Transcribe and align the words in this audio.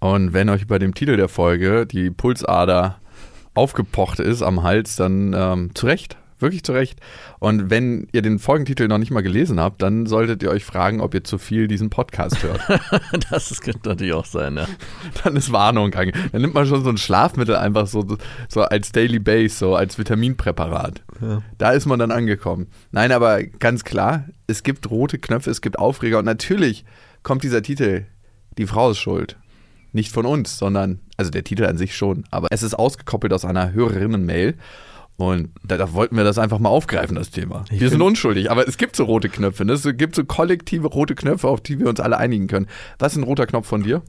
Und 0.00 0.32
wenn 0.32 0.48
euch 0.48 0.66
bei 0.66 0.78
dem 0.78 0.94
Titel 0.94 1.16
der 1.16 1.28
Folge 1.28 1.86
die 1.86 2.10
Pulsader 2.10 3.00
aufgepocht 3.54 4.20
ist 4.20 4.42
am 4.42 4.62
Hals, 4.62 4.96
dann 4.96 5.34
ähm, 5.36 5.74
zu 5.74 5.86
Recht. 5.86 6.16
Wirklich 6.40 6.62
zu 6.62 6.70
Recht. 6.70 7.00
Und 7.40 7.68
wenn 7.68 8.06
ihr 8.12 8.22
den 8.22 8.38
Folgentitel 8.38 8.86
noch 8.86 8.98
nicht 8.98 9.10
mal 9.10 9.24
gelesen 9.24 9.58
habt, 9.58 9.82
dann 9.82 10.06
solltet 10.06 10.40
ihr 10.44 10.50
euch 10.50 10.64
fragen, 10.64 11.00
ob 11.00 11.12
ihr 11.12 11.24
zu 11.24 11.36
viel 11.36 11.66
diesen 11.66 11.90
Podcast 11.90 12.44
hört. 12.44 12.60
Das 13.30 13.60
könnte 13.60 13.88
natürlich 13.88 14.12
auch 14.12 14.24
sein, 14.24 14.56
ja. 14.56 14.66
dann 15.24 15.34
ist 15.34 15.50
Warnung 15.50 15.92
ange. 15.94 16.12
Dann 16.30 16.40
nimmt 16.42 16.54
man 16.54 16.66
schon 16.66 16.84
so 16.84 16.90
ein 16.90 16.96
Schlafmittel 16.96 17.56
einfach 17.56 17.88
so, 17.88 18.06
so 18.48 18.62
als 18.62 18.92
Daily 18.92 19.18
Base, 19.18 19.56
so 19.56 19.74
als 19.74 19.98
Vitaminpräparat. 19.98 21.02
Da 21.58 21.70
ist 21.72 21.86
man 21.86 21.98
dann 21.98 22.12
angekommen. 22.12 22.68
Nein, 22.92 23.10
aber 23.10 23.42
ganz 23.42 23.82
klar, 23.82 24.26
es 24.46 24.62
gibt 24.62 24.88
rote 24.90 25.18
Knöpfe, 25.18 25.50
es 25.50 25.60
gibt 25.60 25.78
Aufreger 25.78 26.20
und 26.20 26.24
natürlich 26.24 26.84
kommt 27.24 27.42
dieser 27.42 27.62
Titel, 27.62 28.06
die 28.56 28.66
Frau 28.66 28.92
ist 28.92 28.98
schuld. 28.98 29.36
Nicht 29.92 30.12
von 30.12 30.26
uns, 30.26 30.58
sondern, 30.58 31.00
also 31.16 31.30
der 31.30 31.44
Titel 31.44 31.64
an 31.64 31.78
sich 31.78 31.96
schon, 31.96 32.24
aber 32.30 32.48
es 32.50 32.62
ist 32.62 32.74
ausgekoppelt 32.74 33.32
aus 33.32 33.44
einer 33.44 33.72
Hörerinnen-Mail. 33.72 34.56
Und 35.16 35.50
da, 35.64 35.76
da 35.76 35.92
wollten 35.94 36.16
wir 36.16 36.22
das 36.22 36.38
einfach 36.38 36.60
mal 36.60 36.68
aufgreifen, 36.68 37.16
das 37.16 37.30
Thema. 37.30 37.64
wir 37.70 37.90
sind 37.90 38.02
unschuldig, 38.02 38.52
aber 38.52 38.68
es 38.68 38.76
gibt 38.76 38.94
so 38.94 39.04
rote 39.04 39.28
Knöpfe. 39.28 39.64
Ne? 39.64 39.72
Es 39.72 39.86
gibt 39.96 40.14
so 40.14 40.24
kollektive 40.24 40.86
rote 40.86 41.16
Knöpfe, 41.16 41.48
auf 41.48 41.60
die 41.60 41.80
wir 41.80 41.88
uns 41.88 41.98
alle 41.98 42.18
einigen 42.18 42.46
können. 42.46 42.68
Was 43.00 43.12
ist 43.12 43.18
ein 43.18 43.24
roter 43.24 43.46
Knopf 43.46 43.66
von 43.66 43.82
dir? 43.82 44.02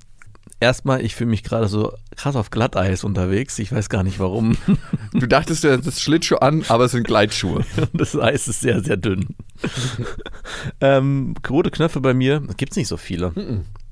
Erstmal, 0.60 1.04
ich 1.04 1.16
fühle 1.16 1.30
mich 1.30 1.44
gerade 1.44 1.68
so 1.68 1.94
krass 2.16 2.36
auf 2.36 2.52
Glatteis 2.52 3.04
unterwegs. 3.04 3.58
Ich 3.60 3.72
weiß 3.72 3.90
gar 3.90 4.04
nicht 4.04 4.20
warum. 4.20 4.58
Du 5.14 5.28
dachtest, 5.28 5.64
du 5.64 5.78
das 5.80 6.02
Schlittschuh 6.02 6.36
an, 6.36 6.64
aber 6.68 6.86
es 6.86 6.92
sind 6.92 7.08
Gleitschuhe. 7.08 7.66
Das 7.94 8.16
Eis 8.16 8.48
ist 8.48 8.62
sehr, 8.62 8.84
sehr 8.84 8.98
dünn. 8.98 9.36
ähm, 10.82 11.34
rote 11.50 11.72
Knöpfe 11.72 12.02
bei 12.02 12.14
mir, 12.14 12.42
gibt 12.58 12.74
es 12.74 12.78
nicht 12.78 12.88
so 12.88 12.98
viele. 12.98 13.32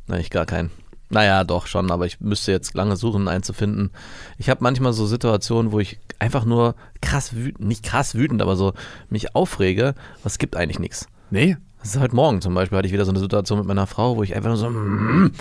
Nein, 0.07 0.21
ich 0.21 0.29
gar 0.29 0.45
keinen. 0.45 0.69
Naja, 1.09 1.43
doch 1.43 1.67
schon, 1.67 1.89
aber 1.91 2.05
ich 2.05 2.19
müsste 2.19 2.51
jetzt 2.51 2.73
lange 2.73 2.97
suchen, 2.97 3.27
einen 3.27 3.43
zu 3.43 3.53
finden. 3.53 3.91
Ich 4.37 4.49
habe 4.49 4.63
manchmal 4.63 4.93
so 4.93 5.05
Situationen, 5.05 5.71
wo 5.71 5.79
ich 5.79 5.99
einfach 6.19 6.43
nur 6.43 6.75
krass 7.01 7.35
wütend, 7.35 7.67
nicht 7.67 7.83
krass 7.83 8.15
wütend, 8.15 8.41
aber 8.41 8.55
so 8.57 8.73
mich 9.09 9.35
aufrege, 9.35 9.95
es 10.23 10.37
gibt 10.37 10.55
eigentlich 10.55 10.79
nichts. 10.79 11.07
Nee. 11.29 11.57
Das 11.79 11.95
ist 11.95 12.01
heute 12.01 12.15
Morgen 12.15 12.41
zum 12.41 12.53
Beispiel, 12.53 12.77
hatte 12.77 12.87
ich 12.87 12.93
wieder 12.93 13.05
so 13.05 13.11
eine 13.11 13.19
Situation 13.19 13.59
mit 13.59 13.67
meiner 13.67 13.87
Frau, 13.87 14.17
wo 14.17 14.23
ich 14.23 14.35
einfach 14.35 14.49
nur 14.49 14.57
so 14.57 14.69
mm, 14.69 15.31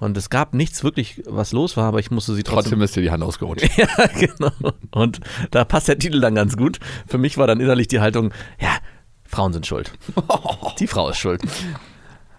und 0.00 0.16
es 0.16 0.30
gab 0.30 0.54
nichts 0.54 0.82
wirklich, 0.82 1.22
was 1.26 1.52
los 1.52 1.76
war, 1.76 1.84
aber 1.84 2.00
ich 2.00 2.10
musste 2.10 2.34
sie 2.34 2.42
trotzdem. 2.42 2.62
Trotzdem 2.62 2.82
ist 2.82 2.96
dir 2.96 3.02
die 3.02 3.10
Hand 3.10 3.22
ausgerutscht. 3.22 3.68
ja, 3.76 3.86
genau. 4.06 4.52
Und 4.92 5.20
da 5.50 5.64
passt 5.64 5.88
der 5.88 5.98
Titel 5.98 6.20
dann 6.20 6.34
ganz 6.34 6.56
gut. 6.56 6.80
Für 7.06 7.18
mich 7.18 7.36
war 7.36 7.46
dann 7.46 7.60
innerlich 7.60 7.86
die 7.86 8.00
Haltung, 8.00 8.32
ja, 8.58 8.70
Frauen 9.24 9.52
sind 9.52 9.66
schuld. 9.66 9.92
Die 10.80 10.88
Frau 10.88 11.10
ist 11.10 11.18
schuld. 11.18 11.42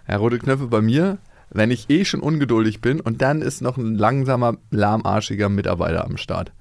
Ja, 0.06 0.16
rote 0.16 0.38
Knöpfe 0.38 0.66
bei 0.66 0.82
mir, 0.82 1.18
wenn 1.52 1.70
ich 1.70 1.90
eh 1.90 2.04
schon 2.04 2.20
ungeduldig 2.20 2.80
bin 2.80 3.00
und 3.00 3.22
dann 3.22 3.42
ist 3.42 3.62
noch 3.62 3.76
ein 3.76 3.94
langsamer, 3.94 4.56
lahmarschiger 4.70 5.48
Mitarbeiter 5.48 6.04
am 6.04 6.16
Start. 6.16 6.52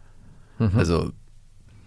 Also, 0.78 1.12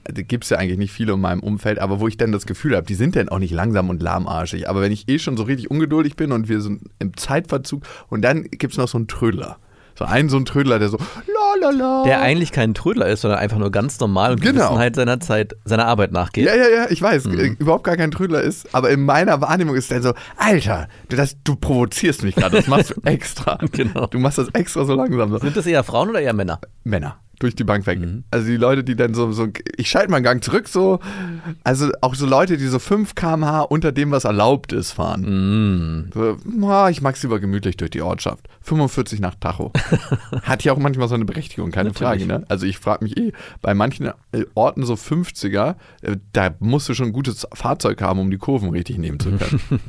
da 0.04 0.22
gibt 0.22 0.44
es 0.44 0.50
ja 0.50 0.58
eigentlich 0.58 0.78
nicht 0.78 0.92
viele 0.92 1.14
in 1.14 1.20
meinem 1.20 1.40
Umfeld, 1.40 1.78
aber 1.78 2.00
wo 2.00 2.08
ich 2.08 2.16
dann 2.16 2.32
das 2.32 2.44
Gefühl 2.46 2.76
habe, 2.76 2.86
die 2.86 2.94
sind 2.94 3.16
dann 3.16 3.28
auch 3.28 3.38
nicht 3.38 3.52
langsam 3.52 3.88
und 3.88 4.02
lahmarschig. 4.02 4.68
Aber 4.68 4.82
wenn 4.82 4.92
ich 4.92 5.08
eh 5.08 5.18
schon 5.18 5.36
so 5.36 5.44
richtig 5.44 5.70
ungeduldig 5.70 6.16
bin 6.16 6.32
und 6.32 6.48
wir 6.48 6.60
sind 6.60 6.90
im 6.98 7.16
Zeitverzug 7.16 7.84
und 8.08 8.22
dann 8.22 8.44
gibt 8.44 8.72
es 8.72 8.78
noch 8.78 8.88
so 8.88 8.98
einen 8.98 9.08
Trödler. 9.08 9.58
So 9.96 10.04
einen 10.04 10.28
so 10.28 10.36
einen 10.36 10.44
Trödler, 10.44 10.78
der 10.78 10.88
so 10.88 10.96
la 10.98 11.54
la 11.60 11.70
la. 11.70 12.02
Der 12.04 12.20
eigentlich 12.20 12.50
kein 12.52 12.74
Trödler 12.74 13.06
ist, 13.06 13.20
sondern 13.20 13.38
einfach 13.38 13.58
nur 13.58 13.70
ganz 13.70 14.00
normal 14.00 14.32
und 14.32 14.40
Genau. 14.40 14.54
Gewissenheit 14.60 14.96
seiner 14.96 15.20
Zeit, 15.20 15.54
seiner 15.64 15.86
Arbeit 15.86 16.10
nachgeht. 16.12 16.46
Ja, 16.46 16.54
ja, 16.56 16.68
ja, 16.68 16.86
ich 16.90 17.00
weiß, 17.00 17.26
äh, 17.26 17.54
überhaupt 17.58 17.84
gar 17.84 17.96
kein 17.96 18.10
Trödler 18.10 18.40
ist, 18.42 18.74
aber 18.74 18.90
in 18.90 19.04
meiner 19.04 19.40
Wahrnehmung 19.40 19.76
ist 19.76 19.90
der 19.90 20.02
so, 20.02 20.12
Alter, 20.36 20.88
du, 21.08 21.16
das, 21.16 21.36
du 21.44 21.54
provozierst 21.56 22.22
mich 22.24 22.34
gerade, 22.34 22.56
das 22.56 22.66
machst 22.66 22.90
du 22.90 23.00
extra. 23.04 23.58
Genau. 23.72 24.06
Du 24.06 24.18
machst 24.18 24.38
das 24.38 24.48
extra 24.48 24.84
so 24.84 24.94
langsam. 24.94 25.38
Sind 25.38 25.56
das 25.56 25.66
eher 25.66 25.84
Frauen 25.84 26.10
oder 26.10 26.20
eher 26.20 26.32
Männer? 26.32 26.60
Männer. 26.82 27.16
Durch 27.44 27.54
die 27.54 27.64
Bank 27.64 27.86
weg. 27.86 28.00
Also 28.30 28.46
die 28.46 28.56
Leute, 28.56 28.82
die 28.82 28.96
dann 28.96 29.12
so, 29.12 29.30
so 29.30 29.48
ich 29.76 29.90
schalte 29.90 30.10
mal 30.10 30.16
einen 30.16 30.24
Gang 30.24 30.42
zurück, 30.42 30.66
so. 30.66 30.98
Also 31.62 31.90
auch 32.00 32.14
so 32.14 32.24
Leute, 32.24 32.56
die 32.56 32.66
so 32.66 32.78
5 32.78 33.14
km/h 33.14 33.60
unter 33.60 33.92
dem, 33.92 34.12
was 34.12 34.24
erlaubt 34.24 34.72
ist, 34.72 34.92
fahren. 34.92 36.10
So, 36.14 36.38
ah, 36.66 36.88
ich 36.88 37.02
mag 37.02 37.16
es 37.16 37.22
lieber 37.22 37.40
gemütlich 37.40 37.76
durch 37.76 37.90
die 37.90 38.00
Ortschaft. 38.00 38.48
45 38.62 39.20
nach 39.20 39.34
Tacho. 39.34 39.74
Hat 40.42 40.64
ja 40.64 40.72
auch 40.72 40.78
manchmal 40.78 41.06
so 41.06 41.16
eine 41.16 41.26
Berechtigung, 41.26 41.70
keine 41.70 41.92
Frage. 41.92 42.24
Natürlich. 42.24 42.40
Ne? 42.40 42.46
Also 42.48 42.64
ich 42.64 42.78
frage 42.78 43.04
mich 43.04 43.18
eh, 43.18 43.32
bei 43.60 43.74
manchen 43.74 44.06
äh, 44.06 44.46
Orten 44.54 44.86
so 44.86 44.94
50er, 44.94 45.74
äh, 46.00 46.16
da 46.32 46.54
musst 46.60 46.88
du 46.88 46.94
schon 46.94 47.08
ein 47.08 47.12
gutes 47.12 47.46
Fahrzeug 47.52 48.00
haben, 48.00 48.20
um 48.20 48.30
die 48.30 48.38
Kurven 48.38 48.70
richtig 48.70 48.96
nehmen 48.96 49.20
zu 49.20 49.32
können. 49.32 49.60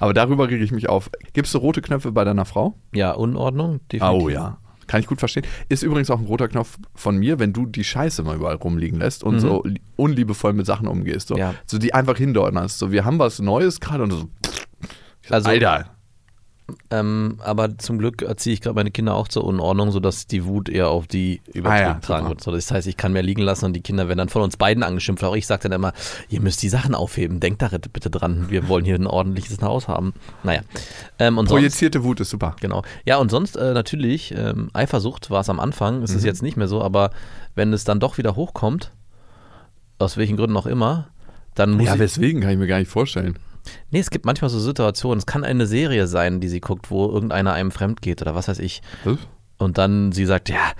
Aber 0.00 0.14
darüber 0.14 0.48
rege 0.48 0.64
ich 0.64 0.72
mich 0.72 0.88
auf. 0.88 1.10
Gibst 1.32 1.54
du 1.54 1.58
rote 1.58 1.80
Knöpfe 1.80 2.10
bei 2.10 2.24
deiner 2.24 2.44
Frau? 2.44 2.74
Ja, 2.92 3.12
Unordnung, 3.12 3.78
definitiv. 3.92 4.24
Oh 4.24 4.28
ja. 4.28 4.58
Kann 4.90 4.98
ich 5.00 5.06
gut 5.06 5.20
verstehen. 5.20 5.44
Ist 5.68 5.84
übrigens 5.84 6.10
auch 6.10 6.18
ein 6.18 6.24
roter 6.24 6.48
Knopf 6.48 6.76
von 6.96 7.16
mir, 7.16 7.38
wenn 7.38 7.52
du 7.52 7.64
die 7.64 7.84
Scheiße 7.84 8.24
mal 8.24 8.34
überall 8.34 8.56
rumliegen 8.56 8.98
lässt 8.98 9.22
und 9.22 9.38
so 9.38 9.62
li- 9.64 9.80
unliebevoll 9.94 10.52
mit 10.52 10.66
Sachen 10.66 10.88
umgehst. 10.88 11.28
So, 11.28 11.36
Ja. 11.38 11.54
so 11.64 11.78
die 11.78 11.94
einfach 11.94 12.16
hindeuterst. 12.16 12.76
So, 12.76 12.90
wir 12.90 13.04
haben 13.04 13.20
was 13.20 13.38
Neues 13.38 13.78
gerade 13.78 14.02
und 14.02 14.10
so. 14.10 14.28
Also- 15.28 15.48
Alter. 15.48 15.90
Ähm, 16.90 17.36
aber 17.38 17.78
zum 17.78 17.98
Glück 17.98 18.22
erziehe 18.22 18.54
ich 18.54 18.60
gerade 18.60 18.74
meine 18.74 18.90
Kinder 18.90 19.14
auch 19.14 19.28
zur 19.28 19.44
Unordnung, 19.44 19.90
sodass 19.90 20.26
die 20.26 20.44
Wut 20.44 20.68
eher 20.68 20.88
auf 20.88 21.06
die 21.06 21.40
Ah 21.64 21.76
ja, 21.76 21.90
übertragen 21.90 22.28
wird. 22.28 22.42
So, 22.42 22.50
das 22.50 22.70
heißt, 22.70 22.86
ich 22.86 22.96
kann 22.96 23.12
mehr 23.12 23.22
liegen 23.22 23.42
lassen 23.42 23.66
und 23.66 23.72
die 23.74 23.80
Kinder 23.80 24.08
werden 24.08 24.18
dann 24.18 24.28
von 24.28 24.42
uns 24.42 24.56
beiden 24.56 24.82
angeschimpft. 24.82 25.22
Auch 25.24 25.36
ich 25.36 25.46
sage 25.46 25.64
dann 25.64 25.72
immer, 25.72 25.92
ihr 26.28 26.40
müsst 26.40 26.62
die 26.62 26.68
Sachen 26.68 26.94
aufheben. 26.94 27.40
Denkt 27.40 27.62
da 27.62 27.68
bitte 27.92 28.10
dran. 28.10 28.46
Wir 28.48 28.68
wollen 28.68 28.84
hier 28.84 28.94
ein 28.94 29.06
ordentliches 29.06 29.60
Haus 29.62 29.88
haben. 29.88 30.14
Naja. 30.42 30.62
Ähm, 31.18 31.38
und 31.38 31.48
sonst, 31.48 31.60
Projizierte 31.60 32.04
Wut 32.04 32.20
ist 32.20 32.30
super. 32.30 32.56
Genau. 32.60 32.82
Ja, 33.04 33.18
und 33.18 33.30
sonst 33.30 33.56
äh, 33.56 33.72
natürlich, 33.72 34.34
ähm, 34.36 34.70
Eifersucht 34.72 35.30
war 35.30 35.40
es 35.40 35.48
am 35.48 35.60
Anfang, 35.60 36.02
ist 36.02 36.14
es 36.14 36.24
jetzt 36.24 36.42
nicht 36.42 36.56
mehr 36.56 36.68
so, 36.68 36.82
aber 36.82 37.10
wenn 37.54 37.72
es 37.72 37.84
dann 37.84 38.00
doch 38.00 38.18
wieder 38.18 38.36
hochkommt, 38.36 38.92
aus 39.98 40.16
welchen 40.16 40.36
Gründen 40.36 40.56
auch 40.56 40.66
immer, 40.66 41.08
dann 41.54 41.72
muss 41.72 41.86
Ja, 41.86 41.94
ich, 41.94 42.00
weswegen 42.00 42.40
kann 42.40 42.52
ich 42.52 42.58
mir 42.58 42.66
gar 42.66 42.78
nicht 42.78 42.90
vorstellen. 42.90 43.38
Nee, 43.90 44.00
es 44.00 44.10
gibt 44.10 44.24
manchmal 44.24 44.50
so 44.50 44.58
Situationen, 44.58 45.18
es 45.18 45.26
kann 45.26 45.44
eine 45.44 45.66
Serie 45.66 46.06
sein, 46.06 46.40
die 46.40 46.48
sie 46.48 46.60
guckt, 46.60 46.90
wo 46.90 47.06
irgendeiner 47.08 47.52
einem 47.52 47.70
fremd 47.70 48.02
geht 48.02 48.22
oder 48.22 48.34
was 48.34 48.48
weiß 48.48 48.58
ich. 48.58 48.82
Was? 49.04 49.18
Und 49.60 49.76
dann 49.76 50.10
sie 50.12 50.24
sagt, 50.24 50.48
ja, 50.48 50.72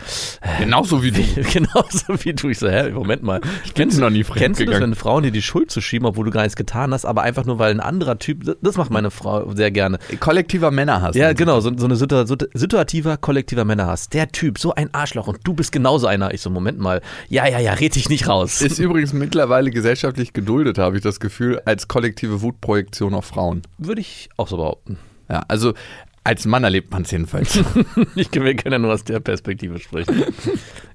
Genauso 0.58 1.02
wie 1.02 1.10
du. 1.10 1.20
genauso 1.52 2.24
wie 2.24 2.32
du. 2.32 2.48
Ich 2.48 2.58
so, 2.58 2.68
hä, 2.68 2.90
Moment 2.90 3.22
mal. 3.22 3.40
Ich 3.64 3.74
bin 3.74 3.88
noch 3.98 4.08
nie 4.08 4.24
fremd 4.24 4.40
Kennst 4.40 4.60
du 4.60 4.64
das, 4.64 4.74
gegangen. 4.74 4.92
wenn 4.92 4.96
Frauen 4.98 5.22
dir 5.22 5.30
die 5.30 5.42
Schuld 5.42 5.70
zu 5.70 5.80
schieben, 5.82 6.06
obwohl 6.06 6.24
du 6.24 6.30
gar 6.30 6.42
nichts 6.42 6.56
getan 6.56 6.92
hast, 6.94 7.04
aber 7.04 7.22
einfach 7.22 7.44
nur, 7.44 7.58
weil 7.58 7.70
ein 7.72 7.80
anderer 7.80 8.18
Typ, 8.18 8.56
das 8.62 8.76
macht 8.78 8.90
meine 8.90 9.10
Frau 9.10 9.52
sehr 9.54 9.70
gerne. 9.70 9.98
Kollektiver 10.18 10.70
Männerhass. 10.70 11.14
Ja, 11.14 11.34
genau, 11.34 11.60
so, 11.60 11.70
so 11.76 11.84
eine 11.84 11.96
situa 11.96 12.22
situ- 12.26 12.48
situativer, 12.54 13.18
kollektiver 13.18 13.66
Männerhass. 13.66 14.08
Der 14.08 14.28
Typ, 14.32 14.58
so 14.58 14.74
ein 14.74 14.92
Arschloch 14.94 15.28
und 15.28 15.38
du 15.44 15.52
bist 15.52 15.72
genauso 15.72 16.06
einer. 16.06 16.32
Ich 16.32 16.40
so, 16.40 16.48
Moment 16.48 16.78
mal. 16.78 17.02
Ja, 17.28 17.46
ja, 17.46 17.58
ja, 17.58 17.74
red 17.74 17.94
dich 17.94 18.08
nicht 18.08 18.28
raus. 18.28 18.62
Ist 18.62 18.78
übrigens 18.78 19.12
mittlerweile 19.12 19.70
gesellschaftlich 19.70 20.32
geduldet, 20.32 20.78
habe 20.78 20.96
ich 20.96 21.02
das 21.02 21.20
Gefühl, 21.20 21.60
als 21.66 21.86
kollektive 21.86 22.40
Wutprojektion 22.40 23.12
auf 23.12 23.26
Frauen. 23.26 23.60
Würde 23.76 24.00
ich 24.00 24.30
auch 24.38 24.48
so 24.48 24.56
behaupten. 24.56 24.96
Ja, 25.28 25.44
also 25.46 25.74
als 26.22 26.44
Mann 26.44 26.64
erlebt 26.64 26.92
man 26.92 27.02
es 27.02 27.10
jedenfalls. 27.10 27.58
Ich 28.14 28.30
wir 28.32 28.54
können 28.54 28.72
ja 28.72 28.78
nur 28.78 28.92
aus 28.92 29.04
der 29.04 29.20
Perspektive 29.20 29.78
sprechen. 29.78 30.24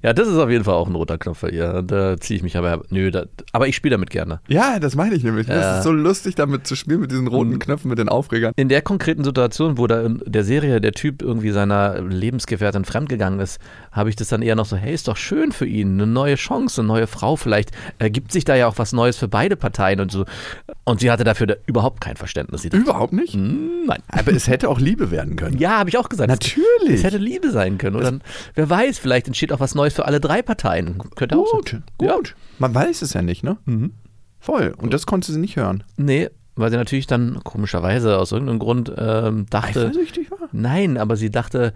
Ja, 0.06 0.12
das 0.12 0.28
ist 0.28 0.38
auf 0.38 0.48
jeden 0.48 0.62
Fall 0.62 0.74
auch 0.74 0.86
ein 0.86 0.94
roter 0.94 1.18
Knopf 1.18 1.40
bei 1.40 1.50
ihr. 1.50 1.82
Da 1.82 2.16
ziehe 2.16 2.36
ich 2.36 2.44
mich 2.44 2.56
aber, 2.56 2.82
nö, 2.90 3.10
da, 3.10 3.24
aber 3.50 3.66
ich 3.66 3.74
spiele 3.74 3.94
damit 3.96 4.10
gerne. 4.10 4.40
Ja, 4.46 4.78
das 4.78 4.94
meine 4.94 5.16
ich 5.16 5.24
nämlich. 5.24 5.48
Das 5.48 5.56
Ja. 5.64 5.78
ist 5.78 5.82
so 5.84 5.90
lustig, 5.90 6.36
damit 6.36 6.64
zu 6.66 6.76
spielen 6.76 7.00
mit 7.00 7.10
diesen 7.10 7.26
roten 7.26 7.58
Knöpfen, 7.58 7.88
mit 7.88 7.98
den 7.98 8.08
Aufregern. 8.08 8.52
In 8.54 8.68
der 8.68 8.82
konkreten 8.82 9.24
Situation, 9.24 9.78
wo 9.78 9.88
da 9.88 10.00
in 10.02 10.22
der 10.24 10.44
Serie 10.44 10.80
der 10.80 10.92
Typ 10.92 11.22
irgendwie 11.22 11.50
seiner 11.50 12.00
Lebensgefährtin 12.00 12.84
fremdgegangen 12.84 13.40
ist, 13.40 13.58
habe 13.90 14.08
ich 14.08 14.14
das 14.14 14.28
dann 14.28 14.42
eher 14.42 14.54
noch 14.54 14.66
so, 14.66 14.76
hey, 14.76 14.94
ist 14.94 15.08
doch 15.08 15.16
schön 15.16 15.50
für 15.50 15.66
ihn, 15.66 15.94
eine 15.94 16.06
neue 16.06 16.36
Chance, 16.36 16.82
eine 16.82 16.88
neue 16.88 17.08
Frau, 17.08 17.34
vielleicht 17.34 17.72
ergibt 17.98 18.30
sich 18.30 18.44
da 18.44 18.54
ja 18.54 18.68
auch 18.68 18.78
was 18.78 18.92
Neues 18.92 19.16
für 19.16 19.26
beide 19.26 19.56
Parteien 19.56 19.98
und 19.98 20.12
so. 20.12 20.24
Und 20.84 21.00
sie 21.00 21.10
hatte 21.10 21.24
dafür 21.24 21.48
da 21.48 21.54
überhaupt 21.66 22.00
kein 22.00 22.16
Verständnis. 22.16 22.62
Sie 22.62 22.68
dachte, 22.68 22.84
Überhaupt 22.84 23.12
nicht. 23.12 23.34
"Hm, 23.34 23.86
nein. 23.86 24.02
Aber 24.06 24.30
es 24.32 24.46
hätte 24.46 24.68
auch 24.68 24.78
Liebe 24.78 25.10
werden 25.10 25.34
können. 25.34 25.58
Ja, 25.58 25.78
habe 25.78 25.90
ich 25.90 25.98
auch 25.98 26.08
gesagt. 26.08 26.28
Natürlich. 26.30 26.60
Es 26.90 27.02
hätte 27.02 27.18
Liebe 27.18 27.50
sein 27.50 27.76
können. 27.78 27.96
Oder 27.96 28.12
wer 28.54 28.70
weiß, 28.70 28.98
vielleicht 28.98 29.26
entsteht 29.26 29.50
auch 29.52 29.58
was 29.58 29.74
Neues 29.74 29.94
für 29.96 30.04
alle 30.04 30.20
drei 30.20 30.42
Parteien. 30.42 30.98
Könnte 31.16 31.36
auch 31.36 31.50
Gut, 31.50 31.70
sein. 31.70 31.84
gut. 31.98 32.08
Ja. 32.08 32.16
Man 32.58 32.74
weiß 32.74 33.02
es 33.02 33.12
ja 33.14 33.22
nicht, 33.22 33.42
ne? 33.42 33.56
Voll. 34.38 34.74
Und 34.78 34.94
das 34.94 35.06
konnte 35.06 35.32
sie 35.32 35.40
nicht 35.40 35.56
hören. 35.56 35.82
Nee, 35.96 36.30
weil 36.54 36.70
sie 36.70 36.76
natürlich 36.76 37.06
dann 37.06 37.40
komischerweise 37.44 38.18
aus 38.18 38.32
irgendeinem 38.32 38.58
Grund 38.58 38.92
ähm, 38.96 39.46
dachte. 39.50 39.86
Eifersüchtig 39.86 40.30
war? 40.30 40.48
Nein, 40.52 40.96
aber 40.96 41.16
sie 41.16 41.30
dachte, 41.30 41.72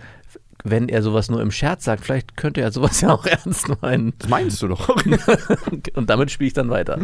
wenn 0.64 0.88
er 0.88 1.02
sowas 1.02 1.30
nur 1.30 1.40
im 1.42 1.50
Scherz 1.50 1.84
sagt, 1.84 2.04
vielleicht 2.04 2.36
könnte 2.36 2.60
er 2.60 2.72
sowas 2.72 3.00
ja 3.00 3.10
auch 3.10 3.26
ernst 3.26 3.70
meinen. 3.82 4.12
Das 4.18 4.28
meinst 4.28 4.62
du 4.62 4.68
doch. 4.68 4.88
Und 5.94 6.10
damit 6.10 6.30
spiele 6.30 6.48
ich 6.48 6.54
dann 6.54 6.70
weiter. 6.70 6.98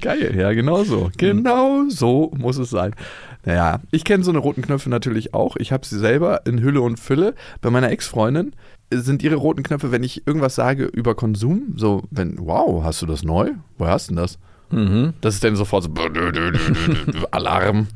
Geil, 0.00 0.36
ja, 0.36 0.52
genau 0.52 0.84
so. 0.84 1.10
Genau 1.16 1.84
so 1.88 2.32
muss 2.36 2.58
es 2.58 2.70
sein. 2.70 2.94
Naja, 3.44 3.80
ich 3.92 4.04
kenne 4.04 4.24
so 4.24 4.30
eine 4.30 4.38
roten 4.38 4.62
Knöpfe 4.62 4.90
natürlich 4.90 5.32
auch. 5.34 5.56
Ich 5.56 5.70
habe 5.70 5.86
sie 5.86 5.98
selber 5.98 6.42
in 6.46 6.60
Hülle 6.60 6.80
und 6.80 6.98
Fülle. 6.98 7.34
Bei 7.60 7.70
meiner 7.70 7.90
Ex-Freundin 7.90 8.52
sind 8.92 9.22
ihre 9.22 9.36
roten 9.36 9.62
Knöpfe, 9.62 9.90
wenn 9.92 10.02
ich 10.02 10.26
irgendwas 10.26 10.54
sage 10.54 10.84
über 10.84 11.14
Konsum, 11.14 11.74
so, 11.76 12.04
wenn, 12.10 12.36
wow, 12.38 12.84
hast 12.84 13.02
du 13.02 13.06
das 13.06 13.22
neu? 13.24 13.52
Woher 13.78 13.92
hast 13.92 14.08
du 14.08 14.14
denn 14.14 14.22
das? 14.22 14.38
Mhm. 14.70 15.14
Das 15.20 15.34
ist 15.34 15.44
dann 15.44 15.56
sofort 15.56 15.84
so 15.84 15.90
Alarm. 17.30 17.88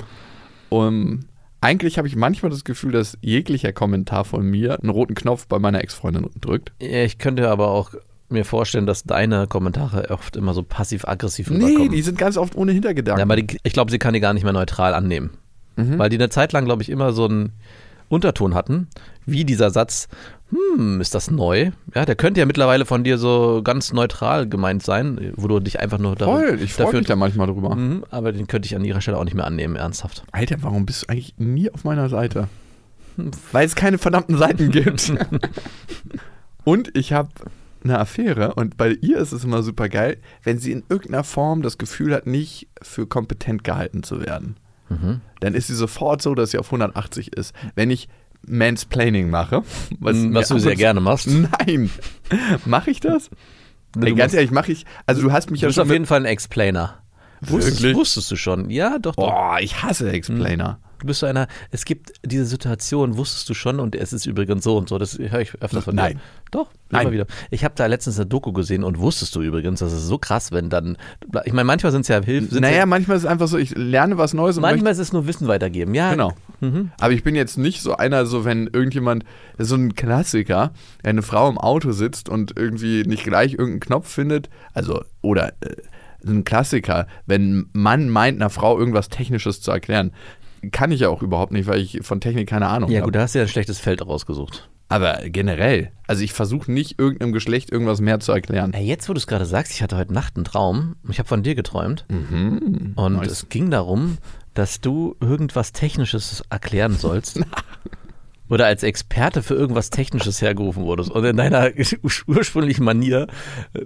Und 0.69 1.27
eigentlich 1.61 1.99
habe 1.99 2.09
ich 2.09 2.17
manchmal 2.17 2.51
das 2.51 2.65
Gefühl, 2.65 2.93
dass 2.93 3.19
jeglicher 3.21 3.73
Kommentar 3.73 4.25
von 4.25 4.45
mir 4.47 4.81
einen 4.81 4.91
roten 4.91 5.15
Knopf 5.15 5.47
bei 5.47 5.59
meiner 5.59 5.83
Ex-Freundin 5.83 6.29
drückt. 6.41 6.73
Ich 6.79 7.19
könnte 7.19 7.51
aber 7.51 7.69
auch 7.69 7.93
mir 8.29 8.45
vorstellen, 8.45 8.87
dass 8.87 9.03
deine 9.03 9.47
Kommentare 9.47 10.09
oft 10.11 10.37
immer 10.37 10.55
so 10.55 10.63
passiv-aggressiv 10.63 11.51
Nee, 11.51 11.65
rüberkommen. 11.65 11.91
die 11.91 12.03
sind 12.03 12.17
ganz 12.17 12.37
oft 12.37 12.55
ohne 12.55 12.73
Hintergedanken. 12.73 13.19
Ja, 13.19 13.25
aber 13.25 13.37
die, 13.37 13.59
ich 13.63 13.73
glaube, 13.73 13.91
sie 13.91 13.99
kann 13.99 14.15
die 14.15 14.21
gar 14.21 14.33
nicht 14.33 14.45
mehr 14.45 14.53
neutral 14.53 14.95
annehmen. 14.95 15.31
Mhm. 15.77 15.99
Weil 15.99 16.09
die 16.11 16.17
eine 16.17 16.31
Zeit 16.31 16.53
lang, 16.53 16.65
glaube 16.65 16.83
ich, 16.83 16.91
immer 16.91 17.13
so 17.13 17.25
einen 17.27 17.53
Unterton 18.09 18.55
hatten, 18.55 18.89
wie 19.31 19.44
dieser 19.44 19.71
Satz, 19.71 20.09
hm, 20.50 21.00
ist 21.00 21.15
das 21.15 21.31
neu? 21.31 21.71
Ja, 21.94 22.05
der 22.05 22.17
könnte 22.17 22.41
ja 22.41 22.47
mittlerweile 22.47 22.85
von 22.85 23.05
dir 23.05 23.19
so 23.19 23.61
ganz 23.62 23.93
neutral 23.93 24.49
gemeint 24.49 24.82
sein, 24.82 25.32
wo 25.37 25.47
du 25.49 25.61
dich 25.61 25.79
einfach 25.81 25.99
nur 25.99 26.17
dar- 26.17 26.29
Voll, 26.29 26.59
ich 26.62 26.73
freue 26.75 26.93
mich 26.97 27.06
da 27.06 27.17
manchmal 27.17 27.47
drüber. 27.47 27.75
Mhm, 27.77 28.05
aber 28.11 28.32
den 28.32 28.47
könnte 28.47 28.67
ich 28.67 28.75
an 28.77 28.85
ihrer 28.85 29.00
Stelle 29.00 29.19
auch 29.19 29.25
nicht 29.25 29.35
mehr 29.35 29.47
annehmen, 29.47 29.77
ernsthaft. 29.77 30.25
Alter, 30.32 30.56
warum 30.62 30.87
bist 30.87 31.03
du 31.03 31.09
eigentlich 31.09 31.35
nie 31.38 31.71
auf 31.71 31.85
meiner 31.85 32.09
Seite? 32.09 32.49
Weil 33.53 33.67
es 33.67 33.75
keine 33.77 33.99
verdammten 33.99 34.37
Seiten 34.38 34.71
gibt. 34.71 35.12
und 36.65 36.97
ich 36.97 37.12
habe 37.12 37.29
eine 37.82 37.99
Affäre 37.99 38.55
und 38.55 38.77
bei 38.77 38.91
ihr 38.91 39.19
ist 39.19 39.32
es 39.32 39.44
immer 39.44 39.62
super 39.62 39.88
geil, 39.88 40.19
wenn 40.43 40.59
sie 40.59 40.73
in 40.73 40.82
irgendeiner 40.88 41.25
Form 41.25 41.62
das 41.62 41.79
Gefühl 41.79 42.15
hat, 42.15 42.27
nicht 42.27 42.69
für 42.82 43.06
kompetent 43.06 43.65
gehalten 43.65 44.03
zu 44.03 44.21
werden. 44.21 44.56
Mhm. 44.88 45.21
Dann 45.41 45.55
ist 45.55 45.69
sie 45.69 45.75
sofort 45.75 46.21
so, 46.21 46.35
dass 46.35 46.50
sie 46.50 46.59
auf 46.59 46.67
180 46.67 47.35
ist. 47.37 47.55
Wenn 47.75 47.91
ich 47.91 48.09
Mansplaining 48.47 49.31
mache, 49.31 49.63
was, 50.01 50.17
Was 50.33 50.51
mir 50.51 50.57
du 50.57 50.59
sehr 50.63 50.77
gerne 50.77 51.01
machst. 51.01 51.29
Nein. 51.29 51.91
Mache 52.65 52.91
ich 52.91 53.01
das? 53.01 53.31
Ey, 54.01 54.15
ganz 54.15 54.35
ehrlich, 54.35 54.51
mache 54.51 54.73
ich. 54.73 54.87
Also 55.07 55.21
du 55.23 55.33
hast 55.33 55.51
mich 55.51 55.61
Du 55.61 55.65
ja 55.67 55.69
bist 55.69 55.77
schon. 55.77 55.87
auf 55.87 55.93
jeden 55.93 56.07
Fall 56.07 56.21
ein 56.21 56.25
Explainer. 56.27 56.99
Wusstest, 57.43 57.95
wusstest 57.95 58.31
du 58.31 58.37
schon? 58.37 58.71
Ja, 58.71 58.99
doch, 58.99 59.15
doch. 59.17 59.27
boah, 59.27 59.57
ich 59.61 59.83
hasse 59.83 60.11
Explainer. 60.13 60.79
Du 60.99 61.07
bist 61.07 61.21
so 61.21 61.27
einer, 61.27 61.49
es 61.71 61.87
gibt 61.87 62.13
diese 62.23 62.45
Situation, 62.45 63.17
wusstest 63.17 63.49
du 63.49 63.55
schon 63.55 63.81
und 63.81 63.97
es 63.97 64.13
ist 64.13 64.27
übrigens 64.27 64.63
so 64.63 64.77
und 64.77 64.91
so. 64.91 64.99
Das 64.99 65.19
höre 65.19 65.41
ich 65.41 65.55
öfters 65.63 65.85
von 65.85 65.97
dir. 65.97 66.03
Nein. 66.03 66.21
Doch, 66.51 66.69
Nein. 66.91 67.03
immer 67.03 67.13
wieder. 67.13 67.27
Ich 67.51 67.65
habe 67.65 67.75
da 67.75 67.87
letztens 67.87 68.17
eine 68.19 68.27
Doku 68.27 68.53
gesehen 68.53 68.85
und 68.85 68.99
wusstest 68.99 69.35
du 69.35 69.41
übrigens, 69.41 69.81
das 69.81 69.95
ist 69.95 70.07
so 70.07 70.19
krass, 70.19 70.53
wenn 70.53 70.69
dann, 70.69 70.99
ich 71.47 71.55
meine, 71.55 71.65
manchmal 71.65 71.91
sind 71.93 72.03
es 72.03 72.09
ja 72.09 72.23
Hilfen. 72.23 72.61
Naja, 72.61 72.85
manchmal 72.85 73.17
ist 73.17 73.23
es 73.23 73.29
einfach 73.29 73.49
so, 73.49 73.57
ich 73.57 73.75
lerne 73.75 74.19
was 74.19 74.35
Neues 74.35 74.57
und 74.59 74.63
manchmal 74.63 74.93
ist 74.93 74.99
es 74.99 75.13
nur 75.15 75.27
Wissen 75.27 75.49
weitergeben. 75.49 75.95
Ja, 75.95 76.11
Genau. 76.11 76.35
Aber 77.01 77.12
ich 77.12 77.23
bin 77.23 77.35
jetzt 77.35 77.57
nicht 77.59 77.81
so 77.83 77.97
einer, 77.97 78.27
so 78.27 78.45
wenn 78.45 78.67
irgendjemand, 78.67 79.25
so 79.59 79.75
ein 79.77 79.95
Klassiker, 79.95 80.73
eine 81.03 81.23
Frau 81.23 81.49
im 81.49 81.59
Auto 81.59 81.93
sitzt 81.93 82.29
und 82.29 82.57
irgendwie 82.57 83.03
nicht 83.05 83.25
gleich 83.25 83.53
irgendeinen 83.53 83.81
Knopf 83.81 84.09
findet, 84.09 84.51
also, 84.75 85.03
oder 85.23 85.53
äh, 85.61 85.77
ein 86.27 86.45
Klassiker, 86.45 87.07
wenn 87.27 87.59
ein 87.61 87.71
Mann 87.73 88.09
meint, 88.11 88.41
einer 88.41 88.51
Frau 88.51 88.79
irgendwas 88.79 89.09
Technisches 89.09 89.61
zu 89.62 89.71
erklären, 89.71 90.12
kann 90.73 90.93
ich 90.93 91.01
ja 91.01 91.09
auch 91.09 91.23
überhaupt 91.23 91.53
nicht, 91.53 91.67
weil 91.67 91.81
ich 91.81 92.01
von 92.03 92.21
Technik 92.21 92.49
keine 92.49 92.67
Ahnung 92.69 92.91
Ja, 92.91 92.99
habe. 92.99 93.06
gut, 93.06 93.15
da 93.15 93.21
hast 93.23 93.35
du 93.35 93.39
ja 93.39 93.45
ein 93.47 93.49
schlechtes 93.49 93.79
Feld 93.79 94.05
rausgesucht. 94.06 94.69
Aber 94.93 95.21
generell, 95.27 95.93
also 96.09 96.25
ich 96.25 96.33
versuche 96.33 96.71
nicht 96.71 96.99
irgendeinem 96.99 97.31
Geschlecht 97.33 97.71
irgendwas 97.71 98.01
mehr 98.01 98.19
zu 98.19 98.33
erklären. 98.33 98.73
Ey, 98.75 98.85
jetzt, 98.85 99.09
wo 99.09 99.13
du 99.13 99.19
es 99.19 99.29
gerade 99.29 99.47
sagst, 99.47 99.73
ich 99.73 99.83
hatte 99.83 99.97
heute 99.97 100.13
Nacht 100.13 100.35
einen 100.37 100.45
Traum. 100.45 100.97
Ich 101.09 101.21
habe 101.21 101.29
von 101.29 101.45
dir 101.45 101.55
geträumt. 101.55 102.05
Mhm. 102.11 102.95
Und 102.97 103.15
Nice. 103.15 103.31
es 103.31 103.49
ging 103.49 103.71
darum, 103.71 104.19
dass 104.55 104.81
du 104.81 105.17
irgendwas 105.20 105.73
Technisches 105.73 106.43
erklären 106.50 106.94
sollst. 106.94 107.41
Oder 108.50 108.67
als 108.67 108.82
Experte 108.82 109.44
für 109.44 109.55
irgendwas 109.55 109.91
Technisches 109.91 110.43
hergerufen 110.43 110.82
wurdest. 110.82 111.11
Und 111.12 111.25
in 111.25 111.37
deiner 111.37 111.70
ursprünglichen 112.26 112.85
Manier 112.85 113.29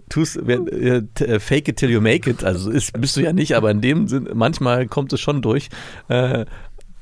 tust 0.09 0.39
äh, 0.39 1.03
äh, 1.21 1.39
fake 1.39 1.69
it 1.69 1.77
till 1.77 1.91
you 1.91 2.01
make 2.01 2.29
it. 2.29 2.43
Also 2.43 2.71
ist, 2.71 2.99
bist 2.99 3.15
du 3.17 3.21
ja 3.21 3.35
nicht, 3.35 3.57
aber 3.57 3.71
in 3.71 3.83
dem 3.83 4.09
Sinn, 4.09 4.27
manchmal 4.33 4.87
kommt 4.87 5.13
es 5.13 5.21
schon 5.21 5.43
durch. 5.43 5.69
Äh, 6.09 6.47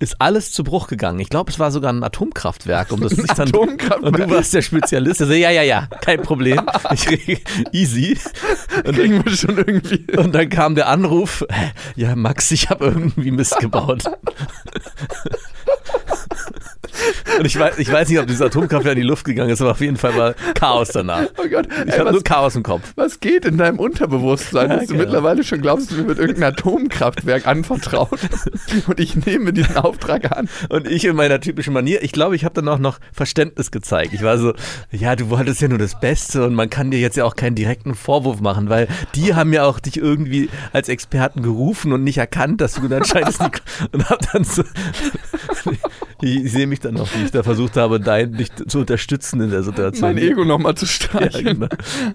ist 0.03 0.21
alles 0.21 0.51
zu 0.51 0.65
Bruch 0.65 0.89
gegangen. 0.89 1.21
Ich 1.21 1.29
glaube, 1.29 1.53
es 1.53 1.61
war 1.61 1.71
sogar 1.71 1.93
ein 1.93 2.03
Atomkraftwerk, 2.03 2.91
um 2.91 3.01
das 3.01 3.13
sich 3.13 3.27
dann. 3.29 3.49
Atomkraftwerk? 3.49 4.03
Und 4.03 4.19
du 4.19 4.31
warst 4.31 4.53
der 4.53 4.63
Spezialist. 4.63 5.21
Also, 5.21 5.33
ja, 5.33 5.51
ja, 5.51 5.63
ja, 5.63 5.87
kein 6.01 6.21
Problem. 6.21 6.61
Ich, 6.93 7.43
easy. 7.73 8.19
Und 8.85 8.97
Kriegen 8.97 9.25
wir 9.25 9.37
schon 9.37 9.57
irgendwie. 9.57 10.05
und 10.17 10.35
dann 10.35 10.49
kam 10.49 10.75
der 10.75 10.89
Anruf, 10.89 11.45
ja 11.97 12.17
Max, 12.17 12.51
ich 12.51 12.69
habe 12.71 12.87
irgendwie 12.87 13.31
Mist 13.31 13.59
gebaut. 13.61 14.03
Und 17.39 17.47
ich 17.47 17.59
weiß, 17.59 17.79
ich 17.79 17.91
weiß 17.91 18.09
nicht, 18.09 18.19
ob 18.19 18.27
dieses 18.27 18.43
Atomkraftwerk 18.43 18.97
in 18.97 19.03
die 19.03 19.09
Luft 19.09 19.25
gegangen 19.25 19.51
ist, 19.51 19.61
aber 19.61 19.71
auf 19.73 19.81
jeden 19.81 19.97
Fall 19.97 20.17
war 20.17 20.35
Chaos 20.55 20.89
danach. 20.89 21.25
Oh 21.39 21.49
Gott, 21.49 21.67
Ich 21.87 21.99
habe 21.99 22.13
nur 22.13 22.23
Chaos 22.23 22.55
im 22.55 22.63
Kopf. 22.63 22.93
was 22.97 23.19
geht 23.21 23.45
in 23.45 23.57
deinem 23.57 23.79
Unterbewusstsein, 23.79 24.71
Ja, 24.71 24.77
dass 24.77 24.87
du 24.87 24.93
genau. 24.95 25.05
mittlerweile 25.05 25.43
schon 25.43 25.63
glaubst, 25.63 25.91
mir 25.93 26.07
wird 26.07 26.19
irgendein 26.19 26.53
Atomkraftwerk 26.53 27.47
anvertraut 27.47 28.19
und 28.87 29.01
ich 29.01 29.17
nehme 29.17 29.53
diesen 29.53 29.77
Auftrag 29.77 30.37
an. 30.37 30.49
Und 30.69 30.87
ich 30.87 31.05
in 31.05 31.17
meiner 31.17 31.41
typischen 31.41 31.73
Manier, 31.73 32.03
ich 32.03 32.13
glaube, 32.13 32.37
ich 32.37 32.45
habe 32.45 32.55
dann 32.55 32.69
auch 32.69 32.79
noch 32.79 32.99
Verständnis 33.13 33.71
gezeigt. 33.71 34.13
Ich 34.13 34.23
war 34.23 34.37
so, 34.39 34.53
ja, 34.91 35.17
du 35.17 35.31
wolltest 35.31 35.61
ja 35.63 35.69
nur 35.69 35.79
das 35.79 35.99
Beste 35.99 36.45
und 36.45 36.55
man 36.55 36.69
kann 36.71 36.91
dir 36.91 37.01
jetzt 37.01 37.17
ja 37.17 37.25
auch 37.25 37.37
keinen 37.37 37.55
direkten 37.55 37.95
Vorwurf 37.95 38.41
machen, 38.41 38.69
weil 38.69 38.87
die 39.15 39.35
haben 39.35 39.53
ja 39.53 39.65
auch 39.65 39.81
dich 39.81 39.97
irgendwie 39.97 40.51
als 40.73 40.89
Experten 40.89 41.43
gerufen 41.43 41.93
und 41.93 42.05
nicht 42.05 42.19
erkannt, 42.19 42.61
dass 42.61 42.75
du 42.75 42.95
anscheinend 42.95 43.41
nicht 43.41 43.63
und 43.93 44.09
hab 44.11 44.21
dann 44.33 44.45
so 44.45 44.63
ich, 46.23 46.45
ich 46.45 46.53
sehe 46.53 46.67
mich 46.67 46.81
dann 46.81 46.95
noch, 46.95 47.09
wie 47.15 47.25
ich 47.25 47.31
da 47.31 47.43
versucht 47.43 47.77
habe, 47.77 48.01
dein 48.01 48.33
dich 48.35 48.51
zu 48.55 48.81
unterstützen 48.81 49.41
in 49.41 49.51
der 49.51 49.63
Situation. 49.63 50.15
Mein 50.15 50.19
Ego 50.23 50.45
nochmal 50.45 50.75
zu 50.75 50.87
Ja, 50.87 50.91
streicheln. 50.91 51.45
genau. 51.61 51.69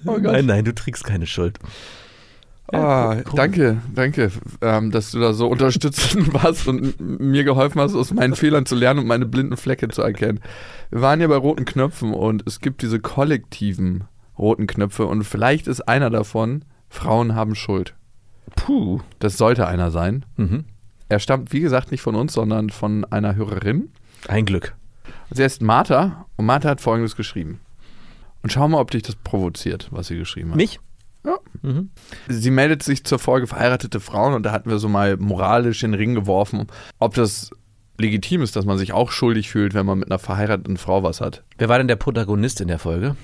Oh 0.05 0.17
nein, 0.17 0.45
nein, 0.45 0.65
du 0.65 0.73
trägst 0.73 1.03
keine 1.03 1.25
Schuld. 1.27 1.59
Ah, 2.73 3.15
cool. 3.15 3.23
danke, 3.35 3.77
danke, 3.95 4.29
ähm, 4.61 4.91
dass 4.91 5.11
du 5.11 5.19
da 5.19 5.31
so 5.31 5.47
unterstützend 5.47 6.33
warst 6.33 6.67
und 6.67 6.99
mir 6.99 7.45
geholfen 7.45 7.79
hast, 7.79 7.95
aus 7.95 8.13
meinen 8.13 8.35
Fehlern 8.35 8.65
zu 8.65 8.75
lernen 8.75 8.99
und 9.01 9.07
meine 9.07 9.25
blinden 9.25 9.55
Flecke 9.55 9.87
zu 9.87 10.01
erkennen. 10.01 10.41
Wir 10.89 10.99
waren 10.99 11.21
ja 11.21 11.27
bei 11.27 11.37
roten 11.37 11.63
Knöpfen 11.63 12.13
und 12.13 12.43
es 12.45 12.59
gibt 12.59 12.81
diese 12.81 12.99
kollektiven 12.99 14.03
roten 14.37 14.67
Knöpfe 14.67 15.05
und 15.05 15.23
vielleicht 15.23 15.67
ist 15.67 15.87
einer 15.87 16.09
davon, 16.09 16.65
Frauen 16.89 17.35
haben 17.35 17.55
Schuld. 17.55 17.93
Puh. 18.57 18.99
Das 19.19 19.37
sollte 19.37 19.65
einer 19.65 19.89
sein. 19.89 20.25
Mhm. 20.35 20.65
Er 21.07 21.19
stammt, 21.19 21.53
wie 21.53 21.61
gesagt, 21.61 21.91
nicht 21.91 22.01
von 22.01 22.15
uns, 22.15 22.33
sondern 22.33 22.69
von 22.69 23.05
einer 23.05 23.35
Hörerin. 23.37 23.89
Ein 24.27 24.45
Glück. 24.45 24.75
Sie 25.29 25.43
heißt 25.43 25.61
Martha 25.61 26.25
und 26.35 26.45
Martha 26.45 26.69
hat 26.69 26.81
folgendes 26.81 27.15
geschrieben. 27.15 27.59
Und 28.43 28.51
schau 28.51 28.67
mal, 28.67 28.79
ob 28.79 28.91
dich 28.91 29.03
das 29.03 29.15
provoziert, 29.15 29.87
was 29.91 30.07
sie 30.07 30.17
geschrieben 30.17 30.51
hat. 30.51 30.57
Mich? 30.57 30.79
Ja. 31.25 31.37
Mhm. 31.61 31.89
Sie 32.27 32.51
meldet 32.51 32.83
sich 32.83 33.03
zur 33.03 33.19
Folge 33.19 33.47
verheiratete 33.47 33.99
Frauen 33.99 34.33
und 34.33 34.43
da 34.43 34.51
hatten 34.51 34.69
wir 34.69 34.79
so 34.79 34.87
mal 34.87 35.17
moralisch 35.17 35.83
in 35.83 35.91
den 35.91 35.99
Ring 35.99 36.15
geworfen, 36.15 36.67
ob 36.99 37.15
das 37.15 37.51
legitim 37.97 38.41
ist, 38.41 38.55
dass 38.55 38.65
man 38.65 38.77
sich 38.77 38.93
auch 38.93 39.11
schuldig 39.11 39.49
fühlt, 39.49 39.73
wenn 39.73 39.85
man 39.85 39.99
mit 39.99 40.09
einer 40.09 40.19
verheirateten 40.19 40.77
Frau 40.77 41.03
was 41.03 41.19
hat. 41.19 41.43
Wer 41.57 41.67
war 41.67 41.77
denn 41.77 41.87
der 41.87 41.95
Protagonist 41.95 42.61
in 42.61 42.67
der 42.67 42.79
Folge? 42.79 43.15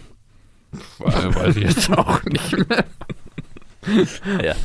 Weiß 0.99 1.55
ich 1.55 1.63
jetzt 1.63 1.91
auch 1.91 2.23
nicht 2.23 2.57
mehr. 2.67 2.83
Ja. 4.43 4.55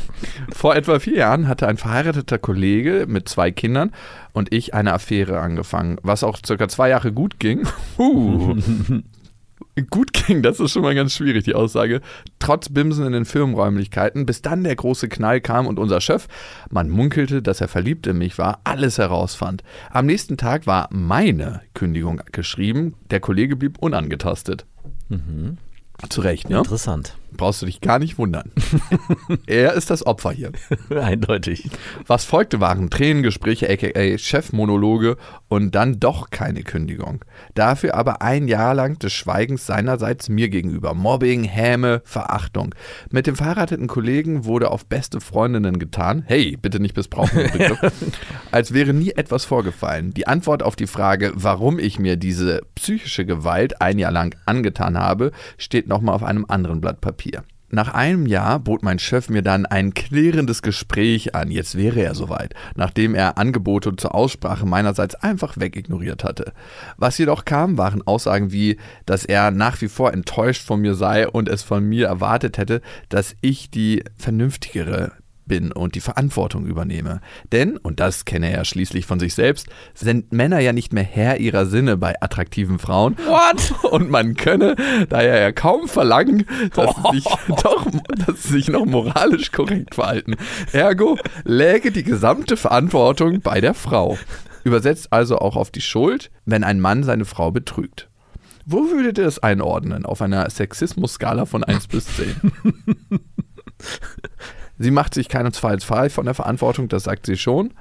Vor 0.52 0.74
etwa 0.74 0.98
vier 0.98 1.16
Jahren 1.16 1.48
hatte 1.48 1.68
ein 1.68 1.76
verheirateter 1.76 2.38
Kollege 2.38 3.06
mit 3.08 3.28
zwei 3.28 3.50
Kindern 3.50 3.92
und 4.32 4.52
ich 4.52 4.74
eine 4.74 4.92
Affäre 4.92 5.40
angefangen, 5.40 5.98
was 6.02 6.24
auch 6.24 6.38
circa 6.44 6.68
zwei 6.68 6.88
Jahre 6.88 7.12
gut 7.12 7.38
ging. 7.38 7.66
Uh. 7.98 8.56
gut 9.90 10.12
ging, 10.12 10.42
das 10.42 10.60
ist 10.60 10.72
schon 10.72 10.82
mal 10.82 10.94
ganz 10.94 11.12
schwierig, 11.12 11.44
die 11.44 11.54
Aussage. 11.54 12.00
Trotz 12.38 12.68
Bimsen 12.68 13.06
in 13.06 13.12
den 13.12 13.24
Firmenräumlichkeiten, 13.24 14.26
bis 14.26 14.42
dann 14.42 14.64
der 14.64 14.76
große 14.76 15.08
Knall 15.08 15.40
kam 15.40 15.66
und 15.66 15.78
unser 15.78 16.00
Chef, 16.00 16.26
man 16.70 16.88
munkelte, 16.88 17.42
dass 17.42 17.60
er 17.60 17.68
verliebt 17.68 18.06
in 18.06 18.18
mich 18.18 18.38
war, 18.38 18.60
alles 18.64 18.98
herausfand. 18.98 19.62
Am 19.90 20.06
nächsten 20.06 20.36
Tag 20.36 20.66
war 20.66 20.88
meine 20.90 21.60
Kündigung 21.74 22.20
geschrieben, 22.32 22.94
der 23.10 23.20
Kollege 23.20 23.56
blieb 23.56 23.78
unangetastet. 23.78 24.66
Zu 26.08 26.20
Recht, 26.20 26.48
ne? 26.48 26.58
Interessant. 26.58 27.16
Brauchst 27.38 27.62
du 27.62 27.66
dich 27.66 27.80
gar 27.80 27.98
nicht 27.98 28.18
wundern. 28.18 28.52
er 29.46 29.72
ist 29.72 29.88
das 29.88 30.06
Opfer 30.06 30.32
hier. 30.32 30.52
Eindeutig. 30.90 31.70
Was 32.06 32.26
folgte, 32.26 32.60
waren 32.60 32.90
Tränengespräche, 32.90 33.70
aka 33.70 34.18
Chefmonologe 34.18 35.16
und 35.48 35.74
dann 35.74 35.98
doch 35.98 36.28
keine 36.28 36.62
Kündigung. 36.62 37.24
Dafür 37.54 37.94
aber 37.94 38.20
ein 38.20 38.48
Jahr 38.48 38.74
lang 38.74 38.98
des 38.98 39.14
Schweigens 39.14 39.64
seinerseits 39.64 40.28
mir 40.28 40.50
gegenüber. 40.50 40.92
Mobbing, 40.92 41.44
Häme, 41.44 42.02
Verachtung. 42.04 42.74
Mit 43.10 43.26
dem 43.26 43.36
verheirateten 43.36 43.86
Kollegen 43.86 44.44
wurde 44.44 44.70
auf 44.70 44.84
beste 44.84 45.20
Freundinnen 45.20 45.78
getan. 45.78 46.24
Hey, 46.26 46.58
bitte 46.60 46.80
nicht 46.80 46.96
missbrauchen. 46.96 47.38
den 47.38 47.52
Begriff. 47.52 47.92
Als 48.50 48.74
wäre 48.74 48.92
nie 48.92 49.12
etwas 49.12 49.44
vorgefallen. 49.44 50.12
Die 50.12 50.26
Antwort 50.26 50.62
auf 50.62 50.76
die 50.76 50.86
Frage, 50.86 51.32
warum 51.34 51.78
ich 51.78 51.98
mir 51.98 52.16
diese 52.16 52.62
psychische 52.74 53.24
Gewalt 53.24 53.80
ein 53.80 53.98
Jahr 53.98 54.12
lang 54.12 54.34
angetan 54.44 54.98
habe, 54.98 55.30
steht 55.56 55.86
nochmal 55.86 56.16
auf 56.16 56.24
einem 56.24 56.44
anderen 56.48 56.80
Blatt 56.80 57.00
Papier. 57.00 57.27
Nach 57.70 57.92
einem 57.92 58.24
Jahr 58.24 58.60
bot 58.60 58.82
mein 58.82 58.98
Chef 58.98 59.28
mir 59.28 59.42
dann 59.42 59.66
ein 59.66 59.92
klärendes 59.92 60.62
Gespräch 60.62 61.34
an. 61.34 61.50
Jetzt 61.50 61.76
wäre 61.76 62.00
er 62.00 62.14
soweit, 62.14 62.54
nachdem 62.76 63.14
er 63.14 63.36
Angebote 63.36 63.94
zur 63.96 64.14
Aussprache 64.14 64.64
meinerseits 64.64 65.14
einfach 65.16 65.58
wegignoriert 65.58 66.24
hatte. 66.24 66.52
Was 66.96 67.18
jedoch 67.18 67.44
kam, 67.44 67.76
waren 67.76 68.06
Aussagen 68.06 68.52
wie, 68.52 68.78
dass 69.04 69.26
er 69.26 69.50
nach 69.50 69.82
wie 69.82 69.88
vor 69.88 70.14
enttäuscht 70.14 70.66
von 70.66 70.80
mir 70.80 70.94
sei 70.94 71.28
und 71.28 71.46
es 71.46 71.62
von 71.62 71.84
mir 71.84 72.06
erwartet 72.06 72.56
hätte, 72.56 72.80
dass 73.10 73.36
ich 73.42 73.70
die 73.70 74.02
vernünftigere 74.16 75.12
bin 75.48 75.72
und 75.72 75.94
die 75.94 76.00
Verantwortung 76.00 76.66
übernehme. 76.66 77.20
Denn, 77.50 77.76
und 77.76 78.00
das 78.00 78.24
kenne 78.24 78.50
er 78.50 78.58
ja 78.58 78.64
schließlich 78.64 79.06
von 79.06 79.18
sich 79.18 79.34
selbst, 79.34 79.66
sind 79.94 80.32
Männer 80.32 80.60
ja 80.60 80.72
nicht 80.72 80.92
mehr 80.92 81.02
Herr 81.02 81.40
ihrer 81.40 81.66
Sinne 81.66 81.96
bei 81.96 82.20
attraktiven 82.20 82.78
Frauen. 82.78 83.16
What? 83.18 83.72
Und 83.90 84.10
man 84.10 84.34
könne 84.34 84.76
daher 85.08 85.40
ja 85.40 85.52
kaum 85.52 85.88
verlangen, 85.88 86.44
dass 86.74 86.94
sie, 86.96 87.16
sich 87.16 87.24
doch, 87.62 87.86
dass 88.26 88.42
sie 88.42 88.58
sich 88.58 88.68
noch 88.68 88.84
moralisch 88.84 89.50
korrekt 89.52 89.94
verhalten. 89.94 90.36
Ergo 90.72 91.18
läge 91.44 91.90
die 91.90 92.04
gesamte 92.04 92.56
Verantwortung 92.56 93.40
bei 93.40 93.60
der 93.60 93.74
Frau. 93.74 94.18
Übersetzt 94.64 95.12
also 95.12 95.38
auch 95.38 95.56
auf 95.56 95.70
die 95.70 95.80
Schuld, 95.80 96.30
wenn 96.44 96.64
ein 96.64 96.80
Mann 96.80 97.02
seine 97.02 97.24
Frau 97.24 97.50
betrügt. 97.50 98.08
Wo 98.66 98.90
würdet 98.90 99.16
ihr 99.16 99.26
es 99.26 99.38
einordnen 99.38 100.04
auf 100.04 100.20
einer 100.20 100.50
Sexismus-Skala 100.50 101.46
von 101.46 101.64
1 101.64 101.86
bis 101.86 102.04
10? 102.16 102.52
Sie 104.78 104.90
macht 104.90 105.14
sich 105.14 105.28
keinesfalls 105.28 105.84
frei 105.84 106.08
von 106.08 106.24
der 106.24 106.34
Verantwortung, 106.34 106.88
das 106.88 107.04
sagt 107.04 107.26
sie 107.26 107.36
schon, 107.36 107.74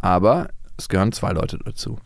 aber 0.00 0.48
es 0.76 0.88
gehören 0.88 1.12
zwei 1.12 1.32
Leute 1.32 1.58
dazu. 1.64 1.98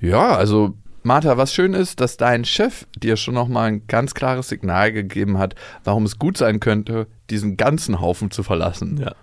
Ja, 0.00 0.36
also 0.36 0.74
Martha, 1.02 1.36
was 1.36 1.54
schön 1.54 1.72
ist, 1.72 2.00
dass 2.00 2.16
dein 2.16 2.44
Chef 2.44 2.86
dir 2.98 3.16
schon 3.16 3.34
nochmal 3.34 3.68
ein 3.68 3.86
ganz 3.86 4.12
klares 4.14 4.48
Signal 4.48 4.92
gegeben 4.92 5.38
hat, 5.38 5.54
warum 5.84 6.04
es 6.04 6.18
gut 6.18 6.36
sein 6.36 6.60
könnte, 6.60 7.06
diesen 7.30 7.56
ganzen 7.56 8.00
Haufen 8.00 8.30
zu 8.30 8.42
verlassen. 8.42 8.98
Ja. 8.98 9.14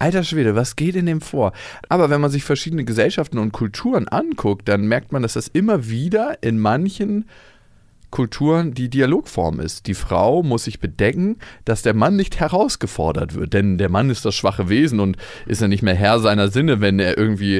Alter 0.00 0.24
Schwede, 0.24 0.56
was 0.56 0.76
geht 0.76 0.96
in 0.96 1.06
dem 1.06 1.20
vor? 1.20 1.52
Aber 1.88 2.10
wenn 2.10 2.20
man 2.22 2.30
sich 2.30 2.42
verschiedene 2.42 2.84
Gesellschaften 2.84 3.38
und 3.38 3.52
Kulturen 3.52 4.08
anguckt, 4.08 4.66
dann 4.68 4.88
merkt 4.88 5.12
man, 5.12 5.22
dass 5.22 5.34
das 5.34 5.46
immer 5.46 5.88
wieder 5.88 6.42
in 6.42 6.58
manchen 6.58 7.28
Kulturen 8.10 8.74
die 8.74 8.88
Dialogform 8.88 9.60
ist. 9.60 9.86
Die 9.86 9.94
Frau 9.94 10.42
muss 10.42 10.64
sich 10.64 10.80
bedecken, 10.80 11.36
dass 11.64 11.82
der 11.82 11.94
Mann 11.94 12.16
nicht 12.16 12.40
herausgefordert 12.40 13.34
wird, 13.34 13.54
denn 13.54 13.78
der 13.78 13.88
Mann 13.88 14.10
ist 14.10 14.24
das 14.24 14.34
schwache 14.34 14.68
Wesen 14.68 15.00
und 15.00 15.16
ist 15.46 15.62
ja 15.62 15.68
nicht 15.68 15.82
mehr 15.82 15.94
Herr 15.94 16.18
seiner 16.20 16.48
Sinne, 16.48 16.80
wenn 16.80 16.98
er 16.98 17.16
irgendwie 17.16 17.58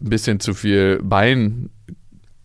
ein 0.00 0.08
bisschen 0.08 0.40
zu 0.40 0.54
viel 0.54 1.00
Bein, 1.02 1.70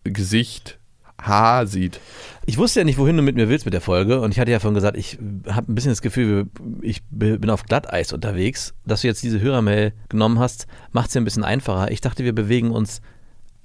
Gesicht, 0.03 0.79
Haar 1.21 1.65
sieht. 1.65 1.99
Ich 2.45 2.57
wusste 2.57 2.81
ja 2.81 2.83
nicht, 2.83 2.99
wohin 2.99 3.17
du 3.17 3.23
mit 3.23 3.35
mir 3.35 3.49
willst 3.49 3.65
mit 3.65 3.73
der 3.73 3.81
Folge 3.81 4.21
und 4.21 4.31
ich 4.31 4.39
hatte 4.39 4.51
ja 4.51 4.59
vorhin 4.59 4.75
gesagt, 4.75 4.97
ich 4.97 5.17
habe 5.47 5.71
ein 5.71 5.75
bisschen 5.75 5.91
das 5.91 6.01
Gefühl, 6.01 6.47
ich 6.81 7.01
bin 7.09 7.49
auf 7.49 7.63
Glatteis 7.63 8.13
unterwegs. 8.13 8.75
Dass 8.85 9.01
du 9.01 9.07
jetzt 9.07 9.23
diese 9.23 9.41
Hörermail 9.41 9.93
genommen 10.09 10.37
hast, 10.39 10.67
macht 10.91 11.07
es 11.07 11.13
ja 11.15 11.21
ein 11.21 11.23
bisschen 11.23 11.43
einfacher. 11.43 11.89
Ich 11.89 12.01
dachte, 12.01 12.23
wir 12.23 12.33
bewegen 12.33 12.71
uns 12.71 13.01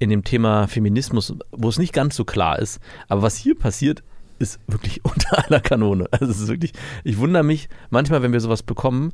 in 0.00 0.11
dem 0.11 0.25
Thema 0.25 0.66
Feminismus, 0.66 1.35
wo 1.52 1.69
es 1.69 1.78
nicht 1.78 1.92
ganz 1.92 2.16
so 2.16 2.25
klar 2.25 2.59
ist. 2.59 2.80
Aber 3.07 3.23
was 3.23 3.37
hier 3.37 3.57
passiert, 3.57 4.02
ist 4.40 4.59
wirklich 4.66 5.04
unter 5.04 5.45
aller 5.45 5.61
Kanone. 5.61 6.07
Also 6.11 6.26
es 6.26 6.40
ist 6.40 6.49
wirklich, 6.49 6.73
ich 7.04 7.19
wundere 7.19 7.45
mich 7.45 7.69
manchmal, 7.90 8.23
wenn 8.23 8.33
wir 8.33 8.40
sowas 8.40 8.64
bekommen, 8.64 9.12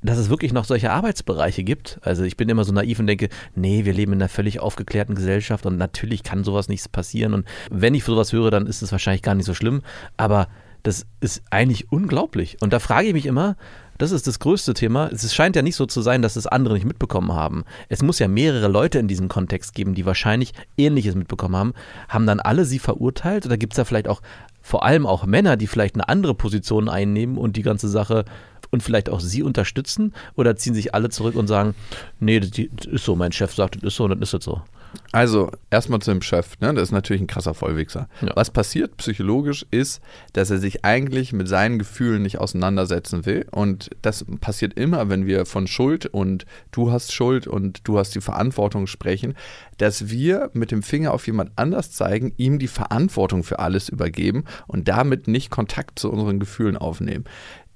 dass 0.00 0.18
es 0.18 0.30
wirklich 0.30 0.52
noch 0.52 0.64
solche 0.64 0.90
Arbeitsbereiche 0.90 1.62
gibt. 1.62 1.98
Also 2.02 2.24
ich 2.24 2.36
bin 2.36 2.48
immer 2.48 2.64
so 2.64 2.72
naiv 2.72 2.98
und 2.98 3.06
denke, 3.06 3.28
nee, 3.54 3.84
wir 3.84 3.92
leben 3.92 4.12
in 4.12 4.20
einer 4.20 4.28
völlig 4.28 4.60
aufgeklärten 4.60 5.14
Gesellschaft 5.14 5.66
und 5.66 5.76
natürlich 5.76 6.22
kann 6.22 6.44
sowas 6.44 6.68
nichts 6.68 6.88
passieren. 6.88 7.34
Und 7.34 7.46
wenn 7.70 7.94
ich 7.94 8.04
sowas 8.04 8.32
höre, 8.32 8.50
dann 8.50 8.66
ist 8.66 8.82
es 8.82 8.92
wahrscheinlich 8.92 9.22
gar 9.22 9.34
nicht 9.34 9.46
so 9.46 9.54
schlimm. 9.54 9.82
Aber 10.16 10.48
das 10.82 11.06
ist 11.20 11.42
eigentlich 11.50 11.92
unglaublich. 11.92 12.56
Und 12.60 12.72
da 12.72 12.80
frage 12.80 13.08
ich 13.08 13.14
mich 13.14 13.26
immer, 13.26 13.56
das 14.02 14.10
ist 14.10 14.26
das 14.26 14.40
größte 14.40 14.74
Thema. 14.74 15.08
Es 15.12 15.32
scheint 15.32 15.54
ja 15.54 15.62
nicht 15.62 15.76
so 15.76 15.86
zu 15.86 16.02
sein, 16.02 16.22
dass 16.22 16.34
es 16.34 16.48
andere 16.48 16.74
nicht 16.74 16.84
mitbekommen 16.84 17.32
haben. 17.32 17.64
Es 17.88 18.02
muss 18.02 18.18
ja 18.18 18.26
mehrere 18.26 18.66
Leute 18.66 18.98
in 18.98 19.06
diesem 19.06 19.28
Kontext 19.28 19.74
geben, 19.74 19.94
die 19.94 20.04
wahrscheinlich 20.04 20.54
Ähnliches 20.76 21.14
mitbekommen 21.14 21.54
haben. 21.54 21.72
Haben 22.08 22.26
dann 22.26 22.40
alle 22.40 22.64
sie 22.64 22.80
verurteilt 22.80 23.46
oder 23.46 23.56
gibt 23.56 23.74
es 23.74 23.76
da 23.76 23.84
vielleicht 23.84 24.08
auch 24.08 24.20
vor 24.60 24.84
allem 24.84 25.06
auch 25.06 25.24
Männer, 25.24 25.56
die 25.56 25.68
vielleicht 25.68 25.94
eine 25.94 26.08
andere 26.08 26.34
Position 26.34 26.88
einnehmen 26.88 27.38
und 27.38 27.56
die 27.56 27.62
ganze 27.62 27.88
Sache 27.88 28.24
und 28.72 28.82
vielleicht 28.82 29.08
auch 29.08 29.20
sie 29.20 29.44
unterstützen? 29.44 30.14
Oder 30.34 30.56
ziehen 30.56 30.74
sich 30.74 30.94
alle 30.94 31.08
zurück 31.08 31.36
und 31.36 31.46
sagen, 31.46 31.76
nee, 32.18 32.40
das 32.40 32.50
ist 32.58 33.04
so, 33.04 33.14
mein 33.14 33.30
Chef 33.30 33.54
sagt, 33.54 33.76
das 33.76 33.84
ist 33.84 33.96
so 33.96 34.04
und 34.04 34.10
dann 34.10 34.22
ist 34.22 34.34
das 34.34 34.42
so? 34.42 34.62
Also, 35.10 35.50
erstmal 35.70 36.00
zu 36.00 36.10
dem 36.10 36.22
Chef, 36.22 36.58
ne? 36.60 36.72
Das 36.74 36.84
ist 36.84 36.92
natürlich 36.92 37.22
ein 37.22 37.26
krasser 37.26 37.54
Vollwichser. 37.54 38.08
Ja. 38.20 38.32
Was 38.34 38.50
passiert 38.50 38.96
psychologisch 38.96 39.66
ist, 39.70 40.00
dass 40.32 40.50
er 40.50 40.58
sich 40.58 40.84
eigentlich 40.84 41.32
mit 41.32 41.48
seinen 41.48 41.78
Gefühlen 41.78 42.22
nicht 42.22 42.38
auseinandersetzen 42.38 43.26
will. 43.26 43.46
Und 43.50 43.90
das 44.02 44.24
passiert 44.40 44.74
immer, 44.74 45.08
wenn 45.08 45.26
wir 45.26 45.46
von 45.46 45.66
Schuld 45.66 46.06
und 46.06 46.46
du 46.70 46.92
hast 46.92 47.12
Schuld 47.12 47.46
und 47.46 47.80
du 47.84 47.98
hast 47.98 48.14
die 48.14 48.20
Verantwortung 48.20 48.86
sprechen, 48.86 49.34
dass 49.78 50.08
wir 50.08 50.50
mit 50.52 50.70
dem 50.70 50.82
Finger 50.82 51.12
auf 51.12 51.26
jemand 51.26 51.52
anders 51.56 51.92
zeigen, 51.92 52.32
ihm 52.36 52.58
die 52.58 52.68
Verantwortung 52.68 53.44
für 53.44 53.58
alles 53.58 53.88
übergeben 53.88 54.44
und 54.66 54.88
damit 54.88 55.28
nicht 55.28 55.50
Kontakt 55.50 55.98
zu 55.98 56.10
unseren 56.10 56.40
Gefühlen 56.40 56.76
aufnehmen. 56.76 57.24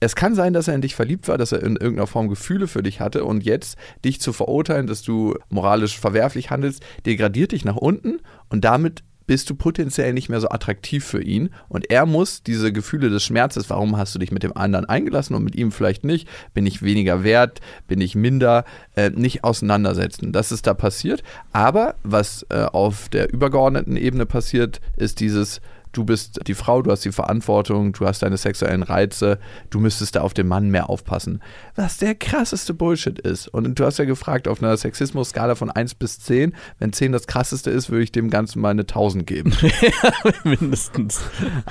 Es 0.00 0.14
kann 0.14 0.34
sein, 0.34 0.52
dass 0.52 0.68
er 0.68 0.74
in 0.74 0.82
dich 0.82 0.94
verliebt 0.94 1.28
war, 1.28 1.38
dass 1.38 1.52
er 1.52 1.62
in 1.62 1.76
irgendeiner 1.76 2.06
Form 2.06 2.28
Gefühle 2.28 2.68
für 2.68 2.82
dich 2.82 3.00
hatte 3.00 3.24
und 3.24 3.44
jetzt 3.44 3.78
dich 4.04 4.20
zu 4.20 4.32
verurteilen, 4.32 4.86
dass 4.86 5.02
du 5.02 5.34
moralisch 5.48 5.98
verwerflich 5.98 6.50
handelst, 6.50 6.84
degradiert 7.06 7.52
dich 7.52 7.64
nach 7.64 7.76
unten 7.76 8.20
und 8.50 8.64
damit 8.64 9.02
bist 9.26 9.50
du 9.50 9.54
potenziell 9.54 10.12
nicht 10.12 10.28
mehr 10.28 10.40
so 10.40 10.48
attraktiv 10.48 11.04
für 11.04 11.22
ihn 11.22 11.50
und 11.68 11.90
er 11.90 12.06
muss 12.06 12.42
diese 12.42 12.72
Gefühle 12.72 13.10
des 13.10 13.24
Schmerzes, 13.24 13.68
warum 13.70 13.96
hast 13.96 14.14
du 14.14 14.18
dich 14.18 14.30
mit 14.30 14.42
dem 14.42 14.56
anderen 14.56 14.84
eingelassen 14.84 15.34
und 15.34 15.42
mit 15.42 15.56
ihm 15.56 15.72
vielleicht 15.72 16.04
nicht, 16.04 16.28
bin 16.54 16.66
ich 16.66 16.82
weniger 16.82 17.24
wert, 17.24 17.60
bin 17.88 18.00
ich 18.00 18.14
minder, 18.14 18.64
äh, 18.94 19.10
nicht 19.10 19.44
auseinandersetzen. 19.44 20.32
Das 20.32 20.52
ist 20.52 20.66
da 20.66 20.74
passiert, 20.74 21.22
aber 21.52 21.96
was 22.02 22.46
äh, 22.50 22.62
auf 22.64 23.08
der 23.08 23.32
übergeordneten 23.32 23.96
Ebene 23.96 24.26
passiert, 24.26 24.80
ist 24.96 25.20
dieses 25.20 25.60
du 25.96 26.04
bist 26.04 26.40
die 26.46 26.54
Frau, 26.54 26.82
du 26.82 26.90
hast 26.90 27.04
die 27.04 27.12
Verantwortung, 27.12 27.92
du 27.92 28.06
hast 28.06 28.22
deine 28.22 28.36
sexuellen 28.36 28.82
Reize, 28.82 29.38
du 29.70 29.80
müsstest 29.80 30.16
da 30.16 30.20
auf 30.20 30.34
den 30.34 30.46
Mann 30.46 30.70
mehr 30.70 30.90
aufpassen. 30.90 31.42
Was 31.74 31.96
der 31.96 32.14
krasseste 32.14 32.74
Bullshit 32.74 33.18
ist. 33.18 33.48
Und 33.48 33.78
du 33.78 33.84
hast 33.84 33.98
ja 33.98 34.04
gefragt, 34.04 34.46
auf 34.48 34.62
einer 34.62 34.76
Sexismus-Skala 34.76 35.54
von 35.54 35.70
1 35.70 35.94
bis 35.94 36.20
10, 36.20 36.54
wenn 36.78 36.92
10 36.92 37.12
das 37.12 37.26
krasseste 37.26 37.70
ist, 37.70 37.90
würde 37.90 38.04
ich 38.04 38.12
dem 38.12 38.30
Ganzen 38.30 38.60
mal 38.60 38.70
eine 38.70 38.82
1000 38.82 39.26
geben. 39.26 39.52
ja, 39.62 40.32
mindestens. 40.44 41.20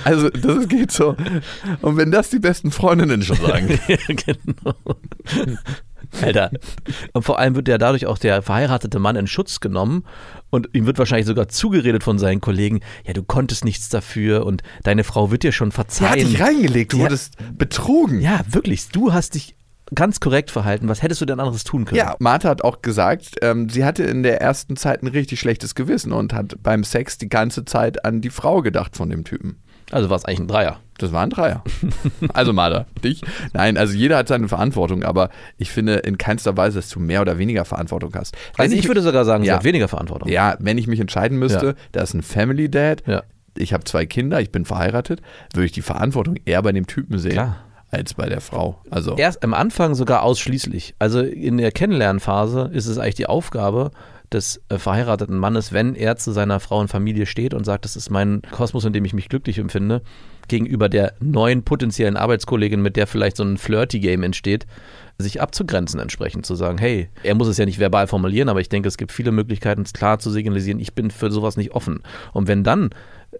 Also, 0.04 0.28
das 0.30 0.68
geht 0.68 0.90
so. 0.90 1.16
Und 1.82 1.96
wenn 1.96 2.10
das 2.10 2.30
die 2.30 2.40
besten 2.40 2.70
Freundinnen 2.70 3.22
schon 3.22 3.36
sagen. 3.36 3.68
ja, 3.88 3.96
genau. 4.06 4.74
Alter. 6.22 6.50
Und 7.12 7.22
vor 7.24 7.38
allem 7.38 7.54
wird 7.56 7.68
ja 7.68 7.78
dadurch 7.78 8.06
auch 8.06 8.18
der 8.18 8.42
verheiratete 8.42 8.98
Mann 8.98 9.16
in 9.16 9.26
Schutz 9.26 9.60
genommen 9.60 10.04
und 10.50 10.68
ihm 10.72 10.86
wird 10.86 10.98
wahrscheinlich 10.98 11.26
sogar 11.26 11.48
zugeredet 11.48 12.02
von 12.04 12.18
seinen 12.18 12.40
Kollegen, 12.40 12.80
ja, 13.04 13.12
du 13.12 13.22
konntest 13.22 13.64
nichts 13.64 13.88
dafür 13.88 14.46
und 14.46 14.62
deine 14.84 15.04
Frau 15.04 15.30
wird 15.30 15.42
dir 15.42 15.52
schon 15.52 15.70
Die 15.70 15.76
hat 15.76 15.88
verzeihen. 15.92 16.28
dich 16.28 16.40
reingelegt, 16.40 16.92
du 16.92 16.98
Ja. 16.98 17.02
wurdest 17.04 17.34
betrogen. 17.56 18.20
ja, 18.20 18.40
wirklich, 18.48 18.88
du 18.88 19.12
hast 19.12 19.34
dich 19.34 19.54
ganz 19.94 20.18
korrekt 20.18 20.50
verhalten. 20.50 20.88
Was 20.88 21.02
hättest 21.02 21.20
du 21.20 21.26
denn 21.26 21.38
anderes 21.38 21.62
tun 21.62 21.84
können? 21.84 21.98
Ja, 21.98 22.16
Martha 22.18 22.48
hat 22.48 22.64
auch 22.64 22.82
gesagt, 22.82 23.36
ähm, 23.42 23.68
sie 23.68 23.84
hatte 23.84 24.02
in 24.02 24.24
der 24.24 24.40
ersten 24.40 24.76
Zeit 24.76 25.02
ein 25.02 25.06
richtig 25.06 25.38
schlechtes 25.38 25.76
Gewissen 25.76 26.12
und 26.12 26.32
hat 26.32 26.56
beim 26.60 26.82
Sex 26.82 27.18
die 27.18 27.28
ganze 27.28 27.64
Zeit 27.64 28.04
an 28.04 28.20
die 28.20 28.30
Frau 28.30 28.62
gedacht 28.62 28.96
von 28.96 29.10
dem 29.10 29.22
Typen. 29.22 29.62
Also 29.92 30.10
war 30.10 30.16
es 30.16 30.24
eigentlich 30.24 30.40
ein 30.40 30.48
Dreier. 30.48 30.80
Das 30.98 31.12
war 31.12 31.22
ein 31.22 31.30
Dreier. 31.30 31.62
also 32.32 32.52
Martha, 32.52 32.86
dich? 33.04 33.20
Nein, 33.52 33.76
also 33.76 33.94
jeder 33.94 34.16
hat 34.16 34.28
seine 34.28 34.48
Verantwortung, 34.48 35.02
aber 35.04 35.30
ich 35.58 35.70
finde 35.70 35.96
in 35.96 36.16
keinster 36.18 36.56
Weise, 36.56 36.78
dass 36.78 36.88
du 36.88 36.98
mehr 37.00 37.20
oder 37.20 37.38
weniger 37.38 37.64
Verantwortung 37.64 38.12
hast. 38.14 38.34
Wenn 38.56 38.64
Also 38.64 38.76
ich 38.76 38.88
würde 38.88 39.02
sogar 39.02 39.24
sagen, 39.24 39.44
Ja. 39.44 39.56
hat 39.56 39.64
weniger 39.64 39.88
Verantwortung. 39.88 40.28
ja, 40.30 40.56
wenn 40.58 40.78
ich 40.78 40.86
mich 40.86 41.00
entscheiden 41.00 41.38
müsste, 41.38 41.66
Ja. 41.66 41.74
da 41.92 42.02
ist 42.02 42.14
ein 42.14 42.22
Family 42.22 42.70
Dad, 42.70 43.02
Ja. 43.06 43.22
ich 43.56 43.72
habe 43.74 43.84
zwei 43.84 44.06
Kinder, 44.06 44.40
ich 44.40 44.50
bin 44.50 44.64
verheiratet, 44.64 45.20
würde 45.52 45.66
ich 45.66 45.72
die 45.72 45.82
Verantwortung 45.82 46.36
eher 46.46 46.62
bei 46.62 46.72
dem 46.72 46.86
Typen 46.86 47.18
sehen 47.18 47.32
Klar. 47.32 47.56
als 47.90 48.14
bei 48.14 48.28
der 48.28 48.40
Frau. 48.40 48.80
Also 48.90 49.16
Erst 49.16 49.44
am 49.44 49.52
Anfang 49.54 49.94
sogar 49.94 50.22
ausschließlich. 50.22 50.94
Also 50.98 51.20
in 51.20 51.58
der 51.58 51.72
Kennenlernphase 51.72 52.70
ist 52.72 52.86
es 52.86 52.98
eigentlich 52.98 53.14
die 53.16 53.26
Aufgabe, 53.26 53.90
des 54.32 54.62
äh, 54.68 54.78
verheirateten 54.78 55.36
Mannes, 55.36 55.72
wenn 55.72 55.94
er 55.94 56.16
zu 56.16 56.32
seiner 56.32 56.60
Frau 56.60 56.80
und 56.80 56.88
Familie 56.88 57.26
steht 57.26 57.54
und 57.54 57.64
sagt, 57.64 57.84
das 57.84 57.96
ist 57.96 58.10
mein 58.10 58.42
Kosmos, 58.50 58.84
in 58.84 58.92
dem 58.92 59.04
ich 59.04 59.14
mich 59.14 59.28
glücklich 59.28 59.58
empfinde, 59.58 60.02
gegenüber 60.48 60.88
der 60.88 61.14
neuen 61.20 61.62
potenziellen 61.62 62.16
Arbeitskollegin, 62.16 62.80
mit 62.80 62.96
der 62.96 63.06
vielleicht 63.06 63.36
so 63.36 63.44
ein 63.44 63.58
Flirty-Game 63.58 64.22
entsteht, 64.22 64.66
sich 65.18 65.40
abzugrenzen 65.40 65.98
entsprechend, 65.98 66.46
zu 66.46 66.54
sagen, 66.54 66.78
hey, 66.78 67.08
er 67.22 67.34
muss 67.34 67.48
es 67.48 67.56
ja 67.56 67.64
nicht 67.64 67.78
verbal 67.78 68.06
formulieren, 68.06 68.48
aber 68.48 68.60
ich 68.60 68.68
denke, 68.68 68.88
es 68.88 68.98
gibt 68.98 69.12
viele 69.12 69.32
Möglichkeiten, 69.32 69.82
es 69.82 69.92
klar 69.92 70.18
zu 70.18 70.30
signalisieren, 70.30 70.78
ich 70.78 70.94
bin 70.94 71.10
für 71.10 71.30
sowas 71.30 71.56
nicht 71.56 71.72
offen. 71.72 72.02
Und 72.32 72.48
wenn 72.48 72.64
dann 72.64 72.90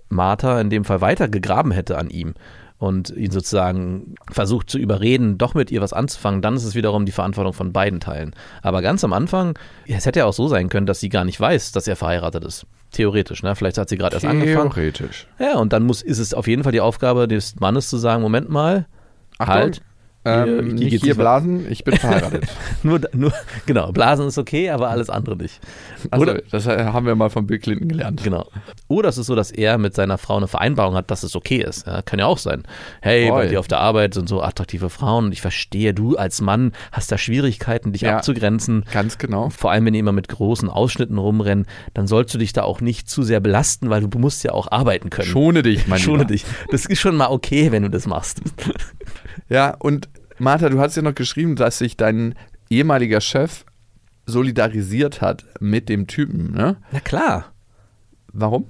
Martha 0.09 0.61
in 0.61 0.71
dem 0.71 0.85
Fall 0.85 1.01
weiter 1.01 1.29
gegraben 1.29 1.71
hätte 1.71 1.99
an 1.99 2.11
ihm 2.11 2.35
und 2.79 3.11
ihn 3.11 3.31
sozusagen 3.31 4.15
versucht 4.31 4.69
zu 4.69 4.79
überreden, 4.79 5.39
doch 5.39 5.55
mit 5.55 5.71
ihr 5.71 5.81
was 5.81 5.93
anzufangen, 5.93 6.43
dann 6.43 6.57
ist 6.57 6.65
es 6.65 6.75
wiederum 6.75 7.07
die 7.07 7.13
Verantwortung 7.13 7.53
von 7.53 7.73
beiden 7.73 8.01
Teilen. 8.01 8.35
Aber 8.63 8.83
ganz 8.83 9.03
am 9.03 9.13
Anfang, 9.13 9.59
es 9.87 10.05
hätte 10.05 10.21
ja 10.21 10.27
auch 10.27 10.35
so 10.35 10.49
sein 10.49 10.69
können, 10.69 10.87
dass 10.87 11.01
sie 11.01 11.09
gar 11.09 11.25
nicht 11.25 11.41
weiß, 11.41 11.73
dass 11.73 11.89
er 11.89 11.97
verheiratet 11.97 12.45
ist. 12.45 12.67
Theoretisch, 12.93 13.43
ne? 13.43 13.57
Vielleicht 13.57 13.79
hat 13.79 13.89
sie 13.89 13.97
gerade 13.97 14.17
erst 14.17 14.27
angefangen. 14.27 14.71
Theoretisch. 14.71 15.27
Ja, 15.39 15.57
und 15.59 15.73
dann 15.73 15.85
muss, 15.85 16.03
ist 16.03 16.19
es 16.19 16.35
auf 16.35 16.47
jeden 16.47 16.63
Fall 16.63 16.73
die 16.73 16.81
Aufgabe 16.81 17.29
des 17.29 17.57
Mannes 17.61 17.89
zu 17.89 17.97
sagen, 17.97 18.23
Moment 18.23 18.49
mal, 18.51 18.87
Achtung, 19.39 19.55
halt, 19.55 19.83
Ähm, 20.27 20.77
Hier- 20.77 20.89
hier 20.89 20.99
hier 20.99 21.15
blasen, 21.15 21.71
ich 21.71 21.85
bin 21.85 21.97
verheiratet. 21.99 22.47
nur, 22.83 23.01
nur, 23.13 23.33
genau, 23.67 23.93
Blasen 23.93 24.27
ist 24.27 24.39
okay, 24.39 24.71
aber 24.71 24.89
alles 24.91 25.09
andere 25.09 25.37
nicht. 25.37 25.61
Also, 26.11 26.23
Oder- 26.23 26.43
das 26.51 26.67
haben 26.67 27.07
wir 27.07 27.15
mal 27.15 27.31
von 27.31 27.47
Bill 27.47 27.59
Clinton 27.59 27.89
gelernt. 27.89 28.23
Genau. 28.25 28.47
Oder 28.89 29.09
es 29.09 29.19
ist 29.19 29.27
so, 29.27 29.35
dass 29.35 29.51
er 29.51 29.79
mit 29.79 29.95
seiner 29.95 30.19
Frau 30.19 30.37
eine 30.37 30.49
Vereinbarung 30.49 30.95
hat, 30.97 31.11
dass 31.11 31.23
es 31.23 31.37
okay 31.37 31.59
ist. 31.59 31.87
Ja, 31.87 32.03
kann 32.03 32.19
ja 32.19 32.27
auch 32.27 32.39
sein. 32.39 32.65
Hey, 33.01 33.25
bei 33.31 33.43
Voll. 33.43 33.49
dir 33.49 33.61
auf 33.61 33.69
der 33.69 33.79
Arbeit 33.81 34.15
sind 34.15 34.29
so 34.29 34.43
attraktive 34.43 34.91
Frauen 34.91 35.27
und 35.27 35.33
ich 35.33 35.41
verstehe, 35.43 35.95
du 35.95 36.17
als 36.17 36.41
Mann 36.41 36.73
hast 36.93 37.13
da 37.13 37.19
Schwierigkeiten, 37.19 37.93
dich 37.93 38.03
Ja. 38.03 38.17
abzugrenzen. 38.17 38.85
Ganz 38.93 39.19
genau. 39.19 39.51
Vor 39.51 39.71
allem, 39.71 39.85
wenn 39.87 39.93
die 39.93 39.99
immer 40.01 40.13
mit 40.13 40.29
großen 40.29 40.69
Ausschnitten 40.69 41.19
rumrennen, 41.19 41.67
dann 41.95 42.07
sollst 42.07 42.35
du 42.35 42.39
dich 42.39 42.53
da 42.53 42.63
auch 42.63 42.81
nicht 42.81 43.09
zu 43.09 43.23
sehr 43.23 43.41
belasten, 43.41 43.91
weil 43.91 44.01
du 44.07 44.19
musst 44.19 44.43
ja 44.45 44.53
auch 44.53 44.71
arbeiten 44.73 45.11
können. 45.11 45.29
Schone 45.29 45.63
dich, 45.63 45.87
mein 45.87 45.99
Schone 46.01 46.19
Lieber. 46.19 46.33
dich. 46.33 46.45
Das 46.71 46.87
ist 46.87 46.99
schon 47.01 47.17
mal 47.17 47.29
okay, 47.29 47.71
wenn 47.73 47.83
du 47.83 47.91
das 47.91 48.07
machst. 48.07 48.41
Ja, 49.49 49.75
und 49.79 50.09
Martha, 50.39 50.69
du 50.69 50.79
hast 50.79 50.97
ja 50.97 51.03
noch 51.03 51.15
geschrieben, 51.15 51.57
dass 51.57 51.79
sich 51.79 51.97
dein 51.97 52.35
ehemaliger 52.69 53.21
Chef 53.21 53.65
solidarisiert 54.27 55.21
hat 55.21 55.45
mit 55.61 55.89
dem 55.89 56.07
Typen, 56.07 56.53
ne? 56.53 56.77
Na 56.91 57.01
klar. 57.01 57.53
Warum? 58.33 58.67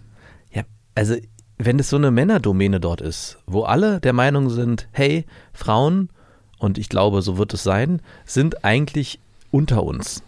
Ja, 0.53 0.63
also 0.95 1.17
wenn 1.59 1.79
es 1.79 1.89
so 1.89 1.97
eine 1.97 2.11
Männerdomäne 2.11 2.81
dort 2.81 3.01
ist, 3.01 3.39
wo 3.47 3.63
alle 3.63 4.01
der 4.01 4.13
Meinung 4.13 4.51
sind, 4.51 4.89
hey, 4.93 5.25
Frauen, 5.53 6.11
und 6.59 6.79
ich 6.79 6.89
glaube, 6.89 7.23
so 7.23 7.39
wird 7.39 7.55
es 7.55 7.63
sein, 7.63 8.01
sind 8.25 8.65
eigentlich 8.65 9.19
unter 9.51 9.83
uns. 9.83 10.23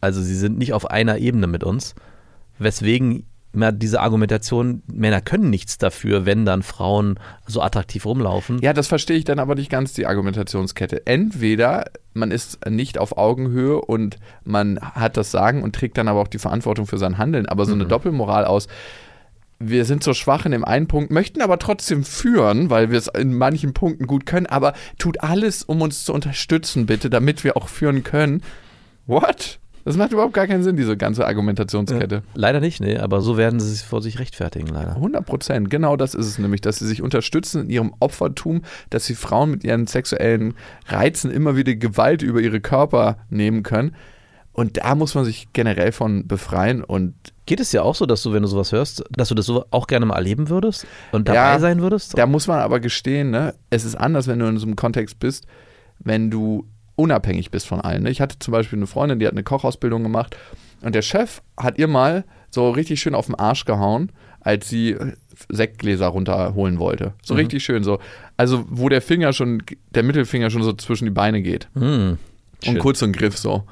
Also 0.00 0.22
sie 0.22 0.36
sind 0.36 0.58
nicht 0.58 0.72
auf 0.72 0.90
einer 0.90 1.18
Ebene 1.18 1.46
mit 1.46 1.64
uns, 1.64 1.94
weswegen 2.58 3.24
immer 3.56 3.72
diese 3.72 4.00
Argumentation, 4.00 4.82
Männer 4.86 5.20
können 5.20 5.50
nichts 5.50 5.78
dafür, 5.78 6.26
wenn 6.26 6.44
dann 6.44 6.62
Frauen 6.62 7.18
so 7.46 7.62
attraktiv 7.62 8.04
rumlaufen. 8.06 8.60
Ja, 8.60 8.72
das 8.72 8.86
verstehe 8.86 9.16
ich 9.16 9.24
dann 9.24 9.38
aber 9.38 9.54
nicht 9.54 9.70
ganz, 9.70 9.94
die 9.94 10.06
Argumentationskette. 10.06 11.06
Entweder 11.06 11.86
man 12.14 12.30
ist 12.30 12.68
nicht 12.68 12.98
auf 12.98 13.18
Augenhöhe 13.18 13.80
und 13.80 14.18
man 14.44 14.78
hat 14.80 15.16
das 15.16 15.30
Sagen 15.30 15.62
und 15.62 15.74
trägt 15.74 15.98
dann 15.98 16.08
aber 16.08 16.20
auch 16.20 16.28
die 16.28 16.38
Verantwortung 16.38 16.86
für 16.86 16.98
sein 16.98 17.18
Handeln, 17.18 17.46
aber 17.46 17.64
so 17.64 17.72
eine 17.72 17.86
Doppelmoral 17.86 18.44
aus, 18.44 18.68
wir 19.58 19.86
sind 19.86 20.04
so 20.04 20.12
schwach 20.12 20.44
in 20.44 20.52
dem 20.52 20.64
einen 20.64 20.86
Punkt, 20.86 21.10
möchten 21.10 21.40
aber 21.40 21.58
trotzdem 21.58 22.04
führen, 22.04 22.68
weil 22.68 22.90
wir 22.90 22.98
es 22.98 23.08
in 23.08 23.36
manchen 23.36 23.72
Punkten 23.72 24.06
gut 24.06 24.26
können, 24.26 24.46
aber 24.46 24.74
tut 24.98 25.22
alles, 25.22 25.62
um 25.62 25.80
uns 25.80 26.04
zu 26.04 26.12
unterstützen, 26.12 26.86
bitte, 26.86 27.08
damit 27.08 27.42
wir 27.42 27.56
auch 27.56 27.68
führen 27.68 28.02
können. 28.02 28.42
What? 29.06 29.58
Das 29.86 29.96
macht 29.96 30.10
überhaupt 30.10 30.34
gar 30.34 30.48
keinen 30.48 30.64
Sinn, 30.64 30.76
diese 30.76 30.96
ganze 30.96 31.24
Argumentationskette. 31.28 32.24
Leider 32.34 32.58
nicht, 32.58 32.80
nee, 32.80 32.98
aber 32.98 33.20
so 33.20 33.36
werden 33.36 33.60
sie 33.60 33.70
sich 33.70 33.82
vor 33.86 34.02
sich 34.02 34.18
rechtfertigen, 34.18 34.66
leider. 34.66 34.96
100 34.96 35.24
Prozent, 35.24 35.70
genau 35.70 35.96
das 35.96 36.14
ist 36.14 36.26
es 36.26 36.38
nämlich, 36.40 36.60
dass 36.60 36.80
sie 36.80 36.88
sich 36.88 37.02
unterstützen 37.02 37.62
in 37.62 37.70
ihrem 37.70 37.94
Opfertum, 38.00 38.62
dass 38.90 39.06
sie 39.06 39.14
Frauen 39.14 39.52
mit 39.52 39.62
ihren 39.62 39.86
sexuellen 39.86 40.54
Reizen 40.88 41.30
immer 41.30 41.54
wieder 41.54 41.76
Gewalt 41.76 42.22
über 42.22 42.40
ihre 42.40 42.60
Körper 42.60 43.18
nehmen 43.30 43.62
können. 43.62 43.94
Und 44.52 44.78
da 44.78 44.96
muss 44.96 45.14
man 45.14 45.24
sich 45.24 45.52
generell 45.52 45.92
von 45.92 46.26
befreien 46.26 46.82
und 46.82 47.14
Geht 47.48 47.60
es 47.60 47.70
ja 47.70 47.82
auch 47.82 47.94
so, 47.94 48.06
dass 48.06 48.24
du, 48.24 48.32
wenn 48.32 48.42
du 48.42 48.48
sowas 48.48 48.72
hörst, 48.72 49.04
dass 49.10 49.28
du 49.28 49.36
das 49.36 49.46
so 49.46 49.66
auch 49.70 49.86
gerne 49.86 50.04
mal 50.04 50.16
erleben 50.16 50.48
würdest 50.48 50.84
und 51.12 51.28
dabei 51.28 51.36
Ja, 51.36 51.58
sein 51.60 51.80
würdest? 51.80 52.18
da 52.18 52.26
muss 52.26 52.48
man 52.48 52.58
aber 52.58 52.80
gestehen, 52.80 53.30
ne, 53.30 53.54
es 53.70 53.84
ist 53.84 53.94
anders, 53.94 54.26
wenn 54.26 54.40
du 54.40 54.46
in 54.46 54.58
so 54.58 54.66
einem 54.66 54.74
Kontext 54.74 55.20
bist, 55.20 55.46
wenn 56.00 56.28
du 56.28 56.66
unabhängig 56.96 57.50
bist 57.50 57.66
von 57.66 57.80
allen. 57.80 58.02
Ne? 58.04 58.10
Ich 58.10 58.20
hatte 58.20 58.38
zum 58.38 58.52
Beispiel 58.52 58.78
eine 58.78 58.86
Freundin, 58.86 59.18
die 59.18 59.26
hat 59.26 59.32
eine 59.32 59.42
Kochausbildung 59.44 60.02
gemacht 60.02 60.36
und 60.82 60.94
der 60.94 61.02
Chef 61.02 61.42
hat 61.56 61.78
ihr 61.78 61.88
mal 61.88 62.24
so 62.50 62.70
richtig 62.70 63.00
schön 63.00 63.14
auf 63.14 63.26
den 63.26 63.34
Arsch 63.34 63.64
gehauen, 63.66 64.10
als 64.40 64.68
sie 64.68 64.96
Sektgläser 65.48 66.06
runterholen 66.06 66.78
wollte. 66.78 67.12
So 67.22 67.34
Mhm. 67.34 67.40
richtig 67.40 67.64
schön 67.64 67.84
so. 67.84 67.98
Also 68.36 68.64
wo 68.68 68.88
der 68.88 69.02
Finger 69.02 69.32
schon, 69.32 69.62
der 69.90 70.02
Mittelfinger 70.02 70.50
schon 70.50 70.62
so 70.62 70.72
zwischen 70.72 71.04
die 71.04 71.10
Beine 71.10 71.42
geht. 71.42 71.68
Hm, 71.74 72.18
Und 72.66 72.78
kurz 72.78 73.00
so 73.00 73.06
ein 73.06 73.12
Griff 73.12 73.36
so. 73.36 73.64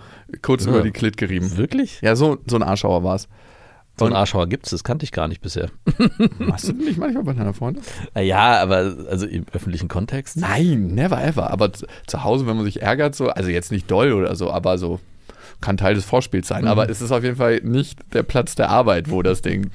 Kurz 0.42 0.64
Ja. 0.64 0.70
über 0.72 0.82
die 0.82 0.90
Klit 0.90 1.16
gerieben. 1.16 1.56
Wirklich? 1.56 2.00
Ja, 2.02 2.16
so, 2.16 2.38
so 2.46 2.56
ein 2.56 2.62
Arschauer 2.62 3.02
war 3.04 3.14
es. 3.16 3.28
So 3.96 4.06
einen 4.06 4.14
Arschauer 4.14 4.48
gibt 4.48 4.66
es, 4.66 4.70
das 4.70 4.82
kannte 4.82 5.04
ich 5.04 5.12
gar 5.12 5.28
nicht 5.28 5.40
bisher. 5.40 5.70
Machst 6.38 6.66
du 6.68 6.72
das 6.72 6.84
nicht 6.84 6.98
manchmal 6.98 7.22
bei 7.22 7.32
deiner 7.32 7.54
Freundin? 7.54 7.82
Ja, 8.20 8.60
aber 8.60 8.96
also 9.08 9.26
im 9.26 9.46
öffentlichen 9.52 9.86
Kontext? 9.88 10.36
Nein, 10.36 10.88
never 10.88 11.22
ever. 11.24 11.50
Aber 11.50 11.72
zu, 11.72 11.86
Hause, 12.24 12.46
wenn 12.46 12.56
man 12.56 12.64
sich 12.64 12.82
ärgert, 12.82 13.14
so, 13.14 13.28
also 13.28 13.50
jetzt 13.50 13.70
nicht 13.70 13.88
doll 13.90 14.12
oder 14.12 14.34
so, 14.34 14.50
aber 14.50 14.78
so 14.78 14.98
kann 15.60 15.76
Teil 15.76 15.94
des 15.94 16.04
Vorspiels 16.04 16.48
sein. 16.48 16.66
Aber 16.66 16.90
es 16.90 17.00
ist 17.00 17.12
auf 17.12 17.22
jeden 17.22 17.36
Fall 17.36 17.60
nicht 17.62 18.00
der 18.12 18.24
Platz 18.24 18.56
der 18.56 18.68
Arbeit, 18.68 19.10
wo 19.10 19.22
das 19.22 19.42
Ding 19.42 19.70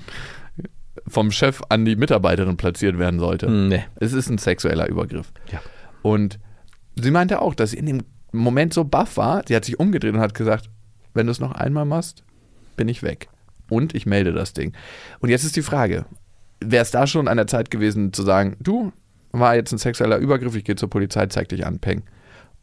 vom 1.08 1.32
Chef 1.32 1.62
an 1.70 1.86
die 1.86 1.96
Mitarbeiterin 1.96 2.58
platziert 2.58 3.00
werden 3.00 3.20
sollte. 3.20 3.48
Hm, 3.48 3.70
Nee. 3.70 3.86
Es 3.96 4.12
ist 4.14 4.30
ein 4.30 4.38
sexueller 4.38 4.88
Übergriff. 4.88 5.32
Ja. 5.52 5.62
Und 6.02 6.40
sie 6.96 7.12
meinte 7.12 7.42
auch, 7.42 7.56
dass 7.56 7.72
sie 7.72 7.78
in 7.78 7.86
dem 7.86 8.04
Moment 8.32 8.74
so 8.74 8.84
baff 8.84 9.18
war, 9.18 9.44
sie 9.48 9.56
hat 9.56 9.66
sich 9.66 9.80
umgedreht 9.80 10.14
und 10.14 10.20
hat 10.20 10.34
gesagt, 10.34 10.70
wenn 11.14 11.26
du 11.26 11.32
es 11.32 11.40
noch 11.40 11.54
einmal 11.54 11.86
machst, 11.86 12.24
bin 12.76 12.88
ich 12.88 13.02
weg. 13.02 13.30
Und 13.70 13.96
ich 13.96 14.06
melde 14.06 14.34
das 14.34 14.54
Ding. 14.54 14.74
Und 15.20 15.30
jetzt 15.30 15.44
ist 15.44 15.56
die 15.56 15.62
Frage, 15.62 16.06
wäre 16.60 16.82
es 16.84 16.92
da 16.92 17.08
schon 17.08 17.28
an 17.28 17.38
der 17.38 17.48
Zeit 17.48 17.72
gewesen 17.72 18.14
zu 18.14 18.24
sagen, 18.24 18.58
du, 18.60 18.92
war 19.32 19.56
jetzt 19.56 19.72
ein 19.72 19.78
sexueller 19.78 20.18
Übergriff, 20.18 20.56
ich 20.56 20.64
gehe 20.64 20.76
zur 20.76 20.90
Polizei, 20.90 21.28
zeig 21.28 21.50
dich 21.50 21.66
an, 21.66 21.80
Peng. 21.80 22.04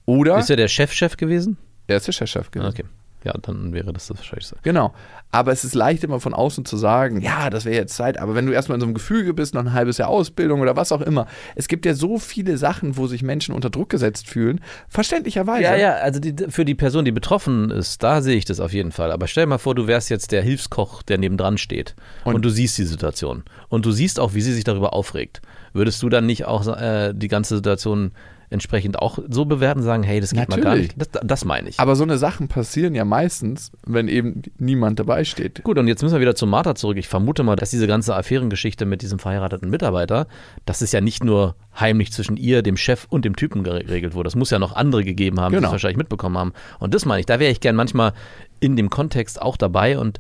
Oder 0.05 0.39
Ist 0.39 0.51
er 0.51 0.57
der 0.57 0.69
Chefchef 0.69 1.17
gewesen? 1.17 1.57
er 1.87 1.97
ist 1.99 2.07
der 2.07 2.13
Chefchef 2.13 2.51
gewesen. 2.51 2.69
Okay. 2.69 2.85
Ja, 3.27 3.33
dann 3.43 3.73
wäre 3.73 3.93
das 3.93 4.07
das 4.07 4.19
wahrscheinlich 4.19 4.47
so. 4.47 4.55
Genau. 4.63 4.95
Aber 5.33 5.51
es 5.51 5.65
ist 5.65 5.75
leicht 5.75 6.05
immer 6.05 6.21
von 6.21 6.33
außen 6.33 6.65
zu 6.65 6.77
sagen, 6.77 7.21
ja, 7.21 7.51
das 7.51 7.65
wäre 7.65 7.75
jetzt 7.75 7.97
Zeit. 7.97 8.19
Aber 8.21 8.37
wenn 8.37 8.47
du 8.47 8.53
erstmal 8.53 8.77
in 8.77 8.81
so 8.81 8.87
einem 8.87 8.95
Gefüge 8.95 9.35
bist, 9.35 9.53
noch 9.55 9.63
ein 9.63 9.73
halbes 9.73 9.99
Jahr 9.99 10.09
Ausbildung 10.09 10.61
oder 10.61 10.77
was 10.77 10.93
auch 10.93 11.01
immer, 11.01 11.27
es 11.57 11.67
gibt 11.67 11.85
ja 11.87 11.95
so 11.95 12.19
viele 12.21 12.57
Sachen, 12.57 12.97
wo 12.97 13.09
sich 13.09 13.23
Menschen 13.25 13.53
unter 13.53 13.69
Druck 13.69 13.89
gesetzt 13.91 14.29
fühlen, 14.29 14.61
verständlicherweise. 14.89 15.63
Ja, 15.65 15.75
ja, 15.77 15.93
also 15.95 16.21
die, 16.21 16.35
für 16.49 16.65
die 16.65 16.75
Person, 16.77 17.05
die 17.05 17.11
betroffen 17.13 17.71
ist, 17.71 18.03
da 18.03 18.23
sehe 18.23 18.37
ich 18.37 18.45
das 18.45 18.61
auf 18.61 18.73
jeden 18.73 18.93
Fall. 18.93 19.11
Aber 19.11 19.27
stell 19.27 19.45
dir 19.45 19.49
mal 19.49 19.59
vor, 19.59 19.75
du 19.75 19.87
wärst 19.89 20.09
jetzt 20.09 20.31
der 20.31 20.43
Hilfskoch, 20.43 21.03
der 21.03 21.19
nebendran 21.19 21.59
steht 21.59 21.97
und, 22.25 22.37
Und- 22.37 22.45
du 22.45 22.49
siehst 22.49 22.79
die 22.79 22.85
Situation 22.85 23.43
und 23.69 23.85
du 23.85 23.91
siehst 23.91 24.21
auch, 24.21 24.35
wie 24.35 24.41
sie 24.43 24.53
sich 24.53 24.65
darüber 24.65 24.93
aufregt. 24.93 25.43
Würdest 25.73 26.03
du 26.03 26.09
dann 26.09 26.27
nicht 26.27 26.45
auch 26.47 26.67
äh, 26.69 27.13
die 27.15 27.29
ganze 27.29 27.57
Situation 27.57 28.13
entsprechend 28.51 28.99
auch 28.99 29.19
so 29.29 29.45
bewerten, 29.45 29.83
sagen, 29.83 30.03
hey, 30.03 30.21
das 30.21 30.31
geht 30.31 30.49
mal 30.49 30.57
gar 30.61 30.71
Natürlich. 30.71 30.97
nicht? 30.97 31.15
Das, 31.15 31.23
das 31.25 31.45
meine 31.45 31.69
ich. 31.69 31.81
Aber 31.81 31.97
so 31.97 32.05
eine 32.05 32.19
Sachen 32.19 32.49
passieren 32.49 32.95
ja 32.95 33.05
meistens, 33.05 33.73
wenn 33.87 34.09
eben 34.09 34.43
niemand 34.59 34.99
dabei 34.99 35.25
steht. 35.25 35.63
Gut, 35.65 35.79
und 35.79 35.89
jetzt 35.89 36.03
müssen 36.03 36.15
wir 36.15 36.21
wieder 36.21 36.35
zu 36.35 36.47
Martha 36.47 36.75
zurück. 36.75 36.97
Ich 36.97 37.09
vermute 37.09 37.43
mal, 37.43 37.57
dass 37.57 37.71
diese 37.71 37.87
ganze 37.87 38.15
Affärengeschichte 38.15 38.87
mit 38.87 39.03
diesem 39.03 39.19
verheirateten 39.19 39.69
Mitarbeiter, 39.71 40.27
das 40.65 40.83
ist 40.83 40.93
ja 40.93 41.01
nicht 41.01 41.25
nur 41.25 41.57
heimlich 41.79 42.13
zwischen 42.13 42.37
ihr, 42.37 42.63
dem 42.63 42.77
Chef 42.77 43.07
und 43.09 43.25
dem 43.25 43.37
Typen 43.37 43.65
geregelt 43.65 44.15
wurde. 44.15 44.29
Das 44.29 44.37
muss 44.37 44.51
ja 44.51 44.59
noch 44.59 44.75
andere 44.75 45.05
gegeben 45.05 45.41
haben, 45.41 45.53
die 45.53 45.57
Genau. 45.57 45.69
es 45.69 45.73
wahrscheinlich 45.73 45.99
mitbekommen 45.99 46.39
haben. 46.39 46.53
Und 46.79 46.95
das 46.95 47.05
meine 47.05 47.21
ich, 47.21 47.27
da 47.27 47.39
wäre 47.41 47.51
ich 47.53 47.61
gern 47.61 47.77
manchmal 47.77 48.13
in 48.61 48.77
dem 48.77 48.91
Kontext 48.91 49.41
auch 49.43 49.57
dabei 49.57 49.99
und 49.99 50.19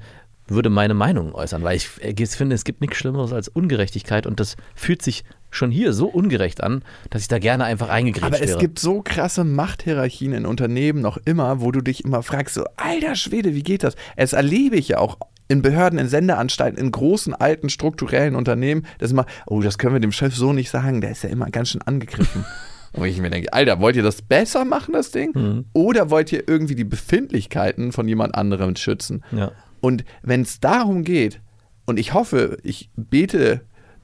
würde 0.48 0.70
meine 0.70 0.94
Meinung 0.94 1.34
äußern, 1.34 1.62
weil 1.62 1.76
ich 1.76 1.88
äh, 2.00 2.26
finde, 2.26 2.54
es 2.54 2.64
gibt 2.64 2.80
nichts 2.80 2.96
Schlimmeres 2.96 3.32
als 3.32 3.48
Ungerechtigkeit 3.48 4.26
und 4.26 4.40
das 4.40 4.56
fühlt 4.74 5.02
sich 5.02 5.24
schon 5.50 5.70
hier 5.70 5.92
so 5.92 6.06
ungerecht 6.06 6.62
an, 6.62 6.82
dass 7.10 7.22
ich 7.22 7.28
da 7.28 7.38
gerne 7.38 7.64
einfach 7.64 7.88
eingegrätscht 7.88 8.26
Aber 8.26 8.42
es 8.42 8.50
wäre. 8.50 8.58
gibt 8.58 8.78
so 8.78 9.02
krasse 9.02 9.44
Machthierarchien 9.44 10.32
in 10.32 10.46
Unternehmen 10.46 11.00
noch 11.00 11.18
immer, 11.24 11.60
wo 11.60 11.72
du 11.72 11.80
dich 11.80 12.04
immer 12.04 12.22
fragst, 12.22 12.54
so, 12.54 12.64
alter 12.76 13.16
Schwede, 13.16 13.54
wie 13.54 13.62
geht 13.62 13.82
das? 13.82 13.96
Es 14.16 14.32
erlebe 14.32 14.76
ich 14.76 14.88
ja 14.88 14.98
auch 14.98 15.18
in 15.48 15.62
Behörden, 15.62 15.98
in 15.98 16.08
Sendeanstalten, 16.08 16.78
in 16.78 16.90
großen, 16.90 17.34
alten, 17.34 17.68
strukturellen 17.68 18.34
Unternehmen, 18.34 18.86
das 18.98 19.12
immer, 19.12 19.26
oh, 19.46 19.60
das 19.62 19.78
können 19.78 19.94
wir 19.94 20.00
dem 20.00 20.12
Chef 20.12 20.34
so 20.34 20.52
nicht 20.52 20.70
sagen, 20.70 21.00
der 21.00 21.12
ist 21.12 21.22
ja 21.22 21.30
immer 21.30 21.46
ganz 21.50 21.70
schön 21.70 21.82
angegriffen. 21.82 22.44
Und 22.92 23.06
ich 23.06 23.20
mir 23.20 23.28
denke, 23.30 23.52
Alter, 23.52 23.78
wollt 23.80 23.96
ihr 23.96 24.02
das 24.02 24.22
besser 24.22 24.64
machen, 24.64 24.94
das 24.94 25.10
Ding? 25.10 25.32
Mhm. 25.34 25.64
Oder 25.74 26.08
wollt 26.08 26.32
ihr 26.32 26.44
irgendwie 26.48 26.74
die 26.74 26.84
Befindlichkeiten 26.84 27.92
von 27.92 28.08
jemand 28.08 28.34
anderem 28.34 28.74
schützen? 28.76 29.22
ja. 29.32 29.52
Und 29.86 30.04
wenn 30.22 30.40
es 30.40 30.58
darum 30.58 31.04
geht, 31.04 31.40
und 31.86 32.00
ich 32.00 32.12
hoffe, 32.12 32.58
ich 32.64 32.90
bete, 32.96 33.60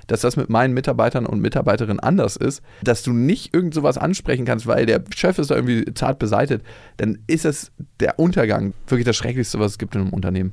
dass 0.07 0.21
das 0.21 0.37
mit 0.37 0.49
meinen 0.49 0.75
Mitarbeitern 0.75 1.27
und 1.27 1.40
Mitarbeiterinnen 1.40 1.99
anders 1.99 2.37
ist, 2.37 2.62
dass 2.85 3.03
du 3.03 3.12
nicht 3.12 3.53
irgend 3.53 3.75
sowas 3.75 3.99
ansprechen 3.99 4.45
kannst, 4.45 4.68
weil 4.68 4.87
der 4.87 5.03
Chef 5.12 5.40
ist 5.40 5.51
da 5.51 5.57
irgendwie 5.57 5.92
zart 5.95 6.21
beseitet, 6.21 6.62
dann 6.99 7.18
ist 7.27 7.45
es 7.45 7.73
der 7.99 8.21
Untergang 8.21 8.75
wirklich 8.87 9.05
das 9.05 9.16
Schrecklichste, 9.16 9.59
was 9.59 9.73
es 9.73 9.79
gibt 9.79 9.97
in 9.97 10.03
einem 10.03 10.11
Unternehmen. 10.11 10.53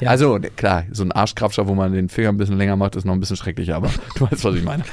Ja. 0.00 0.08
Also, 0.08 0.38
klar, 0.56 0.84
so 0.90 1.02
ein 1.02 1.12
Arschkrabscher, 1.12 1.68
wo 1.68 1.74
man 1.74 1.92
den 1.92 2.08
Finger 2.08 2.30
ein 2.30 2.38
bisschen 2.38 2.56
länger 2.56 2.76
macht, 2.76 2.96
ist 2.96 3.04
noch 3.04 3.12
ein 3.12 3.20
bisschen 3.20 3.36
schrecklicher, 3.36 3.76
aber 3.76 3.90
du 4.16 4.30
weißt, 4.30 4.42
was 4.42 4.54
ich 4.54 4.64
meine. 4.64 4.84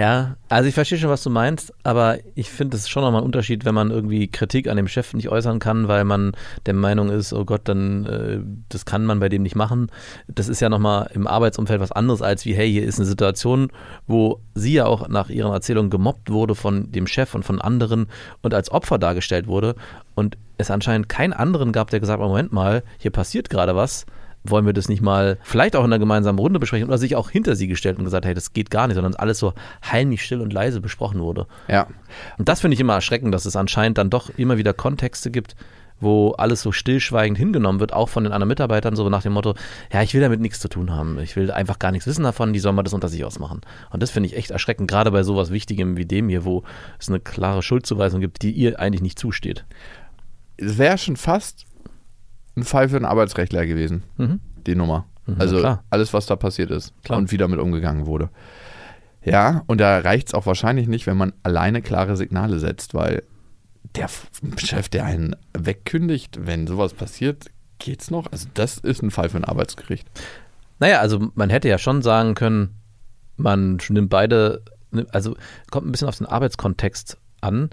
Ja, 0.00 0.36
also 0.48 0.66
ich 0.66 0.74
verstehe 0.74 0.96
schon, 0.96 1.10
was 1.10 1.22
du 1.22 1.28
meinst, 1.28 1.74
aber 1.82 2.16
ich 2.34 2.48
finde 2.48 2.74
es 2.74 2.88
schon 2.88 3.02
nochmal 3.02 3.20
ein 3.20 3.26
Unterschied, 3.26 3.66
wenn 3.66 3.74
man 3.74 3.90
irgendwie 3.90 4.28
Kritik 4.28 4.66
an 4.66 4.78
dem 4.78 4.88
Chef 4.88 5.12
nicht 5.12 5.28
äußern 5.28 5.58
kann, 5.58 5.88
weil 5.88 6.04
man 6.04 6.32
der 6.64 6.72
Meinung 6.72 7.10
ist, 7.10 7.34
oh 7.34 7.44
Gott, 7.44 7.60
dann 7.64 8.06
äh, 8.06 8.38
das 8.70 8.86
kann 8.86 9.04
man 9.04 9.20
bei 9.20 9.28
dem 9.28 9.42
nicht 9.42 9.56
machen. 9.56 9.90
Das 10.26 10.48
ist 10.48 10.60
ja 10.60 10.70
nochmal 10.70 11.10
im 11.12 11.26
Arbeitsumfeld 11.26 11.82
was 11.82 11.92
anderes 11.92 12.22
als 12.22 12.46
wie, 12.46 12.54
hey, 12.54 12.72
hier 12.72 12.84
ist 12.84 12.98
eine 12.98 13.04
Situation, 13.04 13.68
wo 14.06 14.40
sie 14.54 14.72
ja 14.72 14.86
auch 14.86 15.06
nach 15.08 15.28
ihren 15.28 15.52
Erzählungen 15.52 15.90
gemobbt 15.90 16.30
wurde 16.30 16.54
von 16.54 16.90
dem 16.90 17.06
Chef 17.06 17.34
und 17.34 17.42
von 17.42 17.60
anderen 17.60 18.06
und 18.40 18.54
als 18.54 18.72
Opfer 18.72 18.96
dargestellt 18.96 19.48
wurde 19.48 19.74
und 20.14 20.38
es 20.56 20.70
anscheinend 20.70 21.10
keinen 21.10 21.34
anderen 21.34 21.72
gab, 21.72 21.90
der 21.90 22.00
gesagt 22.00 22.22
hat, 22.22 22.26
Moment 22.26 22.54
mal, 22.54 22.84
hier 22.96 23.10
passiert 23.10 23.50
gerade 23.50 23.76
was 23.76 24.06
wollen 24.44 24.66
wir 24.66 24.72
das 24.72 24.88
nicht 24.88 25.02
mal 25.02 25.38
vielleicht 25.42 25.76
auch 25.76 25.80
in 25.84 25.92
einer 25.92 25.98
gemeinsamen 25.98 26.38
Runde 26.38 26.58
besprechen 26.58 26.88
oder 26.88 26.98
sich 26.98 27.16
auch 27.16 27.30
hinter 27.30 27.56
sie 27.56 27.68
gestellt 27.68 27.98
und 27.98 28.04
gesagt, 28.04 28.24
hey, 28.24 28.34
das 28.34 28.52
geht 28.52 28.70
gar 28.70 28.86
nicht, 28.86 28.94
sondern 28.94 29.14
alles 29.14 29.38
so 29.38 29.52
heimlich 29.90 30.24
still 30.24 30.40
und 30.40 30.52
leise 30.52 30.80
besprochen 30.80 31.20
wurde. 31.20 31.46
Ja. 31.68 31.86
Und 32.38 32.48
das 32.48 32.60
finde 32.60 32.74
ich 32.74 32.80
immer 32.80 32.94
erschreckend, 32.94 33.34
dass 33.34 33.44
es 33.44 33.56
anscheinend 33.56 33.98
dann 33.98 34.10
doch 34.10 34.30
immer 34.36 34.56
wieder 34.56 34.72
Kontexte 34.72 35.30
gibt, 35.30 35.56
wo 36.00 36.30
alles 36.32 36.62
so 36.62 36.72
stillschweigend 36.72 37.36
hingenommen 37.36 37.78
wird, 37.78 37.92
auch 37.92 38.08
von 38.08 38.24
den 38.24 38.32
anderen 38.32 38.48
Mitarbeitern, 38.48 38.96
so 38.96 39.08
nach 39.10 39.22
dem 39.22 39.34
Motto, 39.34 39.54
ja, 39.92 40.02
ich 40.02 40.14
will 40.14 40.22
damit 40.22 40.40
nichts 40.40 40.58
zu 40.58 40.68
tun 40.68 40.90
haben. 40.90 41.18
Ich 41.18 41.36
will 41.36 41.50
einfach 41.50 41.78
gar 41.78 41.92
nichts 41.92 42.06
wissen 42.06 42.24
davon, 42.24 42.54
die 42.54 42.58
sollen 42.58 42.74
mal 42.74 42.82
das 42.82 42.94
unter 42.94 43.08
sich 43.08 43.24
ausmachen. 43.24 43.60
Und 43.90 44.02
das 44.02 44.10
finde 44.10 44.28
ich 44.28 44.36
echt 44.36 44.50
erschreckend, 44.50 44.90
gerade 44.90 45.10
bei 45.10 45.22
sowas 45.22 45.50
Wichtigem 45.50 45.98
wie 45.98 46.06
dem 46.06 46.30
hier, 46.30 46.44
wo 46.44 46.64
es 46.98 47.08
eine 47.08 47.20
klare 47.20 47.62
Schuldzuweisung 47.62 48.20
gibt, 48.20 48.40
die 48.42 48.52
ihr 48.52 48.80
eigentlich 48.80 49.02
nicht 49.02 49.18
zusteht. 49.18 49.66
Es 50.56 50.78
wäre 50.78 50.96
schon 50.96 51.16
fast 51.16 51.66
ein 52.60 52.64
Fall 52.64 52.88
für 52.88 52.96
einen 52.96 53.04
Arbeitsrechtler 53.04 53.66
gewesen, 53.66 54.02
Mhm. 54.16 54.40
die 54.66 54.74
Nummer. 54.74 55.06
Mhm, 55.26 55.36
also 55.38 55.76
alles, 55.90 56.12
was 56.14 56.26
da 56.26 56.36
passiert 56.36 56.70
ist 56.70 56.92
Klar. 57.04 57.18
und 57.18 57.30
wie 57.32 57.36
damit 57.36 57.58
umgegangen 57.60 58.06
wurde. 58.06 58.30
Ja, 59.22 59.62
und 59.66 59.78
da 59.80 59.98
reicht 59.98 60.28
es 60.28 60.34
auch 60.34 60.46
wahrscheinlich 60.46 60.88
nicht, 60.88 61.06
wenn 61.06 61.16
man 61.16 61.32
alleine 61.42 61.82
klare 61.82 62.16
Signale 62.16 62.58
setzt, 62.58 62.94
weil 62.94 63.22
der 63.94 64.08
Chef, 64.56 64.88
der 64.88 65.04
einen 65.04 65.36
wegkündigt, 65.58 66.38
wenn 66.46 66.66
sowas 66.66 66.94
passiert, 66.94 67.46
geht's 67.78 68.10
noch? 68.10 68.30
Also 68.32 68.48
das 68.54 68.78
ist 68.78 69.02
ein 69.02 69.10
Fall 69.10 69.28
für 69.28 69.36
ein 69.36 69.44
Arbeitsgericht. 69.44 70.08
Naja, 70.78 71.00
also 71.00 71.30
man 71.34 71.50
hätte 71.50 71.68
ja 71.68 71.76
schon 71.78 72.00
sagen 72.02 72.34
können, 72.34 72.76
man 73.36 73.78
nimmt 73.88 74.08
beide, 74.10 74.62
also 75.12 75.36
kommt 75.70 75.86
ein 75.86 75.92
bisschen 75.92 76.08
auf 76.08 76.16
den 76.18 76.26
Arbeitskontext 76.26 77.18
an, 77.42 77.70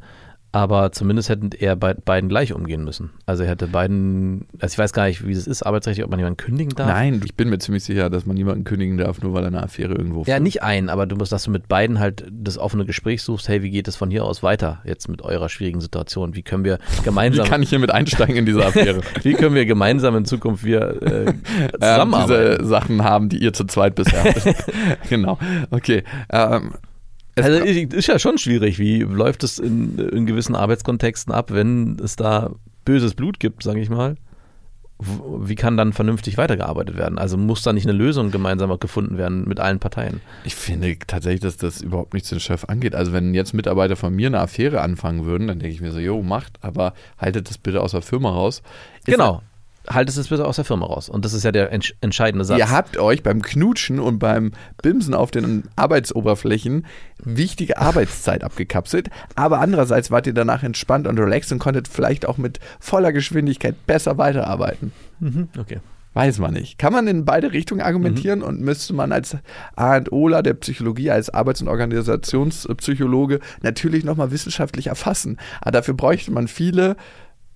aber 0.58 0.92
zumindest 0.92 1.30
hätten 1.30 1.52
eher 1.52 1.76
bei 1.76 1.94
beiden 1.94 2.30
gleich 2.30 2.52
umgehen 2.54 2.84
müssen. 2.84 3.12
Also 3.28 3.44
er 3.44 3.50
hätte 3.50 3.68
beiden, 3.68 4.48
also 4.60 4.74
ich 4.74 4.80
weiß 4.80 4.92
gar 4.92 5.06
nicht, 5.08 5.26
wie 5.28 5.34
das 5.36 5.46
ist, 5.46 5.62
arbeitsrechtlich, 5.64 6.04
ob 6.04 6.10
man 6.10 6.20
jemanden 6.20 6.38
kündigen 6.38 6.74
darf. 6.76 6.88
Nein, 6.88 7.22
ich 7.24 7.36
bin 7.36 7.50
mir 7.50 7.60
ziemlich 7.60 7.84
sicher, 7.84 8.10
dass 8.10 8.26
man 8.26 8.36
niemanden 8.36 8.64
kündigen 8.64 8.98
darf, 8.98 9.22
nur 9.22 9.34
weil 9.34 9.44
er 9.44 9.48
eine 9.48 9.62
Affäre 9.62 9.94
irgendwo 9.94 10.22
Ja, 10.22 10.26
führt. 10.36 10.42
nicht 10.42 10.64
ein, 10.64 10.90
aber 10.90 11.06
du 11.06 11.16
musst, 11.16 11.32
dass 11.32 11.44
du 11.44 11.52
mit 11.52 11.68
beiden 11.68 12.00
halt 12.00 12.26
das 12.32 12.58
offene 12.58 12.86
Gespräch 12.86 13.22
suchst, 13.22 13.48
hey, 13.48 13.62
wie 13.62 13.70
geht 13.70 13.88
es 13.88 13.96
von 13.96 14.10
hier 14.10 14.26
aus 14.26 14.42
weiter, 14.42 14.80
jetzt 14.84 15.08
mit 15.10 15.22
eurer 15.22 15.48
schwierigen 15.50 15.80
Situation? 15.80 16.36
Wie 16.36 16.42
können 16.42 16.64
wir 16.66 16.80
Wie 16.98 17.04
gemeinsam, 17.04 17.46
kann 17.48 17.62
ich 17.62 17.70
hier 17.70 17.80
mit 17.80 17.92
einsteigen 17.92 18.36
in 18.36 18.46
diese 18.48 18.66
Affäre? 18.66 19.02
wie 19.22 19.34
können 19.34 19.54
wir 19.54 19.66
gemeinsam 19.68 20.16
in 20.16 20.26
Zukunft 20.26 20.64
wir 20.64 21.02
äh, 21.04 21.26
ähm, 21.26 21.42
zusammenarbeiten? 21.80 22.56
diese 22.58 22.68
Sachen 22.68 23.04
haben, 23.04 23.30
die 23.30 23.38
ihr 23.38 23.54
zu 23.54 23.66
zweit 23.66 23.96
bisher 23.96 24.24
hattet. 24.24 24.56
genau. 25.10 25.38
Okay. 25.72 26.04
Ähm, 26.32 26.74
es 27.38 27.46
Also 27.46 27.64
ist 27.64 28.08
ja 28.08 28.20
schon 28.20 28.38
schwierig. 28.38 28.80
Wie 28.80 29.02
läuft 29.02 29.44
es 29.44 29.60
in, 29.60 29.98
in 29.98 30.26
gewissen 30.26 30.56
Arbeitskontexten 30.56 31.34
ab, 31.34 31.52
wenn 31.52 31.98
es 32.04 32.16
da 32.16 32.52
böses 32.86 33.14
Blut 33.14 33.40
gibt, 33.40 33.64
sage 33.64 33.80
ich 33.80 33.90
mal? 33.90 34.16
Wie 35.00 35.54
kann 35.54 35.78
dann 35.78 35.94
vernünftig 35.94 36.38
weitergearbeitet 36.38 36.98
werden? 36.98 37.20
Also 37.20 37.38
muss 37.38 37.62
da 37.62 37.72
nicht 37.72 37.86
eine 37.86 37.96
Lösung 37.96 38.32
gemeinsam 38.32 38.76
gefunden 38.80 39.20
werden 39.20 39.48
mit 39.48 39.60
allen 39.60 39.78
Parteien? 39.78 40.22
Ich 40.44 40.56
finde 40.56 40.98
tatsächlich, 41.06 41.42
dass 41.42 41.58
das 41.58 41.82
überhaupt 41.82 42.16
nichts 42.16 42.30
den 42.30 42.40
Chef 42.40 42.66
angeht. 42.66 42.96
Also 42.96 43.14
wenn 43.14 43.36
jetzt 43.36 43.54
Mitarbeiter 43.54 43.96
von 43.96 44.16
mir 44.16 44.26
eine 44.26 44.40
Affäre 44.40 44.82
anfangen 44.82 45.26
würden, 45.26 45.48
dann 45.48 45.60
denke 45.60 45.76
ich 45.76 45.82
mir 45.82 45.92
so, 45.92 46.00
jo, 46.00 46.24
macht, 46.24 46.58
aber 46.62 46.96
haltet 47.20 47.48
das 47.48 47.60
bitte 47.60 47.82
aus 47.82 47.92
der 47.92 48.02
Firma 48.02 48.32
raus. 48.32 48.64
Ist 49.06 49.06
genau. 49.06 49.44
Haltet 49.90 50.18
es 50.18 50.28
bitte 50.28 50.46
aus 50.46 50.58
der 50.58 50.66
Firma 50.66 50.86
raus. 50.86 51.08
Und 51.10 51.24
das 51.24 51.34
ist 51.34 51.44
ja 51.44 51.52
der 51.52 51.72
entsch 51.72 51.94
entscheidende 52.02 52.44
Satz. 52.44 52.60
Ihr 52.60 52.70
habt 52.70 52.98
euch 52.98 53.24
beim 53.24 53.42
Knutschen 53.42 54.00
und 54.00 54.20
beim 54.20 54.52
Bimsen 54.82 55.14
auf 55.14 55.32
den 55.32 55.64
Arbeitsoberflächen 55.76 56.86
wichtige 57.24 57.78
Arbeitszeit 57.78 58.44
abgekapselt, 58.44 59.10
aber 59.36 59.60
andererseits 59.60 60.12
wart 60.12 60.28
ihr 60.28 60.34
danach 60.34 60.64
entspannt 60.64 61.08
und 61.08 61.18
relaxed 61.20 61.52
und 61.52 61.60
konntet 61.60 61.88
vielleicht 61.88 62.26
auch 62.26 62.38
mit 62.38 62.60
voller 62.80 63.14
Geschwindigkeit 63.14 63.88
besser 63.88 64.18
weiterarbeiten. 64.18 64.92
Mhm, 65.20 65.50
okay. 65.58 65.80
Weiß 66.18 66.40
man 66.40 66.52
nicht. 66.52 66.80
Kann 66.80 66.94
man 66.94 67.08
in 67.08 67.26
beide 67.26 67.54
Richtungen 67.54 67.82
argumentieren 67.82 68.42
und 68.42 68.60
müsste 68.60 68.96
man 68.96 69.12
als 69.12 69.38
A 69.76 69.98
und 69.98 70.12
Ola 70.12 70.42
der 70.42 70.56
Psychologie, 70.56 71.12
als 71.12 71.30
Arbeits- 71.30 71.62
und 71.62 71.68
Organisationspsychologe 71.68 73.40
natürlich 73.62 74.04
nochmal 74.04 74.32
wissenschaftlich 74.32 74.88
erfassen. 74.88 75.38
Aber 75.62 75.70
dafür 75.74 75.94
bräuchte 75.94 76.32
man 76.32 76.48
viele 76.48 76.96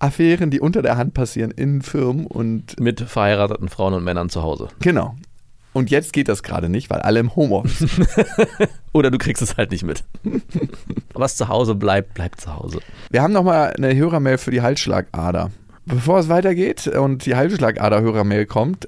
Affären, 0.02 0.50
die 0.50 0.60
unter 0.60 0.82
der 0.82 0.96
Hand 0.96 1.14
passieren 1.14 1.50
in 1.52 1.80
Firmen 1.82 2.26
und 2.26 2.78
Mit 2.80 3.00
verheirateten 3.00 3.68
Frauen 3.68 3.94
und 3.94 4.04
Männern 4.04 4.28
zu 4.28 4.42
Hause. 4.42 4.68
genau. 4.80 5.14
Und 5.74 5.90
jetzt 5.90 6.12
geht 6.12 6.28
das 6.28 6.42
gerade 6.42 6.68
nicht, 6.68 6.90
weil 6.90 7.00
alle 7.00 7.18
im 7.18 7.34
Homeoffice. 7.34 7.98
Oder 8.92 9.10
du 9.10 9.16
kriegst 9.16 9.40
es 9.42 9.56
halt 9.56 9.70
nicht 9.70 9.84
mit. 9.84 10.04
Was 11.14 11.36
zu 11.36 11.48
Hause 11.48 11.74
bleibt, 11.74 12.12
bleibt 12.12 12.42
zu 12.42 12.54
Hause. 12.54 12.80
Wir 13.10 13.22
haben 13.22 13.32
nochmal 13.32 13.72
eine 13.78 13.96
Hörermail 13.96 14.36
für 14.36 14.50
die 14.50 14.60
Halsschlagader. 14.60 15.50
Bevor 15.86 16.18
es 16.18 16.28
weitergeht 16.28 16.88
und 16.88 17.24
die 17.24 17.36
Halsschlagader-Hörermail 17.36 18.44
kommt, 18.44 18.86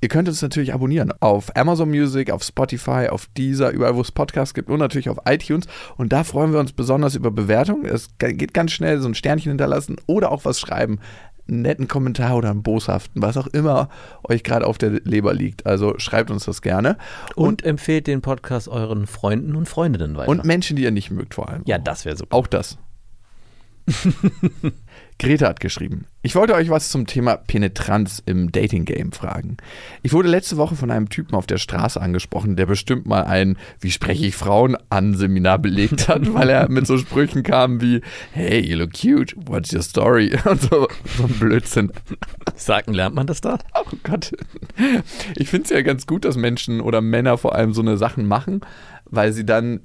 ihr 0.00 0.08
könnt 0.08 0.28
uns 0.28 0.42
natürlich 0.42 0.74
abonnieren 0.74 1.12
auf 1.20 1.54
Amazon 1.56 1.90
Music, 1.90 2.30
auf 2.30 2.42
Spotify, 2.42 3.08
auf 3.08 3.26
Deezer, 3.36 3.70
überall 3.70 3.96
wo 3.96 4.00
es 4.00 4.12
Podcasts 4.12 4.54
gibt 4.54 4.70
und 4.70 4.78
natürlich 4.78 5.08
auf 5.08 5.18
iTunes. 5.26 5.66
Und 5.96 6.12
da 6.12 6.24
freuen 6.24 6.52
wir 6.52 6.60
uns 6.60 6.72
besonders 6.72 7.14
über 7.14 7.30
Bewertungen. 7.30 7.84
Es 7.84 8.08
geht 8.18 8.54
ganz 8.54 8.72
schnell, 8.72 9.00
so 9.00 9.08
ein 9.08 9.14
Sternchen 9.14 9.50
hinterlassen 9.50 9.96
oder 10.06 10.30
auch 10.30 10.44
was 10.44 10.60
schreiben. 10.60 11.00
Einen 11.48 11.62
netten 11.62 11.88
Kommentar 11.88 12.36
oder 12.36 12.50
einen 12.50 12.62
boshaften, 12.62 13.22
was 13.22 13.38
auch 13.38 13.46
immer 13.46 13.88
euch 14.22 14.44
gerade 14.44 14.66
auf 14.66 14.76
der 14.76 14.90
Leber 14.90 15.32
liegt. 15.32 15.64
Also 15.64 15.94
schreibt 15.98 16.30
uns 16.30 16.44
das 16.44 16.60
gerne. 16.60 16.98
Und, 17.36 17.64
empfehlt 17.64 18.06
den 18.06 18.20
Podcast 18.20 18.68
euren 18.68 19.06
Freunden 19.06 19.56
und 19.56 19.66
Freundinnen 19.66 20.16
weiter. 20.16 20.28
Und 20.28 20.44
Menschen, 20.44 20.76
die 20.76 20.82
ihr 20.82 20.90
nicht 20.90 21.10
mögt 21.10 21.34
vor 21.34 21.48
allem. 21.48 21.62
ja, 21.64 21.78
das 21.78 22.04
wäre 22.04 22.16
super. 22.16 22.36
Auch 22.36 22.46
das. 22.46 22.76
Greta 25.18 25.48
hat 25.48 25.60
geschrieben. 25.60 26.06
Ich 26.22 26.34
wollte 26.36 26.54
euch 26.54 26.70
was 26.70 26.90
zum 26.90 27.06
Thema 27.06 27.36
Penetranz 27.36 28.22
im 28.24 28.52
Dating-Game 28.52 29.12
fragen. 29.12 29.56
Ich 30.02 30.12
wurde 30.12 30.28
letzte 30.28 30.56
Woche 30.56 30.76
von 30.76 30.90
einem 30.90 31.08
Typen 31.08 31.34
auf 31.34 31.46
der 31.46 31.58
Straße 31.58 32.00
angesprochen, 32.00 32.54
der 32.54 32.66
bestimmt 32.66 33.06
mal 33.06 33.24
ein 33.24 33.56
Wie 33.80 33.90
spreche 33.90 34.26
ich 34.26 34.36
Frauen 34.36 34.76
an 34.90 35.14
Seminar 35.14 35.58
belegt 35.58 36.08
hat, 36.08 36.32
weil 36.34 36.48
er 36.48 36.68
mit 36.68 36.86
so 36.86 36.98
Sprüchen 36.98 37.42
kam 37.42 37.80
wie 37.80 38.00
Hey, 38.32 38.64
you 38.64 38.76
look 38.76 38.92
cute, 38.92 39.34
what's 39.36 39.72
your 39.72 39.82
story? 39.82 40.38
Und 40.44 40.62
so, 40.62 40.86
so 41.16 41.24
ein 41.24 41.38
Blödsinn. 41.38 41.92
Sagen, 42.54 42.94
lernt 42.94 43.16
man 43.16 43.26
das 43.26 43.40
da? 43.40 43.58
Oh 43.74 43.96
Gott. 44.04 44.32
Ich 45.36 45.48
finde 45.48 45.64
es 45.64 45.70
ja 45.70 45.82
ganz 45.82 46.06
gut, 46.06 46.24
dass 46.24 46.36
Menschen 46.36 46.80
oder 46.80 47.00
Männer 47.00 47.38
vor 47.38 47.54
allem 47.54 47.72
so 47.72 47.80
eine 47.80 47.96
Sachen 47.96 48.26
machen, 48.26 48.60
weil 49.04 49.32
sie 49.32 49.44
dann 49.44 49.80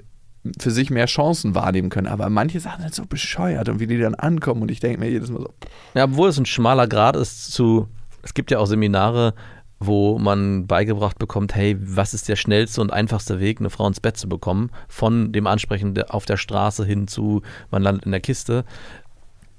für 0.59 0.71
sich 0.71 0.89
mehr 0.89 1.05
Chancen 1.05 1.55
wahrnehmen 1.55 1.89
können. 1.89 2.07
Aber 2.07 2.29
manche 2.29 2.59
Sachen 2.59 2.81
sind 2.81 2.93
so 2.93 3.05
bescheuert 3.05 3.69
und 3.69 3.79
wie 3.79 3.87
die 3.87 3.97
dann 3.97 4.15
ankommen 4.15 4.61
und 4.61 4.71
ich 4.71 4.79
denke 4.79 4.99
mir 4.99 5.09
jedes 5.09 5.29
Mal 5.29 5.41
so, 5.41 5.53
Ja, 5.93 6.05
obwohl 6.05 6.29
es 6.29 6.37
ein 6.37 6.45
schmaler 6.45 6.87
Grad 6.87 7.15
ist 7.15 7.51
zu, 7.53 7.87
es 8.23 8.33
gibt 8.33 8.51
ja 8.51 8.59
auch 8.59 8.65
Seminare, 8.65 9.33
wo 9.79 10.17
man 10.17 10.67
beigebracht 10.67 11.19
bekommt, 11.19 11.55
hey, 11.55 11.77
was 11.79 12.13
ist 12.13 12.29
der 12.29 12.35
schnellste 12.35 12.81
und 12.81 12.91
einfachste 12.91 13.39
Weg, 13.39 13.59
eine 13.59 13.69
Frau 13.69 13.87
ins 13.87 13.99
Bett 13.99 14.17
zu 14.17 14.29
bekommen, 14.29 14.69
von 14.87 15.31
dem 15.31 15.47
Ansprechen 15.47 16.01
auf 16.03 16.25
der 16.25 16.37
Straße 16.37 16.85
hin 16.85 17.07
zu, 17.07 17.41
man 17.69 17.83
landet 17.83 18.05
in 18.05 18.11
der 18.11 18.21
Kiste. 18.21 18.65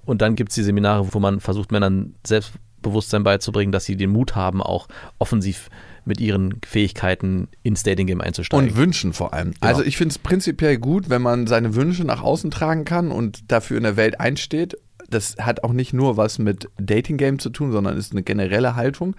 Und 0.04 0.22
dann 0.22 0.34
gibt 0.34 0.50
es 0.50 0.54
die 0.54 0.62
Seminare, 0.62 1.12
wo 1.12 1.18
man 1.18 1.40
versucht, 1.40 1.72
Männern 1.72 2.14
Selbstbewusstsein 2.26 3.22
beizubringen, 3.22 3.72
dass 3.72 3.84
sie 3.84 3.96
den 3.96 4.10
Mut 4.10 4.34
haben, 4.34 4.62
auch 4.62 4.88
offensiv 5.18 5.70
mit 6.04 6.20
ihren 6.20 6.60
Fähigkeiten 6.66 7.48
ins 7.62 7.82
Dating-Game 7.82 8.20
einzusteigen. 8.20 8.68
Und 8.68 8.76
Wünschen 8.76 9.12
vor 9.12 9.32
allem. 9.32 9.54
Also 9.60 9.82
ich 9.82 9.96
finde 9.96 10.12
es 10.12 10.18
prinzipiell 10.18 10.78
gut, 10.78 11.10
wenn 11.10 11.22
man 11.22 11.46
seine 11.46 11.74
Wünsche 11.74 12.04
nach 12.04 12.22
außen 12.22 12.50
tragen 12.50 12.84
kann 12.84 13.10
und 13.10 13.50
dafür 13.50 13.76
in 13.76 13.84
der 13.84 13.96
Welt 13.96 14.20
einsteht. 14.20 14.76
Das 15.08 15.36
hat 15.38 15.64
auch 15.64 15.72
nicht 15.72 15.92
nur 15.92 16.16
was 16.16 16.38
mit 16.38 16.68
Dating 16.78 17.16
Game 17.16 17.38
zu 17.38 17.50
tun, 17.50 17.72
sondern 17.72 17.96
ist 17.96 18.12
eine 18.12 18.22
generelle 18.22 18.74
Haltung. 18.76 19.16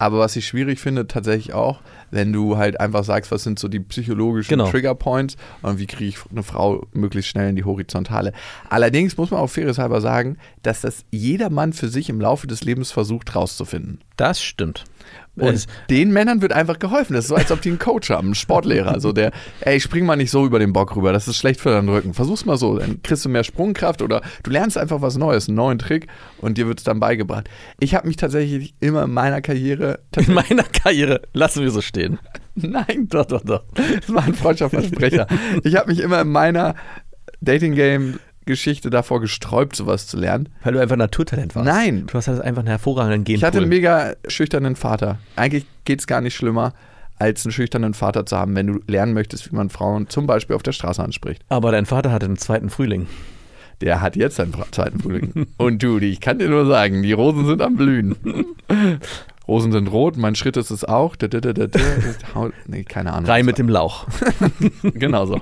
Aber 0.00 0.18
was 0.18 0.34
ich 0.34 0.46
schwierig 0.46 0.80
finde, 0.80 1.06
tatsächlich 1.06 1.52
auch, 1.52 1.82
wenn 2.10 2.32
du 2.32 2.56
halt 2.56 2.80
einfach 2.80 3.04
sagst, 3.04 3.30
was 3.30 3.42
sind 3.42 3.58
so 3.58 3.68
die 3.68 3.80
psychologischen 3.80 4.48
Genau. 4.48 4.70
Trigger 4.70 4.94
Points 4.94 5.36
und 5.60 5.78
wie 5.78 5.86
kriege 5.86 6.08
ich 6.08 6.16
eine 6.30 6.42
Frau 6.42 6.86
möglichst 6.94 7.30
schnell 7.30 7.50
in 7.50 7.56
die 7.56 7.64
Horizontale. 7.64 8.32
Allerdings 8.70 9.18
muss 9.18 9.30
man 9.30 9.40
auch 9.40 9.48
faires 9.50 9.76
halber 9.76 10.00
sagen, 10.00 10.38
dass 10.62 10.80
das 10.80 11.04
jeder 11.10 11.50
Mann 11.50 11.74
für 11.74 11.88
sich 11.88 12.08
im 12.08 12.18
Laufe 12.18 12.46
des 12.46 12.64
Lebens 12.64 12.90
versucht 12.90 13.36
rauszufinden. 13.36 14.00
Das 14.16 14.40
stimmt. 14.42 14.84
Und 15.36 15.54
Es- 15.54 15.66
den 15.88 16.12
Männern 16.12 16.42
wird 16.42 16.52
einfach 16.52 16.78
geholfen. 16.78 17.14
Das 17.14 17.24
ist 17.24 17.28
so, 17.28 17.34
als 17.36 17.50
ob 17.50 17.60
die 17.62 17.70
einen 17.70 17.78
Coach 17.78 18.10
haben, 18.10 18.28
einen 18.28 18.34
Sportlehrer. 18.34 19.00
So 19.00 19.12
der, 19.12 19.30
ey, 19.60 19.80
spring 19.80 20.04
mal 20.04 20.16
nicht 20.16 20.30
so 20.30 20.44
über 20.44 20.58
den 20.58 20.72
Bock 20.72 20.96
rüber, 20.96 21.12
das 21.12 21.28
ist 21.28 21.36
schlecht 21.38 21.60
für 21.60 21.70
deinen 21.70 21.88
Rücken. 21.88 22.12
Versuch's 22.14 22.44
mal 22.44 22.56
so, 22.58 22.78
dann 22.78 23.00
kriegst 23.02 23.24
du 23.24 23.28
mehr 23.28 23.44
Sprungkraft 23.44 24.02
oder 24.02 24.22
du 24.42 24.50
lernst 24.50 24.76
einfach 24.76 25.00
was 25.00 25.16
Neues, 25.16 25.48
einen 25.48 25.56
neuen 25.56 25.78
Trick 25.78 26.08
und 26.38 26.58
dir 26.58 26.66
wird 26.66 26.78
es 26.80 26.84
dann 26.84 27.00
beigebracht. 27.00 27.48
Ich 27.78 27.94
habe 27.94 28.06
mich 28.08 28.16
tatsächlich 28.16 28.74
immer 28.80 29.04
in 29.04 29.12
meiner 29.12 29.40
Karriere, 29.40 30.00
In 30.16 30.34
meiner 30.34 30.64
Karriere 30.64 31.22
lassen 31.32 31.62
wir 31.62 31.70
so 31.70 31.80
stehen. 31.80 32.18
nein, 32.56 33.06
doch, 33.08 33.24
doch, 33.26 33.42
doch, 33.42 33.62
das 33.74 34.12
war 34.12 34.24
ein 34.24 34.34
Freundschaftsversprecher. 34.34 35.26
Ich 35.64 35.76
habe 35.76 35.90
mich 35.90 36.00
immer 36.00 36.20
in 36.20 36.28
meiner 36.28 36.74
Dating-Game-Geschichte 38.50 38.90
davor 38.90 39.20
gesträubt, 39.20 39.76
sowas 39.76 40.06
zu 40.06 40.16
lernen. 40.16 40.48
Weil 40.62 40.74
du 40.74 40.80
einfach 40.80 40.96
Naturtalent 40.96 41.54
warst. 41.54 41.66
Nein. 41.66 42.06
Du 42.06 42.14
hast 42.14 42.28
halt 42.28 42.40
einfach 42.40 42.60
einen 42.60 42.68
hervorragenden 42.68 43.24
Genpool. 43.24 43.38
Ich 43.38 43.44
hatte 43.44 43.58
einen 43.58 43.68
mega 43.68 44.14
schüchternen 44.28 44.76
Vater. 44.76 45.18
Eigentlich 45.36 45.66
geht 45.84 46.00
es 46.00 46.06
gar 46.06 46.20
nicht 46.20 46.34
schlimmer, 46.34 46.72
als 47.18 47.44
einen 47.44 47.52
schüchternen 47.52 47.94
Vater 47.94 48.26
zu 48.26 48.36
haben, 48.36 48.54
wenn 48.54 48.66
du 48.66 48.80
lernen 48.86 49.14
möchtest, 49.14 49.50
wie 49.50 49.56
man 49.56 49.70
Frauen 49.70 50.08
zum 50.08 50.26
Beispiel 50.26 50.56
auf 50.56 50.62
der 50.62 50.72
Straße 50.72 51.02
anspricht. 51.02 51.42
Aber 51.48 51.70
dein 51.72 51.86
Vater 51.86 52.12
hatte 52.12 52.26
einen 52.26 52.38
zweiten 52.38 52.70
Frühling. 52.70 53.06
Der 53.80 54.02
hat 54.02 54.14
jetzt 54.14 54.36
seinen 54.36 54.54
zweiten 54.72 55.00
Frühling. 55.00 55.46
Und 55.56 55.82
du, 55.82 55.98
ich 55.98 56.20
kann 56.20 56.38
dir 56.38 56.48
nur 56.50 56.66
sagen, 56.66 57.02
die 57.02 57.12
Rosen 57.12 57.46
sind 57.46 57.62
am 57.62 57.76
Blühen. 57.76 58.14
Rosen 59.48 59.72
sind 59.72 59.88
rot, 59.88 60.16
mein 60.16 60.34
Schritt 60.36 60.56
ist 60.56 60.70
es 60.70 60.84
auch. 60.84 61.16
Nee, 62.66 62.84
keine 62.84 63.12
Ahnung. 63.12 63.28
Rein 63.28 63.46
mit 63.46 63.58
dem 63.58 63.68
Lauch. 63.68 64.06
Genau 64.82 65.26
so. 65.26 65.40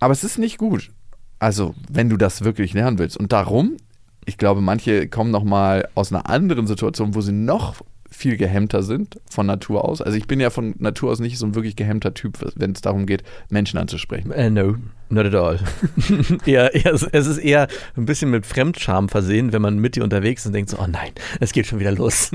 Aber 0.00 0.12
es 0.12 0.24
ist 0.24 0.38
nicht 0.38 0.56
gut. 0.56 0.90
Also, 1.38 1.74
wenn 1.90 2.08
du 2.08 2.16
das 2.16 2.44
wirklich 2.44 2.72
lernen 2.72 2.98
willst. 2.98 3.16
Und 3.16 3.32
darum, 3.32 3.76
ich 4.24 4.38
glaube, 4.38 4.60
manche 4.60 5.08
kommen 5.08 5.30
noch 5.30 5.44
mal 5.44 5.88
aus 5.94 6.12
einer 6.12 6.28
anderen 6.28 6.66
Situation, 6.66 7.14
wo 7.14 7.20
sie 7.20 7.32
noch 7.32 7.76
viel 8.10 8.36
gehemmter 8.36 8.82
sind 8.82 9.20
von 9.28 9.46
Natur 9.46 9.84
aus. 9.84 10.00
Also 10.00 10.16
ich 10.16 10.26
bin 10.26 10.40
ja 10.40 10.50
von 10.50 10.74
Natur 10.78 11.10
aus 11.10 11.20
nicht 11.20 11.38
so 11.38 11.46
ein 11.46 11.54
wirklich 11.54 11.76
gehemmter 11.76 12.14
Typ, 12.14 12.38
wenn 12.56 12.72
es 12.72 12.80
darum 12.80 13.06
geht, 13.06 13.22
Menschen 13.50 13.78
anzusprechen. 13.78 14.30
Äh, 14.32 14.50
no, 14.50 14.76
not 15.10 15.26
at 15.26 15.34
all. 15.34 15.60
eher, 16.46 16.74
es 16.74 17.02
ist 17.02 17.38
eher 17.38 17.68
ein 17.96 18.06
bisschen 18.06 18.30
mit 18.30 18.46
Fremdscham 18.46 19.08
versehen, 19.08 19.52
wenn 19.52 19.62
man 19.62 19.78
mit 19.78 19.96
dir 19.96 20.04
unterwegs 20.04 20.42
ist 20.42 20.46
und 20.46 20.52
denkt 20.54 20.70
so, 20.70 20.78
oh 20.78 20.86
nein, 20.86 21.10
es 21.40 21.52
geht 21.52 21.66
schon 21.66 21.78
wieder 21.80 21.92
los. 21.92 22.30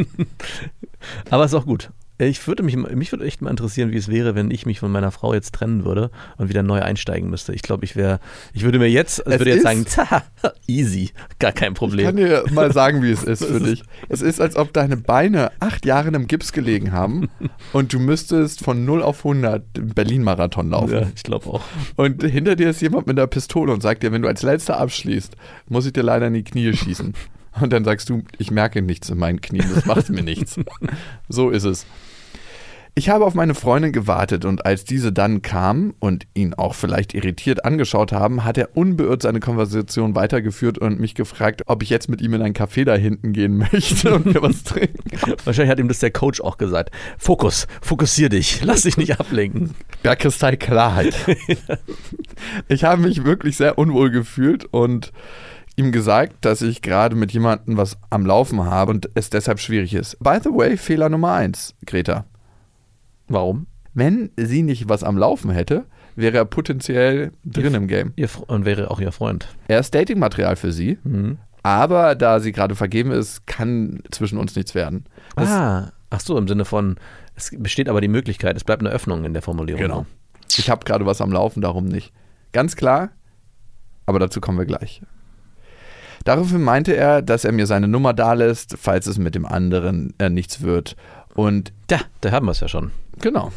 Aber 1.29 1.45
es 1.45 1.51
ist 1.51 1.57
auch 1.57 1.65
gut. 1.65 1.89
Ich 2.27 2.45
würde 2.47 2.61
mich, 2.61 2.75
mich 2.75 3.11
würde 3.11 3.25
echt 3.25 3.41
mal 3.41 3.49
interessieren, 3.49 3.91
wie 3.91 3.97
es 3.97 4.07
wäre, 4.07 4.35
wenn 4.35 4.51
ich 4.51 4.65
mich 4.65 4.79
von 4.79 4.91
meiner 4.91 5.11
Frau 5.11 5.33
jetzt 5.33 5.53
trennen 5.53 5.85
würde 5.85 6.11
und 6.37 6.49
wieder 6.49 6.61
neu 6.61 6.79
einsteigen 6.81 7.29
müsste. 7.29 7.53
Ich 7.53 7.63
glaube, 7.63 7.83
ich 7.83 7.95
wäre, 7.95 8.19
ich 8.53 8.63
würde 8.63 8.77
mir 8.77 8.89
jetzt, 8.89 9.19
ich 9.19 9.25
würde 9.25 9.49
jetzt 9.49 9.63
sagen, 9.63 9.85
tja, 9.85 10.23
easy, 10.67 11.11
gar 11.39 11.51
kein 11.51 11.73
Ich 11.73 11.77
Problem. 11.79 12.05
kann 12.05 12.15
dir 12.17 12.43
mal 12.51 12.71
sagen, 12.71 13.01
wie 13.01 13.09
es 13.11 13.23
ist 13.25 13.43
für 13.43 13.59
dich. 13.59 13.83
Es 14.07 14.21
ist, 14.21 14.39
als 14.39 14.55
ob 14.55 14.71
deine 14.73 14.97
Beine 14.97 15.51
acht 15.59 15.85
Jahre 15.85 16.09
in 16.09 16.15
einem 16.15 16.27
Gips 16.27 16.51
gelegen 16.53 16.91
haben 16.91 17.29
und 17.73 17.93
du 17.93 17.99
müsstest 17.99 18.63
von 18.63 18.85
0 18.85 19.01
auf 19.01 19.19
100 19.25 19.77
den 19.77 19.89
Berlin-Marathon 19.89 20.69
laufen. 20.69 20.93
Ja, 20.93 21.07
ich 21.15 21.23
glaube 21.23 21.47
auch. 21.47 21.63
Und 21.95 22.23
hinter 22.23 22.55
dir 22.55 22.69
ist 22.69 22.81
jemand 22.81 23.07
mit 23.07 23.17
einer 23.17 23.27
Pistole 23.27 23.73
und 23.73 23.81
sagt 23.81 24.03
dir, 24.03 24.11
wenn 24.11 24.21
du 24.21 24.27
als 24.27 24.43
letzter 24.43 24.79
abschließt, 24.79 25.35
muss 25.69 25.85
ich 25.85 25.93
dir 25.93 26.03
leider 26.03 26.27
in 26.27 26.33
die 26.33 26.43
Knie 26.43 26.71
schießen. 26.73 27.13
Und 27.59 27.73
dann 27.73 27.83
sagst 27.83 28.09
du, 28.09 28.23
ich 28.37 28.49
merke 28.51 28.81
nichts 28.81 29.09
in 29.09 29.17
meinen 29.17 29.41
Knien, 29.41 29.65
das 29.73 29.85
macht 29.85 30.09
mir 30.09 30.23
nichts. 30.23 30.57
So 31.27 31.49
ist 31.49 31.65
es. 31.65 31.85
Ich 32.93 33.07
habe 33.07 33.25
auf 33.25 33.35
meine 33.35 33.55
Freundin 33.55 33.93
gewartet 33.93 34.43
und 34.43 34.65
als 34.65 34.83
diese 34.83 35.13
dann 35.13 35.41
kam 35.41 35.93
und 35.99 36.27
ihn 36.33 36.53
auch 36.53 36.75
vielleicht 36.75 37.13
irritiert 37.13 37.63
angeschaut 37.63 38.11
haben, 38.11 38.43
hat 38.43 38.57
er 38.57 38.75
unbeirrt 38.75 39.21
seine 39.21 39.39
Konversation 39.39 40.13
weitergeführt 40.13 40.77
und 40.77 40.99
mich 40.99 41.15
gefragt, 41.15 41.61
ob 41.67 41.83
ich 41.83 41.89
jetzt 41.89 42.09
mit 42.09 42.21
ihm 42.21 42.33
in 42.33 42.41
ein 42.41 42.53
Café 42.53 42.83
da 42.83 42.95
hinten 42.95 43.31
gehen 43.31 43.57
möchte 43.71 44.13
und 44.13 44.25
mir 44.25 44.41
was 44.41 44.63
trinken. 44.63 45.09
Wahrscheinlich 45.45 45.71
hat 45.71 45.79
ihm 45.79 45.87
das 45.87 45.99
der 45.99 46.11
Coach 46.11 46.41
auch 46.41 46.57
gesagt. 46.57 46.91
Fokus, 47.17 47.65
fokussier 47.81 48.27
dich, 48.27 48.61
lass 48.65 48.81
dich 48.81 48.97
nicht 48.97 49.17
ablenken. 49.21 49.73
Ja, 50.03 50.17
Kristallklarheit. 50.17 51.15
ich 52.67 52.83
habe 52.83 53.03
mich 53.03 53.23
wirklich 53.23 53.55
sehr 53.55 53.77
unwohl 53.77 54.11
gefühlt 54.11 54.65
und 54.65 55.13
ihm 55.77 55.93
gesagt, 55.93 56.43
dass 56.43 56.61
ich 56.61 56.81
gerade 56.81 57.15
mit 57.15 57.31
jemandem 57.31 57.77
was 57.77 57.97
am 58.09 58.25
Laufen 58.25 58.65
habe 58.65 58.91
und 58.91 59.09
es 59.15 59.29
deshalb 59.29 59.61
schwierig 59.61 59.93
ist. 59.93 60.17
By 60.19 60.39
the 60.43 60.49
way, 60.49 60.75
Fehler 60.75 61.07
Nummer 61.07 61.31
eins, 61.31 61.73
Greta. 61.85 62.25
Warum? 63.33 63.67
Wenn 63.93 64.29
sie 64.37 64.63
nicht 64.63 64.87
was 64.89 65.03
am 65.03 65.17
Laufen 65.17 65.51
hätte, 65.51 65.85
wäre 66.15 66.37
er 66.37 66.45
potenziell 66.45 67.31
drin 67.45 67.73
im 67.73 67.87
Game. 67.87 68.13
Ihr, 68.15 68.29
und 68.47 68.65
wäre 68.65 68.89
auch 68.91 68.99
ihr 68.99 69.11
Freund. 69.11 69.47
Er 69.67 69.79
ist 69.79 69.93
Datingmaterial 69.93 70.55
für 70.55 70.71
sie, 70.71 70.97
Mhm. 71.03 71.37
aber 71.63 72.15
da 72.15 72.39
sie 72.39 72.51
gerade 72.51 72.75
vergeben 72.75 73.11
ist, 73.11 73.45
kann 73.47 73.99
zwischen 74.11 74.37
uns 74.37 74.55
nichts 74.55 74.75
werden. 74.75 75.05
Das, 75.35 75.49
ah, 75.49 75.91
ach 76.09 76.19
so, 76.21 76.37
im 76.37 76.47
Sinne 76.47 76.65
von, 76.65 76.95
es 77.35 77.51
besteht 77.57 77.89
aber 77.89 78.01
die 78.01 78.07
Möglichkeit, 78.07 78.55
es 78.55 78.63
bleibt 78.63 78.81
eine 78.81 78.91
Öffnung 78.91 79.25
in 79.25 79.33
der 79.33 79.41
Formulierung. 79.41 79.81
Genau. 79.81 80.05
Ich 80.57 80.69
habe 80.69 80.83
gerade 80.85 81.05
was 81.05 81.21
am 81.21 81.31
Laufen, 81.31 81.61
darum 81.61 81.85
nicht. 81.85 82.13
Ganz 82.51 82.75
klar, 82.75 83.09
aber 84.05 84.19
dazu 84.19 84.41
kommen 84.41 84.57
wir 84.57 84.65
gleich. 84.65 85.01
Daraufhin 86.23 86.61
meinte 86.61 86.95
er, 86.95 87.21
dass 87.21 87.45
er 87.45 87.51
mir 87.51 87.65
seine 87.65 87.87
Nummer 87.87 88.13
dalässt, 88.13 88.75
falls 88.77 89.07
es 89.07 89.17
mit 89.17 89.33
dem 89.33 89.45
anderen 89.45 90.13
äh, 90.19 90.29
nichts 90.29 90.61
wird. 90.61 90.95
Und 91.35 91.71
Da, 91.87 91.99
da 92.21 92.31
haben 92.31 92.45
wir 92.45 92.51
es 92.51 92.59
ja 92.59 92.67
schon. 92.67 92.91
genau. 93.19 93.51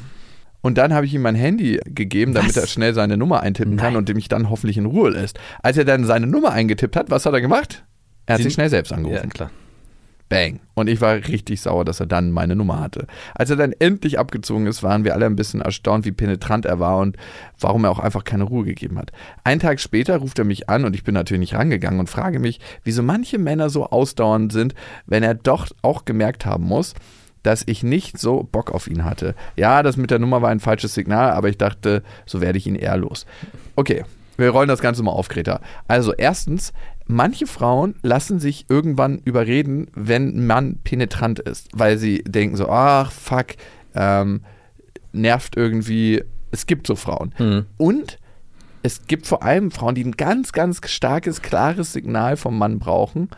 Und 0.61 0.79
dann 0.79 0.95
habe 0.95 1.05
ich 1.05 1.13
ihm 1.13 1.21
mein 1.21 1.35
Handy 1.35 1.79
gegeben, 1.85 2.33
damit 2.33 2.57
Was? 2.57 2.63
er 2.63 2.67
schnell 2.67 2.95
seine 2.95 3.19
Nummer 3.19 3.41
eintippen 3.41 3.77
kann 3.77 3.93
Nein. 3.93 3.97
und 3.99 4.15
mich 4.15 4.29
dann 4.29 4.49
hoffentlich 4.49 4.79
in 4.79 4.87
Ruhe 4.87 5.11
lässt. 5.11 5.39
Als 5.63 5.77
er 5.77 5.85
dann 5.85 6.05
seine 6.07 6.27
Nummer 6.27 6.53
eingetippt 6.53 6.97
hat, 6.97 7.11
was 7.11 7.27
hat 7.27 7.35
er 7.35 7.43
gemacht? 7.43 7.85
Er 8.25 8.35
hat 8.35 8.39
Sie- 8.39 8.45
sich 8.45 8.55
schnell 8.55 8.71
selbst 8.71 8.91
Ja, 8.91 8.97
angerufen. 8.97 9.29
klar. 9.29 9.51
Bang. 10.31 10.61
Und 10.73 10.89
ich 10.89 11.03
war 11.03 11.17
richtig 11.17 11.61
sauer, 11.61 11.85
dass 11.85 12.01
er 12.01 12.07
dann 12.07 12.31
meine 12.31 12.57
Nummer 12.57 12.81
hatte. 12.81 13.07
Als 13.35 13.51
er 13.51 13.57
dann 13.57 13.73
endlich 13.79 14.19
abgezogen 14.19 14.67
ist, 14.67 14.83
waren 14.83 15.05
wir 15.05 15.13
alle 15.13 15.27
ein 15.27 15.37
bisschen 15.37 15.61
erstaunt, 15.61 16.07
wie 16.07 16.13
penetrant 16.13 16.65
er 16.65 16.81
war 16.81 16.97
und 16.97 17.19
warum 17.61 17.85
er 17.85 17.91
auch 17.91 17.99
einfach 17.99 18.25
keine 18.25 18.45
Ruhe 18.45 18.65
gegeben 18.65 18.99
hat. 18.99 19.13
Einen 19.45 19.61
Tag 19.61 19.81
später 19.81 20.17
ruft 20.17 20.39
er 20.39 20.47
mich 20.47 20.71
an 20.71 20.87
und 20.87 20.95
ich 20.97 21.05
bin 21.05 21.13
natürlich 21.13 21.41
nicht 21.41 21.55
rangegangen 21.55 22.01
und 22.01 22.09
frage 22.09 22.39
mich, 22.39 22.59
wieso 22.85 23.03
manche 23.03 23.37
Männer 23.39 23.69
so 23.69 23.85
ausdauernd 23.91 24.51
sind, 24.51 24.75
wenn 25.05 25.23
er 25.23 25.35
doch 25.35 25.69
auch 25.83 26.07
gemerkt 26.07 26.47
haben 26.47 26.65
muss, 26.65 26.95
dass 27.45 27.63
ich 27.67 27.85
nicht 27.85 28.19
so 28.19 28.49
Bock 28.51 28.73
auf 28.73 28.89
ihn 28.89 29.05
hatte. 29.05 29.37
Ja, 29.55 29.85
das 29.85 29.97
mit 29.97 30.11
der 30.11 30.19
Nummer 30.19 30.43
war 30.43 30.51
ein 30.51 30.61
falsches 30.61 30.95
Signal, 30.95 31.31
aber 31.31 31.49
ich 31.49 31.59
dachte, 31.59 32.03
so 32.27 32.41
werde 32.41 32.59
ich 32.59 32.67
ihn 32.67 32.75
eher 32.75 32.97
los. 32.97 33.27
Okay, 33.77 34.05
wir 34.37 34.51
rollen 34.51 34.69
das 34.69 34.81
Ganze 34.81 35.03
mal 35.03 35.13
auf, 35.13 35.29
Greta. 35.29 35.61
Also 35.87 36.13
erstens, 36.13 36.73
manche 37.07 37.47
Frauen 37.47 37.95
lassen 38.03 38.41
sich 38.41 38.67
irgendwann 38.69 39.19
überreden, 39.19 39.89
wenn 39.95 40.37
ein 40.37 40.47
Mann 40.47 40.79
penetrant 40.83 41.39
ist, 41.39 41.69
weil 41.73 41.99
sie 41.99 42.25
denken 42.25 42.57
so, 42.57 42.69
ach, 42.69 43.13
fuck, 43.13 43.49
ähm, 43.95 44.41
nervt 45.13 45.57
irgendwie. 45.57 46.25
Es 46.51 46.67
gibt 46.67 46.87
so 46.87 46.97
Frauen. 46.97 47.35
Mhm. 47.39 47.67
Und 47.77 48.19
es 48.83 49.07
gibt 49.07 49.27
vor 49.27 49.43
allem 49.43 49.71
Frauen, 49.71 49.95
die 49.95 50.05
ein 50.05 50.13
ganz, 50.13 50.53
ganz 50.53 50.81
starkes, 50.89 51.43
klares 51.43 51.93
Signal 51.93 52.37
vom 52.37 52.59
Mann 52.59 52.79
brauchen, 52.79 53.29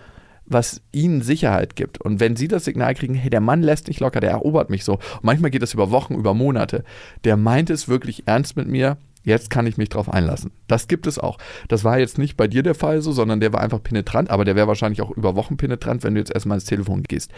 was 0.47 0.81
ihnen 0.93 1.23
Sicherheit 1.23 1.77
gibt. 1.77 2.01
Und 2.01 2.21
wenn 2.21 2.37
sie 2.37 2.49
das 2.49 2.65
Signal 2.65 2.95
kriegen, 2.95 3.15
hey, 3.15 3.31
der 3.31 3.41
Mann 3.41 3.63
lässt 3.63 3.89
nicht 3.89 4.01
locker, 4.01 4.21
der 4.21 4.31
erobert 4.31 4.71
mich 4.71 4.85
so. 4.85 4.95
Und 4.95 5.25
manchmal 5.25 5.51
geht 5.51 5.63
das 5.63 5.75
über 5.75 5.91
Wochen, 5.91 6.15
über 6.15 6.35
Monate. 6.35 6.85
Der 7.25 7.37
meint 7.37 7.71
es 7.71 7.89
wirklich 7.89 8.27
ernst 8.27 8.57
mit 8.57 8.69
mir. 8.69 8.97
Jetzt 9.25 9.51
kann 9.51 9.67
ich 9.67 9.77
mich 9.77 9.89
drauf 9.89 10.09
einlassen. 10.09 10.53
Das 10.69 10.87
gibt 10.87 11.09
es 11.09 11.19
auch. 11.19 11.39
Das 11.67 11.83
war 11.83 11.99
jetzt 11.99 12.17
nicht 12.17 12.37
bei 12.37 12.47
dir 12.47 12.63
der 12.63 12.77
Fall 12.77 13.03
so, 13.03 13.11
sondern 13.11 13.41
der 13.41 13.53
war 13.53 13.61
einfach 13.61 13.83
penetrant, 13.83 14.31
aber 14.31 14.45
der 14.45 14.55
wäre 14.55 14.69
wahrscheinlich 14.69 15.03
auch 15.03 15.11
über 15.11 15.35
Wochen 15.35 15.57
penetrant, 15.57 16.05
wenn 16.05 16.15
du 16.15 16.21
jetzt 16.21 16.33
erstmal 16.33 16.59
ins 16.59 16.65
Telefon 16.65 17.03
gehst. 17.03 17.33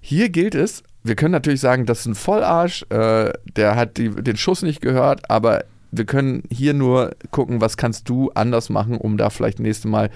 Hier 0.00 0.30
gilt 0.30 0.56
es, 0.56 0.82
wir 1.04 1.14
können 1.14 1.30
natürlich 1.30 1.60
sagen, 1.60 1.86
das 1.86 2.00
ist 2.00 2.06
ein 2.06 2.14
Vollarsch, 2.16 2.84
äh, 2.90 3.32
der 3.54 3.76
hat 3.76 3.98
die, 3.98 4.10
den 4.10 4.36
Schuss 4.36 4.62
nicht 4.62 4.80
gehört, 4.80 5.30
aber 5.30 5.64
wir 5.92 6.06
können 6.06 6.42
hier 6.50 6.74
nur 6.74 7.14
gucken, 7.30 7.60
was 7.60 7.76
kannst 7.76 8.08
du 8.08 8.30
anders 8.34 8.68
machen, 8.68 8.96
um 8.96 9.16
da 9.16 9.30
vielleicht 9.30 9.60
nächstes 9.60 9.88
Mal 9.88 10.10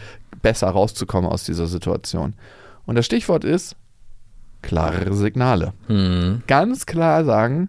besser 0.46 0.68
rauszukommen 0.68 1.28
aus 1.28 1.42
dieser 1.42 1.66
Situation. 1.66 2.36
Und 2.84 2.94
das 2.94 3.04
Stichwort 3.04 3.42
ist 3.42 3.74
klarere 4.62 5.12
Signale. 5.12 5.72
Mhm. 5.88 6.44
Ganz 6.46 6.86
klar 6.86 7.24
sagen, 7.24 7.68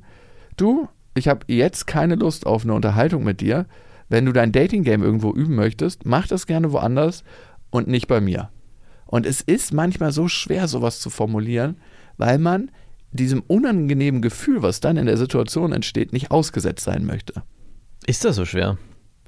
du, 0.58 0.88
ich 1.16 1.28
habe 1.28 1.40
jetzt 1.48 1.88
keine 1.88 2.14
Lust 2.14 2.46
auf 2.46 2.64
eine 2.64 2.76
Unterhaltung 2.76 3.24
mit 3.24 3.42
dir. 3.42 3.66
Wenn 4.10 4.28
du 4.28 4.32
dein 4.32 4.52
Dating-Game 4.52 5.02
irgendwo 5.02 5.32
üben 5.32 5.56
möchtest, 5.56 6.06
mach 6.06 6.28
das 6.28 6.46
gerne 6.46 6.72
woanders 6.72 7.24
und 7.72 7.88
nicht 7.88 8.06
bei 8.06 8.22
mir. 8.22 8.50
Und 9.08 9.26
es 9.26 9.42
ist 9.42 9.74
manchmal 9.74 10.12
so 10.12 10.28
schwer, 10.28 10.68
sowas 10.68 11.00
zu 11.00 11.10
formulieren, 11.10 11.78
weil 12.18 12.38
man 12.38 12.70
diesem 13.12 13.42
unangenehmen 13.42 14.22
Gefühl, 14.22 14.62
was 14.62 14.82
dann 14.82 14.98
in 14.98 15.08
der 15.08 15.18
Situation 15.18 15.72
entsteht, 15.72 16.14
nicht 16.14 16.30
ausgesetzt 16.30 16.84
sein 16.84 17.08
möchte. 17.08 17.42
Ist 18.06 18.24
das 18.24 18.36
so 18.36 18.46
schwer? 18.46 18.78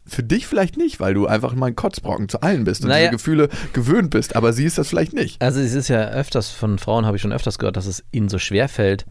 Für 0.10 0.24
dich 0.24 0.48
vielleicht 0.48 0.78
nicht, 0.78 1.00
weil 1.00 1.13
du 1.13 1.28
einfach 1.28 1.54
mal 1.56 1.67
ein 1.67 1.76
Kotzbrocken 1.76 2.30
zu 2.30 2.41
allen 2.41 2.63
bist 2.63 2.82
und 2.84 2.89
Naja. 2.89 3.06
diese 3.10 3.12
Gefühle 3.17 3.50
gewöhnt 3.74 4.10
bist, 4.10 4.36
aber 4.36 4.54
sie 4.54 4.65
ist 4.65 4.78
das 4.78 4.89
vielleicht 4.89 5.13
nicht. 5.13 5.41
Also 5.41 5.60
es 5.60 5.74
ist 5.74 5.88
ja 5.88 6.10
öfters 6.10 6.50
von 6.50 6.80
Frauen, 6.80 7.06
habe 7.06 7.15
ich 7.17 7.22
schon 7.22 7.32
öfters 7.34 7.60
gehört, 7.60 7.78
dass 7.78 7.86
es 7.86 8.04
ihnen 8.12 8.30
so 8.30 8.39
schwer 8.39 8.67
fällt, 8.69 9.06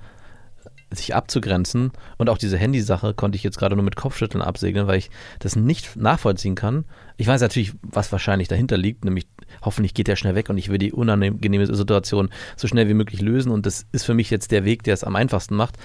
sich 0.93 1.15
abzugrenzen. 1.15 1.93
Und 2.17 2.29
auch 2.31 2.39
diese 2.39 2.57
Handysache 2.57 3.15
konnte 3.15 3.37
ich 3.37 3.43
jetzt 3.45 3.59
gerade 3.59 3.77
nur 3.77 3.85
mit 3.85 3.97
Kopfschütteln 3.97 4.43
absegnen, 4.43 4.87
weil 4.87 4.99
ich 4.99 5.11
das 5.39 5.55
nicht 5.57 5.97
nachvollziehen 5.97 6.55
kann. 6.55 6.85
Ich 7.19 7.27
weiß 7.27 7.41
natürlich, 7.41 7.73
was 7.83 8.13
wahrscheinlich 8.13 8.47
dahinter 8.47 8.79
liegt, 8.79 9.05
nämlich 9.05 9.27
hoffentlich 9.63 9.93
geht 9.93 10.09
er 10.09 10.15
schnell 10.15 10.37
weg 10.37 10.51
und 10.51 10.57
ich 10.57 10.69
will 10.69 10.79
die 10.79 10.93
unangenehme 10.93 11.67
Situation 11.67 12.31
so 12.57 12.69
schnell 12.69 12.89
wie 12.89 12.95
möglich 12.95 13.21
lösen 13.21 13.51
und 13.51 13.67
das 13.67 13.87
ist 13.91 14.05
für 14.05 14.15
mich 14.15 14.31
jetzt 14.31 14.53
der 14.53 14.65
Weg, 14.65 14.85
der 14.85 14.95
es 14.95 15.03
am 15.03 15.17
einfachsten 15.17 15.57
macht. 15.57 15.77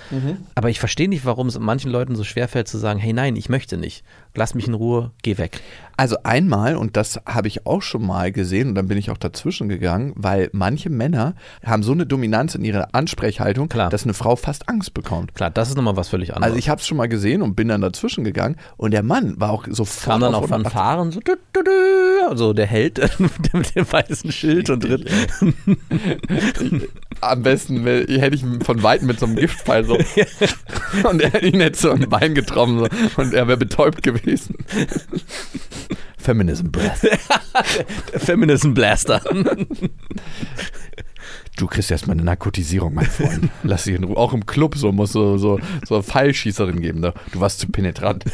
Aber 0.54 0.70
ich 0.70 0.80
verstehe 0.80 1.10
nicht, 1.10 1.26
warum 1.26 1.48
es 1.48 1.58
manchen 1.58 1.92
Leuten 1.92 2.16
so 2.16 2.24
schwerfällt 2.24 2.68
zu 2.68 2.78
sagen, 2.78 3.00
hey 3.00 3.14
nein, 3.14 3.36
ich 3.36 3.50
möchte 3.50 3.78
nicht. 3.78 4.04
Lass 4.36 4.54
mich 4.54 4.68
in 4.68 4.76
Ruhe, 4.76 5.12
geh 5.24 5.40
weg. 5.40 5.60
Also 5.98 6.18
einmal, 6.24 6.76
und 6.76 6.98
das 6.98 7.20
habe 7.28 7.48
ich 7.48 7.68
auch 7.68 7.82
schon 7.82 8.06
mal 8.06 8.32
gesehen, 8.32 8.70
und 8.70 8.76
dann 8.76 8.88
bin 8.88 8.98
ich 8.98 9.12
auch 9.12 9.18
dazwischen 9.18 9.70
gegangen, 9.70 10.14
weil 10.16 10.50
manche 10.52 10.90
Männer 10.90 11.36
haben 11.64 11.84
so 11.84 11.92
eine 11.92 12.08
Dominanz 12.08 12.56
in 12.56 12.66
ihrer 12.66 12.90
Ansprechhaltung, 12.94 13.70
Klar. 13.70 13.90
dass 13.90 14.04
eine 14.04 14.16
Frau 14.16 14.36
fast 14.36 14.70
Angst 14.70 14.94
bekommt. 14.96 15.36
Klar, 15.36 15.52
das 15.52 15.70
ist 15.70 15.76
nochmal 15.76 15.96
was 15.96 16.10
völlig 16.10 16.34
anderes. 16.34 16.46
Also 16.46 16.58
ich 16.58 16.70
habe 16.70 16.82
es 16.82 16.88
schon 16.88 16.98
mal 16.98 17.08
gesehen 17.08 17.42
und 17.44 17.56
bin 17.56 17.68
dann 17.68 17.82
dazwischen 17.82 18.24
gegangen 18.24 18.58
und 18.78 18.92
der 18.92 19.04
Mann 19.04 19.40
war 19.40 19.52
auch 19.52 19.66
sofort 19.70 20.04
kam 20.04 20.22
dann 20.22 20.34
auch 20.34 20.44
180. 20.44 20.74
Fanfaren, 20.74 21.12
so, 21.12 21.20
also 22.28 22.54
der 22.54 22.66
Held 22.66 23.00
mit 23.54 23.76
dem 23.76 23.92
weißen 23.92 24.32
Schild 24.32 24.70
und 24.70 24.84
drin. 24.84 25.06
Am 27.22 27.44
besten 27.44 27.86
hätte 27.86 28.36
ich 28.36 28.44
ihn 28.44 28.62
von 28.62 28.84
Weitem 28.84 29.08
mit 29.08 29.20
so 29.20 29.26
einem 29.26 29.36
Giftpfeil 29.36 29.86
so 29.86 29.98
und 31.10 31.22
er 31.22 31.44
ihn 31.44 31.62
hätte 31.62 31.80
so 31.80 31.92
ein 31.92 32.10
Bein 32.10 32.36
getroffen 32.36 32.80
so, 32.80 32.88
und 33.22 33.34
er 33.34 33.48
wäre 33.48 33.58
betäubt 33.58 34.04
gewesen. 34.04 34.56
Feminism 36.18 36.72
Breath. 36.72 37.08
Feminism 38.18 38.74
Blaster. 38.74 39.22
Du 41.58 41.68
kriegst 41.68 41.92
erstmal 41.92 42.16
eine 42.16 42.24
Narkotisierung, 42.24 42.94
mein 42.94 43.06
Freund. 43.06 43.50
Lass 43.64 43.84
dich 43.84 43.96
in 43.96 44.04
Ruhe. 44.04 44.18
Auch 44.18 44.34
im 44.34 44.46
Club 44.46 44.76
so 44.76 44.92
muss 44.92 45.12
so 45.12 45.38
so 45.38 45.60
so 45.86 45.96
eine 45.96 46.04
Pfeilschießerin 46.04 46.82
geben. 46.82 47.00
Ne? 47.00 47.14
Du 47.32 47.40
warst 47.40 47.60
zu 47.60 47.68
penetrant. 47.68 48.26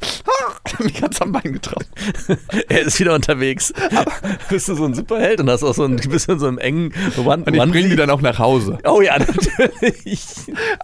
Mich 0.78 1.02
hat's 1.02 1.20
am 1.20 1.32
Bein 1.32 1.52
getroffen. 1.52 1.86
er 2.68 2.82
ist 2.82 2.98
wieder 2.98 3.14
unterwegs. 3.14 3.72
bist 4.48 4.68
du 4.68 4.74
so 4.74 4.84
ein 4.84 4.94
Superheld 4.94 5.40
und 5.40 5.50
hast 5.50 5.62
auch 5.62 5.74
so 5.74 5.84
ein, 5.84 5.96
bist 5.96 6.28
in 6.28 6.38
so 6.38 6.46
einem 6.46 6.58
engen 6.58 6.92
One 7.18 7.44
Und 7.44 7.54
ich 7.54 7.70
bringe 7.70 7.88
die 7.90 7.96
dann 7.96 8.10
auch 8.10 8.20
nach 8.20 8.38
Hause. 8.38 8.78
Oh 8.84 9.00
ja, 9.00 9.18
natürlich. 9.18 10.26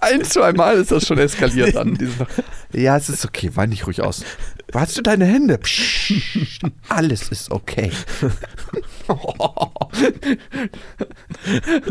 Ein, 0.01 0.25
zwei 0.25 0.53
Mal 0.53 0.77
ist 0.77 0.93
das 0.93 1.07
schon 1.07 1.19
eskaliert 1.19 1.75
dann. 1.75 1.99
Ja, 2.73 2.97
es 2.97 3.09
ist 3.09 3.25
okay, 3.25 3.51
wein 3.55 3.71
dich 3.71 3.87
ruhig 3.87 4.03
aus. 4.03 4.25
Wo 4.73 4.81
hast 4.81 4.97
du 4.99 5.03
deine 5.03 5.25
Hände? 5.27 5.59
Psst, 5.59 6.13
alles 6.89 7.29
ist 7.29 7.51
okay. 7.53 7.91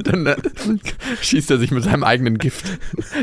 Dann 0.03 0.25
äh, 0.25 0.35
schießt 1.21 1.51
er 1.51 1.57
sich 1.57 1.71
mit 1.71 1.83
seinem 1.83 2.03
eigenen 2.03 2.37
Gift. 2.37 2.65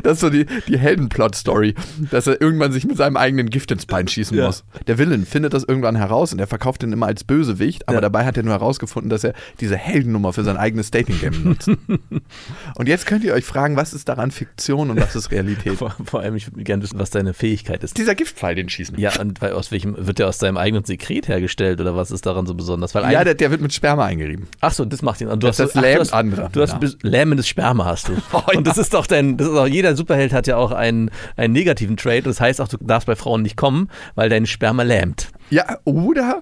Das 0.02 0.14
ist 0.14 0.20
so 0.20 0.30
die, 0.30 0.46
die 0.66 0.78
Heldenplot-Story, 0.78 1.74
dass 2.10 2.26
er 2.26 2.40
irgendwann 2.40 2.72
sich 2.72 2.84
mit 2.86 2.96
seinem 2.96 3.16
eigenen 3.18 3.50
Gift 3.50 3.70
ins 3.70 3.84
Bein 3.86 4.08
schießen 4.08 4.36
Ja. 4.36 4.46
muss. 4.46 4.64
Der 4.86 4.96
Villain 4.98 5.26
findet 5.26 5.52
das 5.52 5.64
irgendwann 5.64 5.96
heraus 5.96 6.32
und 6.32 6.38
er 6.38 6.46
verkauft 6.46 6.82
ihn 6.82 6.92
immer 6.92 7.06
als 7.06 7.24
Bösewicht, 7.24 7.88
aber 7.88 7.96
Ja. 7.96 8.00
dabei 8.00 8.24
hat 8.24 8.36
er 8.36 8.42
nur 8.44 8.54
herausgefunden, 8.54 9.10
dass 9.10 9.24
er 9.24 9.34
diese 9.60 9.76
Heldennummer 9.76 10.32
für 10.32 10.44
sein 10.44 10.56
eigenes 10.56 10.90
Dating-Game 10.90 11.44
nutzt. 11.44 11.68
und 12.76 12.88
jetzt 12.88 13.06
könnt 13.06 13.24
ihr 13.24 13.34
euch 13.34 13.44
fragen, 13.44 13.76
was 13.76 13.92
ist 13.92 14.08
daran 14.08 14.30
Fiktion 14.30 14.90
und 14.90 14.98
was 15.00 15.14
ist 15.14 15.30
Realität? 15.30 15.76
Vor, 15.76 15.94
vor 16.06 16.20
allem, 16.20 16.36
ich 16.36 16.50
würde 16.50 16.64
gerne 16.64 16.82
wissen, 16.82 16.98
was 16.98 17.10
deine 17.10 17.34
Fähigkeit 17.34 17.84
ist. 17.84 17.98
Dieser 17.98 18.14
Giftpfeil, 18.14 18.54
den 18.54 18.68
schießen. 18.70 18.98
Ja, 18.98 19.20
und 19.20 19.41
weil 19.42 19.52
aus 19.52 19.70
welchem, 19.72 19.94
wird 19.98 20.18
der 20.18 20.28
aus 20.28 20.38
deinem 20.38 20.56
eigenen 20.56 20.84
Sekret 20.84 21.28
hergestellt 21.28 21.80
oder 21.80 21.94
was 21.96 22.10
ist 22.10 22.24
daran 22.24 22.46
so 22.46 22.54
besonders? 22.54 22.94
Weil 22.94 23.12
Ja, 23.12 23.24
der, 23.24 23.34
der 23.34 23.50
wird 23.50 23.60
mit 23.60 23.72
Sperma 23.74 24.04
eingerieben. 24.06 24.46
Ach 24.60 24.72
so, 24.72 24.84
das 24.84 25.02
macht 25.02 25.20
ihn. 25.20 25.28
Und 25.28 25.42
du 25.42 25.48
Das- 25.48 25.58
hast 25.58 25.74
das 25.74 25.76
ach, 25.76 25.82
du 25.94 26.00
hast, 26.00 26.12
andere. 26.14 26.48
Du 26.52 26.62
hast 26.62 26.72
Ja. 26.82 26.88
lähmendes 27.02 27.48
Sperma 27.48 27.84
hast 27.84 28.08
du. 28.08 28.12
Oh, 28.32 28.42
und 28.56 28.66
das 28.66 28.78
ist 28.78 28.94
doch 28.94 29.06
dein, 29.06 29.36
das 29.36 29.48
ist 29.48 29.54
auch, 29.56 29.66
jeder 29.66 29.94
Superheld 29.96 30.32
hat 30.32 30.46
ja 30.46 30.56
auch 30.56 30.72
einen, 30.72 31.10
einen 31.36 31.52
negativen 31.52 31.96
Trait. 31.96 32.24
Das 32.26 32.40
heißt 32.40 32.60
auch, 32.60 32.68
du 32.68 32.76
darfst 32.80 33.06
bei 33.06 33.16
Frauen 33.16 33.42
nicht 33.42 33.56
kommen, 33.56 33.88
weil 34.14 34.28
dein 34.28 34.46
Sperma 34.46 34.82
lähmt. 34.84 35.28
Ja, 35.50 35.78
oder 35.84 36.40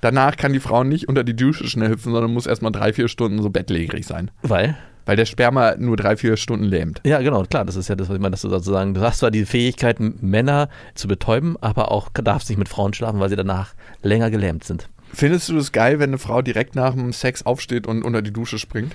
danach 0.00 0.36
kann 0.36 0.52
die 0.52 0.60
Frau 0.60 0.84
nicht 0.84 1.08
unter 1.08 1.24
die 1.24 1.34
Dusche 1.36 1.66
schnell 1.68 1.90
hüpfen, 1.90 2.12
sondern 2.12 2.32
muss 2.32 2.46
erstmal 2.46 2.72
drei, 2.72 2.92
vier 2.92 3.08
Stunden 3.08 3.40
so 3.42 3.50
bettlägerig 3.50 4.06
sein. 4.06 4.30
Weil? 4.42 4.76
Weil 5.04 5.16
der 5.16 5.26
Sperma 5.26 5.74
nur 5.76 5.96
drei, 5.96 6.16
vier 6.16 6.36
Stunden 6.36 6.64
lähmt. 6.64 7.00
Ja, 7.04 7.20
genau, 7.20 7.42
klar, 7.44 7.64
das 7.64 7.76
ist 7.76 7.88
ja 7.88 7.96
das, 7.96 8.08
was 8.08 8.16
ich 8.16 8.20
meine, 8.20 8.32
dass 8.32 8.42
du 8.42 8.48
sozusagen, 8.48 8.94
du 8.94 9.00
hast 9.00 9.18
zwar 9.18 9.30
die 9.30 9.44
Fähigkeit, 9.44 9.98
Männer 10.00 10.68
zu 10.94 11.08
betäuben, 11.08 11.56
aber 11.60 11.90
auch 11.90 12.08
darfst 12.10 12.48
nicht 12.48 12.58
mit 12.58 12.68
Frauen 12.68 12.94
schlafen, 12.94 13.18
weil 13.20 13.28
sie 13.28 13.36
danach 13.36 13.74
länger 14.02 14.30
gelähmt 14.30 14.64
sind. 14.64 14.88
Findest 15.12 15.48
du 15.48 15.54
das 15.54 15.72
geil, 15.72 15.98
wenn 15.98 16.10
eine 16.10 16.18
Frau 16.18 16.40
direkt 16.40 16.74
nach 16.74 16.94
dem 16.94 17.12
Sex 17.12 17.44
aufsteht 17.44 17.86
und 17.86 18.02
unter 18.02 18.22
die 18.22 18.32
Dusche 18.32 18.58
springt? 18.58 18.94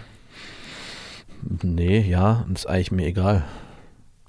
Nee, 1.61 2.01
ja, 2.01 2.45
das 2.49 2.61
ist 2.61 2.65
eigentlich 2.67 2.91
mir 2.91 3.05
egal. 3.05 3.45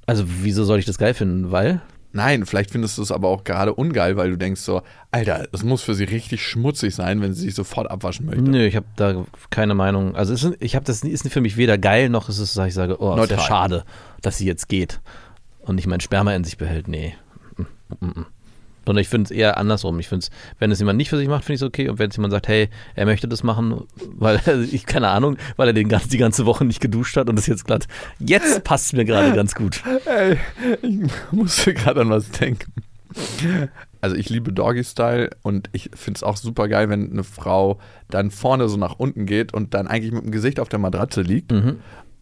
Also, 0.06 0.24
wieso 0.26 0.64
soll 0.64 0.78
ich 0.78 0.84
das 0.84 0.98
geil 0.98 1.14
finden? 1.14 1.50
Weil? 1.50 1.80
Nein, 2.12 2.47
vielleicht 2.47 2.71
findest 2.71 2.97
du 2.97 3.03
es 3.03 3.12
aber 3.12 3.29
auch 3.29 3.44
gerade 3.44 3.75
ungeil, 3.75 4.16
weil 4.16 4.31
du 4.31 4.38
denkst 4.38 4.62
so, 4.62 4.83
Alter, 5.11 5.47
es 5.53 5.62
muss 5.62 5.83
für 5.83 5.94
sie 5.94 6.05
richtig 6.05 6.42
schmutzig 6.42 6.94
sein, 6.94 7.21
wenn 7.21 7.35
sie 7.35 7.42
sich 7.42 7.55
sofort 7.55 7.90
abwaschen 7.90 8.27
möchte. 8.27 8.42
Nö, 8.42 8.64
ich 8.64 8.77
habe 8.77 8.87
da 8.97 9.25
keine 9.51 9.75
Meinung. 9.75 10.16
Also 10.16 10.33
es 10.33 10.42
ist, 10.42 10.57
ich 10.61 10.75
habe 10.75 10.87
das 10.87 11.03
ist 11.03 11.31
für 11.31 11.42
mich 11.42 11.57
weder 11.57 11.77
geil 11.77 12.09
noch 12.09 12.29
ist 12.29 12.38
es, 12.38 12.55
dass 12.55 12.66
ich 12.68 12.75
sage, 12.75 13.01
oh, 13.01 13.14
ist 13.16 13.31
ja 13.31 13.38
schade, 13.38 13.85
dass 14.23 14.38
sie 14.38 14.47
jetzt 14.47 14.68
geht 14.68 15.01
und 15.61 15.77
nicht 15.77 15.87
mein 15.87 16.01
Sperma 16.01 16.35
in 16.35 16.44
sich 16.44 16.57
behält. 16.57 16.88
Nee. 16.88 17.14
Mm, 17.57 17.62
mm, 18.01 18.21
mm. 18.21 18.27
Sondern 18.88 19.03
ich 19.03 19.09
finde 19.11 19.24
es 19.24 19.31
eher 19.31 19.59
andersrum. 19.59 20.01
Ich 20.01 20.09
finde 20.09 20.24
es, 20.24 20.31
wenn 20.59 20.70
es 20.70 20.79
jemand 20.79 20.96
nicht 20.96 21.11
für 21.11 21.18
sich 21.18 21.29
macht, 21.29 21.44
finde 21.44 21.57
ich 21.57 21.61
es 21.61 21.66
okay. 21.66 21.90
Und 21.90 21.98
wenn 21.98 22.09
es 22.09 22.16
jemand 22.16 22.33
sagt, 22.33 22.48
hey, 22.48 22.70
er 22.94 23.05
möchte 23.05 23.29
das 23.29 23.42
machen, 23.42 23.85
weil 24.16 24.40
also 24.46 24.62
ich 24.62 24.87
keine 24.87 25.09
Ahnung, 25.09 25.37
weil 25.57 25.68
er 25.68 25.74
den 25.74 25.90
ganz, 25.90 26.09
die 26.09 26.16
ganze 26.16 26.46
Woche 26.46 26.64
nicht 26.64 26.81
geduscht 26.81 27.18
hat 27.18 27.29
und 27.29 27.38
es 27.38 27.46
jetzt 27.46 27.66
glatt. 27.66 27.87
Jetzt 28.18 28.64
passt 28.64 28.87
es 28.87 28.92
mir 28.94 29.05
gerade 29.05 29.35
ganz 29.35 29.55
gut. 29.55 29.83
Ey, 30.07 30.38
ich 30.81 31.11
musste 31.33 31.74
gerade 31.74 32.01
an 32.01 32.09
was 32.09 32.31
denken. 32.31 32.72
Also 34.01 34.16
ich 34.16 34.31
liebe 34.31 34.55
Doggy-Style 34.55 35.31
und 35.42 35.68
ich 35.72 35.90
finde 35.94 36.16
es 36.16 36.22
auch 36.22 36.38
super 36.38 36.66
geil, 36.68 36.88
wenn 36.88 37.11
eine 37.11 37.24
Frau 37.24 37.79
dann 38.09 38.31
vorne 38.31 38.70
so 38.70 38.79
nach 38.79 38.94
unten 38.98 39.27
geht 39.27 39.53
und 39.53 39.74
dann 39.74 39.87
eigentlich 39.87 40.12
mit 40.12 40.24
dem 40.24 40.31
Gesicht 40.31 40.61
auf 40.61 40.70
der 40.70 40.79
Matratze 40.79 41.20
liegt 41.20 41.53
Mhm. 41.53 41.77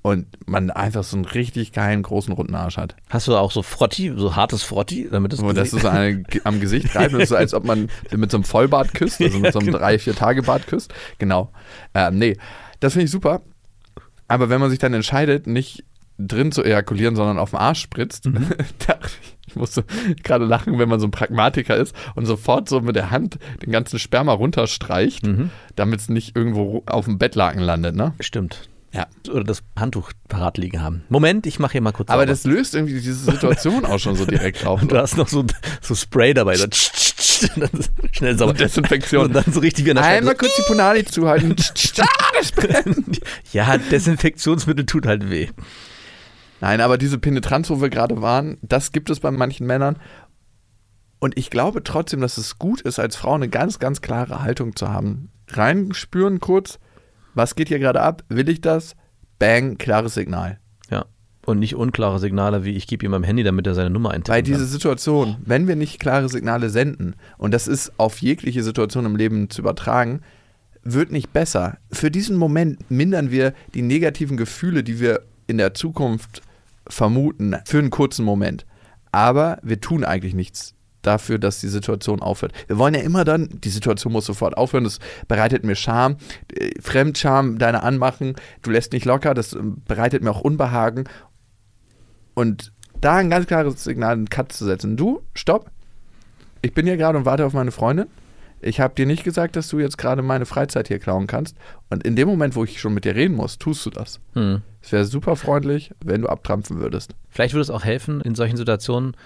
Und 0.07 0.29
man 0.49 0.71
einfach 0.71 1.03
so 1.03 1.17
einen 1.17 1.25
richtig 1.25 1.73
geilen, 1.73 2.01
großen, 2.01 2.33
runden 2.33 2.55
Arsch 2.55 2.77
hat. 2.77 2.95
Hast 3.11 3.27
du 3.27 3.35
auch 3.35 3.51
so 3.51 3.65
Frotti, 3.65 4.13
so 4.17 4.37
hartes 4.37 4.63
Frotti, 4.63 5.09
damit 5.11 5.33
es 5.33 5.41
das 5.41 5.73
ist 5.73 5.83
so 5.83 5.89
eine, 5.89 6.23
am 6.45 6.61
Gesicht 6.61 6.93
greift 6.93 7.13
es 7.13 7.25
ist 7.25 7.29
so, 7.31 7.35
als 7.35 7.55
ob 7.55 7.65
man 7.65 7.89
mit 8.15 8.31
so 8.31 8.37
einem 8.37 8.45
Vollbart 8.45 8.95
küsst, 8.95 9.21
also 9.21 9.41
mit 9.41 9.53
so 9.53 9.59
einem 9.59 9.73
drei, 9.73 9.99
vier 9.99 10.15
Tage 10.15 10.45
Bart 10.45 10.69
küsst. 10.69 10.95
Genau. 11.19 11.51
Ähm, 11.93 12.19
nee, 12.19 12.37
das 12.79 12.93
finde 12.93 13.07
ich 13.07 13.11
super. 13.11 13.43
Aber 14.29 14.49
wenn 14.49 14.61
man 14.61 14.71
sich 14.71 14.79
dann 14.79 14.95
entscheidet, 14.95 15.49
nicht 15.49 15.83
drin 16.19 16.53
zu 16.53 16.63
ejakulieren, 16.63 17.17
sondern 17.17 17.41
auf 17.41 17.51
den 17.51 17.59
Arsch 17.59 17.81
spritzt, 17.81 18.27
da, 18.87 19.01
ich 19.49 19.57
musste 19.57 19.83
gerade 20.23 20.45
lachen, 20.45 20.79
wenn 20.79 20.89
man 20.89 21.01
so 21.01 21.09
ein 21.09 21.11
Pragmatiker 21.11 21.77
ist 21.77 21.97
und 22.15 22.27
sofort 22.27 22.69
so 22.69 22.81
mit 22.81 22.95
der 22.95 23.11
Hand 23.11 23.41
den 23.61 23.73
ganzen 23.73 23.99
Sperma 23.99 24.35
runterstreicht, 24.35 25.29
damit 25.75 25.99
es 25.99 26.09
nicht 26.09 26.37
irgendwo 26.37 26.85
auf 26.87 27.07
dem 27.07 27.19
Bettlaken 27.19 27.61
landet, 27.61 27.97
ne? 27.97 28.15
Stimmt. 28.21 28.69
Ja. 28.97 29.07
Oder 29.31 29.45
das 29.45 29.63
Handtuch 29.79 30.13
parat 30.29 30.57
liegen 30.57 30.81
haben. 30.81 31.05
Moment, 31.11 31.47
ich 31.47 31.59
mache 31.59 31.73
hier 31.73 31.81
mal 31.83 31.93
kurz 31.93 32.09
Aber 32.09 32.23
sauber. 32.23 32.27
das 32.33 32.45
löst 32.45 32.75
irgendwie 32.75 32.95
diese 32.95 33.13
Situation 33.15 33.85
auch 33.85 33.99
schon 33.99 34.17
so 34.17 34.25
direkt 34.25 34.65
auf. 34.67 34.81
Und 34.81 34.91
du 34.91 34.97
hast 34.97 35.17
noch 35.19 35.29
so, 35.29 35.45
so 35.83 35.95
Spray 35.95 36.33
dabei. 36.33 36.57
So 36.57 36.65
und 36.65 36.75
schnell 38.13 38.39
sauber. 38.39 38.55
Desinfektion. 38.55 39.27
Und 39.27 39.33
dann 39.35 39.45
so 39.53 39.61
richtig 39.61 39.85
wie 39.85 39.91
in 39.91 39.97
der 39.97 40.05
Einmal 40.05 40.35
Stadt. 40.35 40.39
kurz 40.39 40.57
die 40.57 40.63
Punani 40.67 41.05
zuhalten. 41.05 41.55
Ah. 41.99 42.83
Ja, 43.53 43.79
Desinfektionsmittel 43.79 44.85
tut 44.85 45.07
halt 45.07 45.31
weh. 45.31 45.49
Nein, 46.61 46.81
aber 46.83 46.99
diese 46.99 47.19
Penetranz, 47.19 47.71
wo 47.71 47.81
wir 47.81 47.89
gerade 47.89 48.21
waren, 48.21 48.59
das 48.63 48.93
gibt 48.93 49.09
es 49.11 49.21
bei 49.21 49.31
manchen 49.31 49.67
Männern. 49.67 49.97
Und 51.19 51.39
ich 51.39 51.49
glaube 51.51 51.83
trotzdem, 51.83 52.21
dass 52.21 52.37
es 52.37 52.59
gut 52.59 52.83
ist, 52.83 52.99
als 52.99 53.17
Frau 53.17 53.35
eine 53.35 53.49
ganz, 53.49 53.79
ganz 53.79 54.03
klare 54.03 54.43
Haltung 54.43 54.77
zu 54.77 54.89
haben. 54.91 55.31
Reinspüren 55.49 56.41
kurz, 56.41 56.79
was 57.37 57.55
geht 57.55 57.69
hier 57.69 57.79
gerade 57.79 58.01
ab? 58.01 58.25
Will 58.29 58.49
ich 58.49 58.61
das? 58.61 58.97
Bang, 59.39 59.77
klares 59.77 60.15
Signal. 60.15 60.59
Ja. 60.91 61.05
Und 61.45 61.59
nicht 61.59 61.77
unklare 61.77 62.19
Signale 62.19 62.65
wie 62.65 62.73
ich 62.73 62.87
gebe 62.87 63.05
ihm 63.05 63.13
mein 63.13 63.23
Handy, 63.23 63.45
damit 63.45 63.67
er 63.67 63.75
seine 63.75 63.91
Nummer 63.91 64.11
eintippt. 64.11 64.31
Weil 64.31 64.43
diese 64.43 64.67
Situation, 64.67 65.37
wenn 65.45 65.69
wir 65.69 65.77
nicht 65.77 66.01
klare 66.01 66.29
Signale 66.29 66.71
senden, 66.71 67.15
und 67.39 67.53
das 67.53 67.69
ist 67.69 67.93
auf 67.99 68.21
jegliche 68.23 68.63
Situation 68.63 69.05
im 69.05 69.17
Leben 69.17 69.51
zu 69.51 69.61
übertragen, 69.61 70.23
wird 70.83 71.13
nicht 71.13 71.33
besser. 71.33 71.79
Für 71.93 72.11
diesen 72.11 72.37
Moment 72.37 72.91
mindern 72.91 73.31
wir 73.31 73.53
die 73.75 73.83
negativen 73.83 74.37
Gefühle, 74.37 74.83
die 74.83 74.99
wir 74.99 75.23
in 75.47 75.59
der 75.59 75.75
Zukunft 75.75 76.43
vermuten, 76.89 77.57
für 77.65 77.79
einen 77.79 77.91
kurzen 77.91 78.25
Moment. 78.25 78.65
Aber 79.13 79.59
wir 79.63 79.81
tun 79.81 80.05
eigentlich 80.05 80.35
nichts 80.35 80.76
dafür, 81.07 81.39
dass 81.39 81.61
die 81.61 81.69
Situation 81.69 82.21
aufhört. 82.21 82.53
Wir 82.67 82.79
wollen 82.79 82.95
ja 82.95 83.01
immer 83.01 83.25
dann, 83.25 83.49
die 83.53 83.69
Situation 83.69 84.13
muss 84.13 84.27
sofort 84.27 84.57
aufhören, 84.57 84.85
das 84.85 84.99
bereitet 85.29 85.65
mir 85.65 85.77
Scham, 85.77 86.17
äh, 86.53 86.71
Fremdscham, 86.81 87.59
deine 87.59 87.83
Anmachen, 87.83 88.35
du 88.63 88.71
lässt 88.71 88.93
nicht 88.93 89.05
locker, 89.05 89.35
das 89.35 89.53
äh, 89.53 89.59
bereitet 89.87 90.23
mir 90.23 90.31
auch 90.31 90.41
Unbehagen. 90.41 91.05
Und 92.35 92.73
da 93.01 93.17
ein 93.17 93.31
ganz 93.31 93.47
klares 93.47 93.83
Signal, 93.85 94.13
einen 94.13 94.29
Cut 94.29 94.53
zu 94.53 94.65
setzen. 94.65 94.97
Du, 94.97 95.23
stopp. 95.35 95.71
Ich 96.63 96.75
bin 96.75 96.87
hier 96.87 96.97
gerade 96.97 97.19
und 97.19 97.25
warte 97.25 97.45
auf 97.45 97.53
meine 97.53 97.71
Freundin. 97.71 98.07
Ich 98.61 98.81
habe 98.81 98.95
dir 98.95 99.07
nicht 99.07 99.23
gesagt, 99.23 99.55
dass 99.55 99.69
du 99.69 99.79
jetzt 99.79 99.99
gerade 99.99 100.23
meine 100.23 100.47
Freizeit 100.47 100.89
hier 100.89 100.99
klauen 100.99 101.27
kannst. 101.27 101.57
Und 101.91 102.05
in 102.05 102.17
dem 102.17 102.27
Moment, 102.27 102.57
wo 102.57 102.65
ich 102.65 102.81
schon 102.81 102.95
mit 102.95 103.05
dir 103.05 103.15
reden 103.15 103.37
muss, 103.37 103.59
tust 103.59 103.85
du 103.85 103.91
das. 103.91 104.19
Hm. 104.33 104.63
Es 104.83 104.93
wäre 104.93 105.05
super 105.05 105.37
freundlich, 105.37 105.93
wenn 106.03 106.23
du 106.23 106.29
abtrampfen 106.29 106.79
würdest. 106.79 107.15
Vielleicht 107.29 107.55
würde 107.55 107.63
es 107.63 107.71
auch 107.71 107.85
helfen, 107.85 108.21
in 108.23 108.35
solchen 108.35 108.57
Situationen 108.57 109.17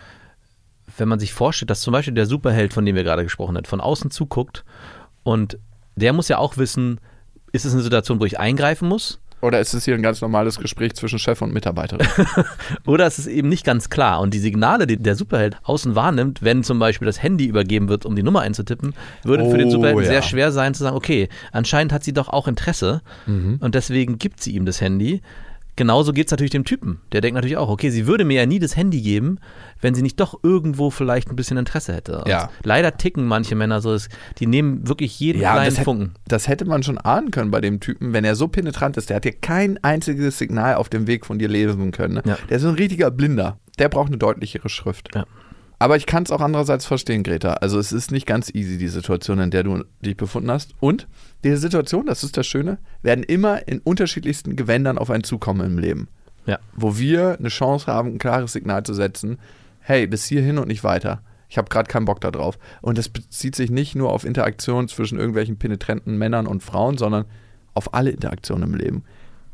wenn 0.98 1.08
man 1.08 1.18
sich 1.18 1.32
vorstellt, 1.32 1.70
dass 1.70 1.80
zum 1.80 1.92
Beispiel 1.92 2.14
der 2.14 2.26
Superheld, 2.26 2.72
von 2.72 2.84
dem 2.86 2.96
wir 2.96 3.04
gerade 3.04 3.22
gesprochen 3.24 3.56
haben, 3.56 3.64
von 3.64 3.80
außen 3.80 4.10
zuguckt 4.10 4.64
und 5.22 5.58
der 5.96 6.12
muss 6.12 6.28
ja 6.28 6.38
auch 6.38 6.56
wissen, 6.56 7.00
ist 7.52 7.64
es 7.64 7.72
eine 7.74 7.82
Situation, 7.82 8.20
wo 8.20 8.24
ich 8.24 8.38
eingreifen 8.38 8.88
muss? 8.88 9.20
Oder 9.42 9.58
ist 9.58 9.72
es 9.72 9.86
hier 9.86 9.94
ein 9.94 10.02
ganz 10.02 10.20
normales 10.20 10.58
Gespräch 10.58 10.92
zwischen 10.94 11.18
Chef 11.18 11.40
und 11.40 11.54
Mitarbeiterin? 11.54 12.06
Oder 12.86 13.06
ist 13.06 13.18
es 13.18 13.26
eben 13.26 13.48
nicht 13.48 13.64
ganz 13.64 13.88
klar? 13.88 14.20
Und 14.20 14.34
die 14.34 14.38
Signale, 14.38 14.86
die 14.86 14.98
der 14.98 15.16
Superheld 15.16 15.56
außen 15.62 15.94
wahrnimmt, 15.94 16.42
wenn 16.42 16.62
zum 16.62 16.78
Beispiel 16.78 17.06
das 17.06 17.22
Handy 17.22 17.46
übergeben 17.46 17.88
wird, 17.88 18.04
um 18.04 18.14
die 18.14 18.22
Nummer 18.22 18.40
einzutippen, 18.42 18.94
würde 19.24 19.48
für 19.50 19.56
den 19.56 19.68
Oh, 19.68 19.72
Superhelden 19.72 20.04
ja. 20.04 20.10
sehr 20.10 20.22
schwer 20.22 20.52
sein 20.52 20.74
zu 20.74 20.82
sagen, 20.82 20.94
okay, 20.96 21.30
anscheinend 21.52 21.90
hat 21.94 22.04
sie 22.04 22.12
doch 22.12 22.28
auch 22.28 22.48
Interesse 22.48 23.00
Mhm. 23.26 23.56
und 23.60 23.74
deswegen 23.74 24.18
gibt 24.18 24.42
sie 24.42 24.52
ihm 24.54 24.66
das 24.66 24.82
Handy. 24.82 25.22
Genauso 25.76 26.12
geht 26.12 26.26
es 26.26 26.30
natürlich 26.30 26.50
dem 26.50 26.64
Typen. 26.64 27.00
Der 27.12 27.20
denkt 27.20 27.36
natürlich 27.36 27.56
auch, 27.56 27.68
okay, 27.68 27.90
sie 27.90 28.06
würde 28.06 28.24
mir 28.24 28.34
ja 28.34 28.46
nie 28.46 28.58
das 28.58 28.76
Handy 28.76 29.00
geben, 29.00 29.38
wenn 29.80 29.94
sie 29.94 30.02
nicht 30.02 30.20
doch 30.20 30.38
irgendwo 30.42 30.90
vielleicht 30.90 31.30
ein 31.30 31.36
bisschen 31.36 31.56
Interesse 31.56 31.94
hätte. 31.94 32.18
Und 32.22 32.28
Ja. 32.28 32.50
Leider 32.64 32.96
ticken 32.96 33.26
manche 33.26 33.54
Männer 33.54 33.80
so, 33.80 33.96
die 34.38 34.46
nehmen 34.46 34.86
wirklich 34.86 35.18
jeden 35.20 35.40
Ja, 35.40 35.52
kleinen 35.54 35.74
das, 35.74 35.84
Funken. 35.84 36.14
das 36.28 36.48
hätte 36.48 36.64
man 36.66 36.82
schon 36.82 36.98
ahnen 36.98 37.30
können 37.30 37.50
bei 37.50 37.60
dem 37.60 37.80
Typen, 37.80 38.12
wenn 38.12 38.24
er 38.24 38.34
so 38.36 38.48
penetrant 38.48 38.96
ist. 38.96 39.08
Der 39.08 39.16
hat 39.16 39.24
dir 39.24 39.32
kein 39.32 39.82
einziges 39.82 40.38
Signal 40.38 40.74
auf 40.74 40.88
dem 40.88 41.06
Weg 41.06 41.24
von 41.24 41.38
dir 41.38 41.48
lesen 41.48 41.92
können. 41.92 42.14
Ne? 42.14 42.22
Ja. 42.26 42.38
Der 42.48 42.58
ist 42.58 42.64
ein 42.64 42.74
richtiger 42.74 43.10
Blinder. 43.10 43.58
Der 43.78 43.88
braucht 43.88 44.08
eine 44.08 44.18
deutlichere 44.18 44.68
Schrift. 44.68 45.14
Ja. 45.14 45.24
Aber 45.80 45.96
ich 45.96 46.04
kann 46.04 46.24
es 46.24 46.30
auch 46.30 46.42
andererseits 46.42 46.84
verstehen, 46.84 47.22
Greta. 47.22 47.54
Also 47.54 47.78
es 47.78 47.90
ist 47.90 48.12
nicht 48.12 48.26
ganz 48.26 48.54
easy, 48.54 48.76
die 48.76 48.88
Situation, 48.88 49.40
in 49.40 49.50
der 49.50 49.62
du 49.62 49.82
dich 50.02 50.14
befunden 50.14 50.50
hast. 50.50 50.74
Und 50.78 51.08
diese 51.42 51.56
Situation, 51.56 52.04
das 52.04 52.22
ist 52.22 52.36
das 52.36 52.46
Schöne, 52.46 52.76
werden 53.00 53.24
immer 53.24 53.66
in 53.66 53.78
unterschiedlichsten 53.78 54.56
Gewändern 54.56 54.98
auf 54.98 55.08
einen 55.08 55.24
zukommen 55.24 55.64
im 55.64 55.78
Leben. 55.78 56.08
Ja. 56.44 56.58
Wo 56.76 56.98
wir 56.98 57.38
eine 57.38 57.48
Chance 57.48 57.86
haben, 57.86 58.10
ein 58.10 58.18
klares 58.18 58.52
Signal 58.52 58.82
zu 58.82 58.92
setzen. 58.92 59.38
Hey, 59.80 60.06
bis 60.06 60.26
hierhin 60.26 60.58
und 60.58 60.68
nicht 60.68 60.84
weiter. 60.84 61.22
Ich 61.48 61.56
habe 61.56 61.70
gerade 61.70 61.88
keinen 61.88 62.04
Bock 62.04 62.20
da 62.20 62.30
drauf. 62.30 62.58
Und 62.82 62.98
das 62.98 63.08
bezieht 63.08 63.56
sich 63.56 63.70
nicht 63.70 63.94
nur 63.94 64.12
auf 64.12 64.26
Interaktionen 64.26 64.86
zwischen 64.86 65.18
irgendwelchen 65.18 65.56
penetranten 65.56 66.18
Männern 66.18 66.46
und 66.46 66.62
Frauen, 66.62 66.98
sondern 66.98 67.24
auf 67.72 67.94
alle 67.94 68.10
Interaktionen 68.10 68.68
im 68.68 68.74
Leben. 68.74 69.02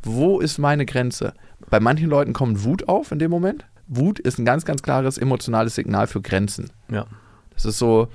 Wo 0.02 0.40
ist 0.40 0.58
meine 0.58 0.86
Grenze? 0.86 1.34
Bei 1.70 1.78
manchen 1.78 2.10
Leuten 2.10 2.32
kommt 2.32 2.64
Wut 2.64 2.88
auf 2.88 3.12
in 3.12 3.20
dem 3.20 3.30
Moment. 3.30 3.64
Wut 3.88 4.18
ist 4.18 4.38
ein 4.38 4.44
ganz, 4.44 4.64
ganz 4.64 4.82
klares 4.82 5.18
emotionales 5.18 5.74
Signal 5.74 6.06
für 6.06 6.20
Grenzen. 6.20 6.70
Ja. 6.90 7.06
Das 7.54 7.64
ist 7.64 7.78
so, 7.78 8.08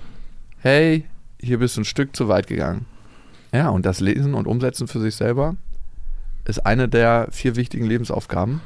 hey, 0.60 1.06
hier 1.42 1.60
bist 1.60 1.78
du 1.78 1.82
ein 1.82 1.86
Stück 1.86 2.16
zu 2.16 2.28
weit 2.28 2.48
gegangen. 2.48 2.86
Ja, 3.54 3.70
und 3.70 3.86
das 3.86 4.00
Lesen 4.00 4.34
und 4.34 4.48
Umsetzen 4.48 4.88
für 4.88 5.00
sich 5.00 5.16
selber 5.16 5.56
ist 6.46 6.66
eine 6.66 6.88
der 6.90 7.28
vier 7.32 7.56
wichtigen 7.56 7.86
Lebensaufgaben. 7.86 8.62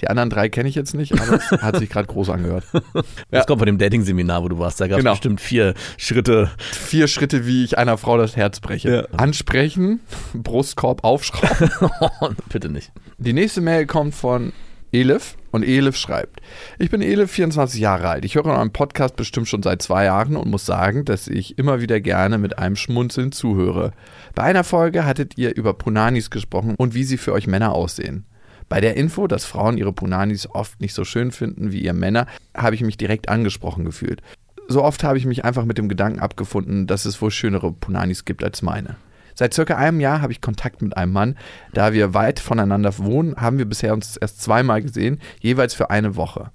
Die 0.00 0.06
anderen 0.08 0.30
drei 0.30 0.48
kenne 0.48 0.68
ich 0.68 0.76
jetzt 0.76 0.94
nicht, 0.94 1.12
aber 1.20 1.34
es 1.36 1.50
hat 1.60 1.76
sich 1.76 1.90
gerade 1.90 2.06
groß 2.06 2.30
angehört. 2.30 2.64
Das 3.32 3.46
kommt 3.46 3.58
von 3.60 3.66
dem 3.66 3.78
Dating-Seminar, 3.78 4.44
wo 4.44 4.48
du 4.48 4.58
warst. 4.58 4.80
Da 4.80 4.86
gab 4.86 4.98
es 4.98 5.02
Genau. 5.02 5.12
bestimmt 5.14 5.40
vier 5.40 5.74
Schritte. 5.96 6.50
Vier 6.58 7.08
Schritte, 7.08 7.46
wie 7.46 7.64
ich 7.64 7.78
einer 7.78 7.98
Frau 7.98 8.16
das 8.16 8.36
Herz 8.36 8.60
breche. 8.60 9.08
Ja. 9.10 9.18
Ansprechen, 9.18 9.98
Brustkorb 10.34 11.02
aufschrauben. 11.02 12.36
Bitte 12.48 12.68
nicht. 12.68 12.92
Die 13.18 13.32
nächste 13.32 13.60
Mail 13.60 13.86
kommt 13.86 14.14
von 14.14 14.52
Elif 14.92 15.36
und 15.50 15.62
Elif 15.62 15.96
schreibt: 15.96 16.40
Ich 16.78 16.90
bin 16.90 17.02
Elif, 17.02 17.30
24 17.30 17.80
Jahre 17.80 18.08
alt. 18.08 18.24
Ich 18.24 18.34
höre 18.34 18.46
euren 18.46 18.72
Podcast 18.72 19.16
bestimmt 19.16 19.48
schon 19.48 19.62
seit 19.62 19.82
zwei 19.82 20.04
Jahren 20.04 20.36
und 20.36 20.50
muss 20.50 20.64
sagen, 20.64 21.04
dass 21.04 21.28
ich 21.28 21.58
immer 21.58 21.80
wieder 21.80 22.00
gerne 22.00 22.38
mit 22.38 22.58
einem 22.58 22.76
Schmunzeln 22.76 23.32
zuhöre. 23.32 23.92
Bei 24.34 24.44
einer 24.44 24.64
Folge 24.64 25.04
hattet 25.04 25.36
ihr 25.36 25.54
über 25.54 25.74
Punanis 25.74 26.30
gesprochen 26.30 26.74
und 26.76 26.94
wie 26.94 27.04
sie 27.04 27.18
für 27.18 27.32
euch 27.32 27.46
Männer 27.46 27.72
aussehen. 27.72 28.24
Bei 28.68 28.80
der 28.80 28.96
Info, 28.96 29.26
dass 29.26 29.44
Frauen 29.44 29.78
ihre 29.78 29.92
Punanis 29.92 30.46
oft 30.46 30.80
nicht 30.80 30.94
so 30.94 31.04
schön 31.04 31.32
finden 31.32 31.72
wie 31.72 31.80
ihr 31.80 31.94
Männer, 31.94 32.26
habe 32.54 32.74
ich 32.74 32.82
mich 32.82 32.96
direkt 32.96 33.28
angesprochen 33.28 33.84
gefühlt. 33.84 34.22
So 34.68 34.82
oft 34.84 35.04
habe 35.04 35.16
ich 35.16 35.24
mich 35.24 35.44
einfach 35.44 35.64
mit 35.64 35.78
dem 35.78 35.88
Gedanken 35.88 36.20
abgefunden, 36.20 36.86
dass 36.86 37.06
es 37.06 37.20
wohl 37.22 37.30
schönere 37.30 37.72
Punanis 37.72 38.26
gibt 38.26 38.44
als 38.44 38.60
meine. 38.60 38.96
Seit 39.38 39.54
circa 39.54 39.76
einem 39.76 40.00
Jahr 40.00 40.20
habe 40.20 40.32
ich 40.32 40.40
Kontakt 40.40 40.82
mit 40.82 40.96
einem 40.96 41.12
Mann. 41.12 41.36
Da 41.72 41.92
wir 41.92 42.12
weit 42.12 42.40
voneinander 42.40 42.98
wohnen, 42.98 43.36
haben 43.36 43.58
wir 43.58 43.66
bisher 43.66 43.92
uns 43.92 44.16
erst 44.16 44.42
zweimal 44.42 44.82
gesehen, 44.82 45.20
jeweils 45.38 45.74
für 45.74 45.90
eine 45.90 46.16
Woche. 46.16 46.50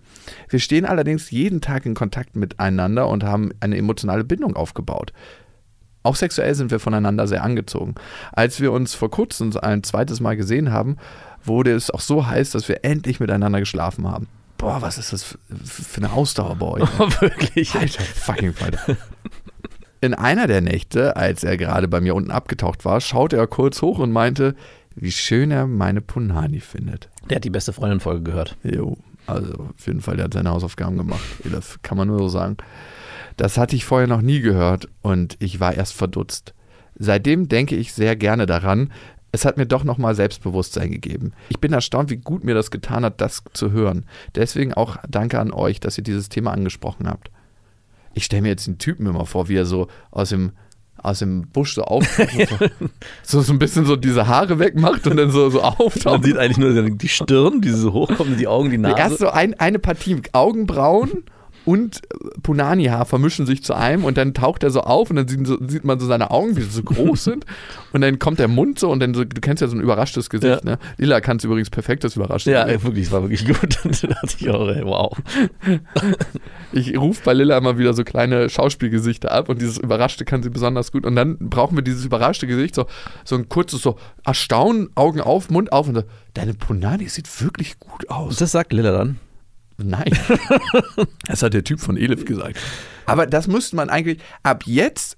Wir 0.49 0.59
stehen 0.59 0.83
allerdings 0.83 1.31
jeden 1.31 1.61
Tag 1.61 1.85
in 1.85 1.93
Kontakt 1.93 2.35
miteinander 2.35 3.07
und 3.07 3.23
haben 3.23 3.51
eine 3.61 3.77
emotionale 3.77 4.25
Bindung 4.25 4.57
aufgebaut. 4.57 5.13
Auch 6.03 6.17
sexuell 6.17 6.55
sind 6.55 6.71
wir 6.71 6.81
voneinander 6.81 7.25
sehr 7.25 7.45
angezogen. 7.45 7.95
Als 8.33 8.59
wir 8.59 8.73
uns 8.73 8.95
vor 8.95 9.09
kurzem 9.09 9.55
ein 9.61 9.83
zweites 9.83 10.19
Mal 10.19 10.35
gesehen 10.35 10.73
haben, 10.73 10.97
wurde 11.41 11.71
es 11.71 11.89
auch 11.89 12.01
so 12.01 12.27
heiß, 12.27 12.51
dass 12.51 12.67
wir 12.67 12.83
endlich 12.83 13.21
miteinander 13.21 13.61
geschlafen 13.61 14.11
haben. 14.11 14.27
Boah, 14.57 14.81
was 14.81 14.97
ist 14.97 15.13
das 15.13 15.23
für, 15.23 15.37
eine 16.01 16.11
Ausdauer 16.11 16.57
bei 16.57 16.65
euch? 16.65 16.99
Wirklich. 17.21 17.75
Alter 17.75 18.03
fucking 18.03 18.51
Falter. 18.51 18.97
In 20.03 20.13
einer 20.13 20.47
der 20.47 20.59
Nächte, 20.59 21.15
als 21.15 21.45
er 21.45 21.55
gerade 21.55 21.87
bei 21.87 22.01
mir 22.01 22.13
unten 22.13 22.29
abgetaucht 22.29 22.83
war, 22.83 22.99
schaute 22.99 23.37
er 23.37 23.47
kurz 23.47 23.81
hoch 23.81 23.99
und 23.99 24.11
meinte, 24.11 24.53
wie 24.95 25.13
schön 25.13 25.49
er 25.49 25.65
meine 25.65 26.01
Punani 26.01 26.59
findet. 26.59 27.07
Der 27.29 27.37
hat 27.37 27.45
die 27.45 27.49
beste 27.49 27.71
Freundin-Folge 27.71 28.21
gehört. 28.21 28.57
Jo, 28.63 28.97
also 29.27 29.53
auf 29.53 29.87
jeden 29.87 30.01
Fall, 30.01 30.17
der 30.17 30.25
hat 30.25 30.33
seine 30.33 30.49
Hausaufgaben 30.49 30.97
gemacht. 30.97 31.23
Das 31.49 31.81
kann 31.83 31.97
man 31.97 32.09
nur 32.09 32.19
so 32.19 32.27
sagen. 32.27 32.57
Das 33.37 33.57
hatte 33.57 33.77
ich 33.77 33.85
vorher 33.85 34.09
noch 34.09 34.21
nie 34.21 34.41
gehört 34.41 34.89
und 35.03 35.37
ich 35.39 35.61
war 35.61 35.73
erst 35.73 35.93
verdutzt. 35.93 36.53
Seitdem 36.99 37.47
denke 37.47 37.77
ich 37.77 37.93
sehr 37.93 38.17
gerne 38.17 38.45
daran. 38.45 38.91
Es 39.31 39.45
hat 39.45 39.55
mir 39.55 39.67
doch 39.67 39.85
nochmal 39.85 40.15
Selbstbewusstsein 40.15 40.91
gegeben. 40.91 41.31
Ich 41.47 41.61
bin 41.61 41.71
erstaunt, 41.71 42.09
wie 42.09 42.17
gut 42.17 42.43
mir 42.43 42.55
das 42.55 42.71
getan 42.71 43.05
hat, 43.05 43.21
das 43.21 43.41
zu 43.53 43.71
hören. 43.71 44.05
Deswegen 44.35 44.73
auch 44.73 44.97
danke 45.07 45.39
an 45.39 45.53
euch, 45.53 45.79
dass 45.79 45.97
ihr 45.97 46.03
dieses 46.03 46.27
Thema 46.27 46.51
angesprochen 46.51 47.07
habt. 47.07 47.31
Ich 48.13 48.25
stelle 48.25 48.43
mir 48.43 48.49
jetzt 48.49 48.67
den 48.67 48.77
Typen 48.77 49.05
immer 49.07 49.25
vor, 49.25 49.49
wie 49.49 49.55
er 49.55 49.65
so 49.65 49.87
aus 50.11 50.29
dem, 50.29 50.51
aus 50.97 51.19
dem 51.19 51.47
Busch 51.49 51.73
so 51.75 51.83
auftaucht 51.83 52.29
so, 53.23 53.41
so 53.41 53.53
ein 53.53 53.59
bisschen 53.59 53.85
so 53.85 53.95
diese 53.95 54.27
Haare 54.27 54.59
wegmacht 54.59 55.05
und 55.07 55.17
dann 55.17 55.31
so, 55.31 55.49
so 55.49 55.61
auftaucht. 55.61 56.05
Man 56.05 56.23
sieht 56.23 56.37
eigentlich 56.37 56.57
nur 56.57 56.89
die 56.89 57.07
Stirn, 57.09 57.61
die 57.61 57.69
so 57.69 57.93
hochkommen, 57.93 58.37
die 58.37 58.47
Augen, 58.47 58.69
die 58.69 58.77
Nase. 58.77 58.97
Erst 58.97 59.17
so 59.19 59.29
ein, 59.29 59.59
eine 59.59 59.79
Partie 59.79 60.21
Augenbrauen 60.31 61.23
und 61.65 62.01
Punani-Haar 62.43 63.05
vermischen 63.05 63.45
sich 63.45 63.63
zu 63.63 63.73
einem 63.73 64.03
und 64.05 64.17
dann 64.17 64.33
taucht 64.33 64.63
er 64.63 64.69
so 64.71 64.81
auf 64.81 65.09
und 65.09 65.15
dann 65.15 65.27
sieht, 65.27 65.45
so, 65.47 65.57
sieht 65.67 65.83
man 65.85 65.99
so 65.99 66.05
seine 66.07 66.31
Augen, 66.31 66.55
wie 66.57 66.61
sie 66.61 66.69
so 66.69 66.83
groß 66.83 67.23
sind 67.23 67.45
und 67.93 68.01
dann 68.01 68.19
kommt 68.19 68.39
der 68.39 68.47
Mund 68.47 68.79
so 68.79 68.89
und 68.91 68.99
dann 68.99 69.13
so, 69.13 69.23
du 69.23 69.39
kennst 69.41 69.61
ja 69.61 69.67
so 69.67 69.75
ein 69.75 69.81
überraschtes 69.81 70.29
Gesicht, 70.29 70.63
Ja. 70.65 70.71
ne? 70.71 70.79
Lila 70.97 71.21
kann 71.21 71.37
es 71.37 71.43
übrigens 71.43 71.69
perfekt, 71.69 72.03
das 72.03 72.15
überrascht. 72.15 72.47
ja, 72.47 72.63
ey, 72.63 72.81
wirklich, 72.83 73.05
es 73.07 73.11
war 73.11 73.21
wirklich 73.21 73.45
gut. 73.47 73.79
da 73.83 74.07
dachte 74.07 74.35
ich 74.39 74.49
auch, 74.49 74.67
ey, 74.67 74.83
wow. 74.83 75.17
Ich 76.71 76.97
rufe 76.97 77.21
bei 77.23 77.33
Lilla 77.33 77.57
immer 77.57 77.77
wieder 77.77 77.93
so 77.93 78.03
kleine 78.03 78.49
Schauspielgesichter 78.49 79.31
ab 79.31 79.47
und 79.49 79.61
dieses 79.61 79.77
Überraschte 79.77 80.25
kann 80.25 80.41
sie 80.41 80.49
besonders 80.49 80.91
gut 80.91 81.05
und 81.05 81.15
dann 81.15 81.37
brauchen 81.37 81.77
wir 81.77 81.83
dieses 81.83 82.03
überraschte 82.05 82.47
Gesicht, 82.47 82.73
so, 82.75 82.87
so 83.23 83.35
ein 83.35 83.47
kurzes 83.47 83.81
so 83.81 83.97
Erstaunen, 84.25 84.89
Augen 84.95 85.21
auf, 85.21 85.49
Mund 85.49 85.71
auf 85.71 85.87
und 85.87 85.95
so, 85.95 86.03
deine 86.33 86.53
Punani 86.55 87.07
sieht 87.07 87.27
wirklich 87.41 87.79
gut 87.79 88.09
aus. 88.09 88.37
Das 88.37 88.51
sagt 88.51 88.73
Lilla 88.73 88.91
dann. 88.91 89.19
Nein. 89.83 90.11
das 91.27 91.43
hat 91.43 91.53
der 91.53 91.63
Typ 91.63 91.79
von 91.79 91.97
Elif 91.97 92.25
gesagt. 92.25 92.57
Aber 93.05 93.27
das 93.27 93.47
müsste 93.47 93.75
man 93.75 93.89
eigentlich 93.89 94.19
ab 94.43 94.63
jetzt 94.65 95.17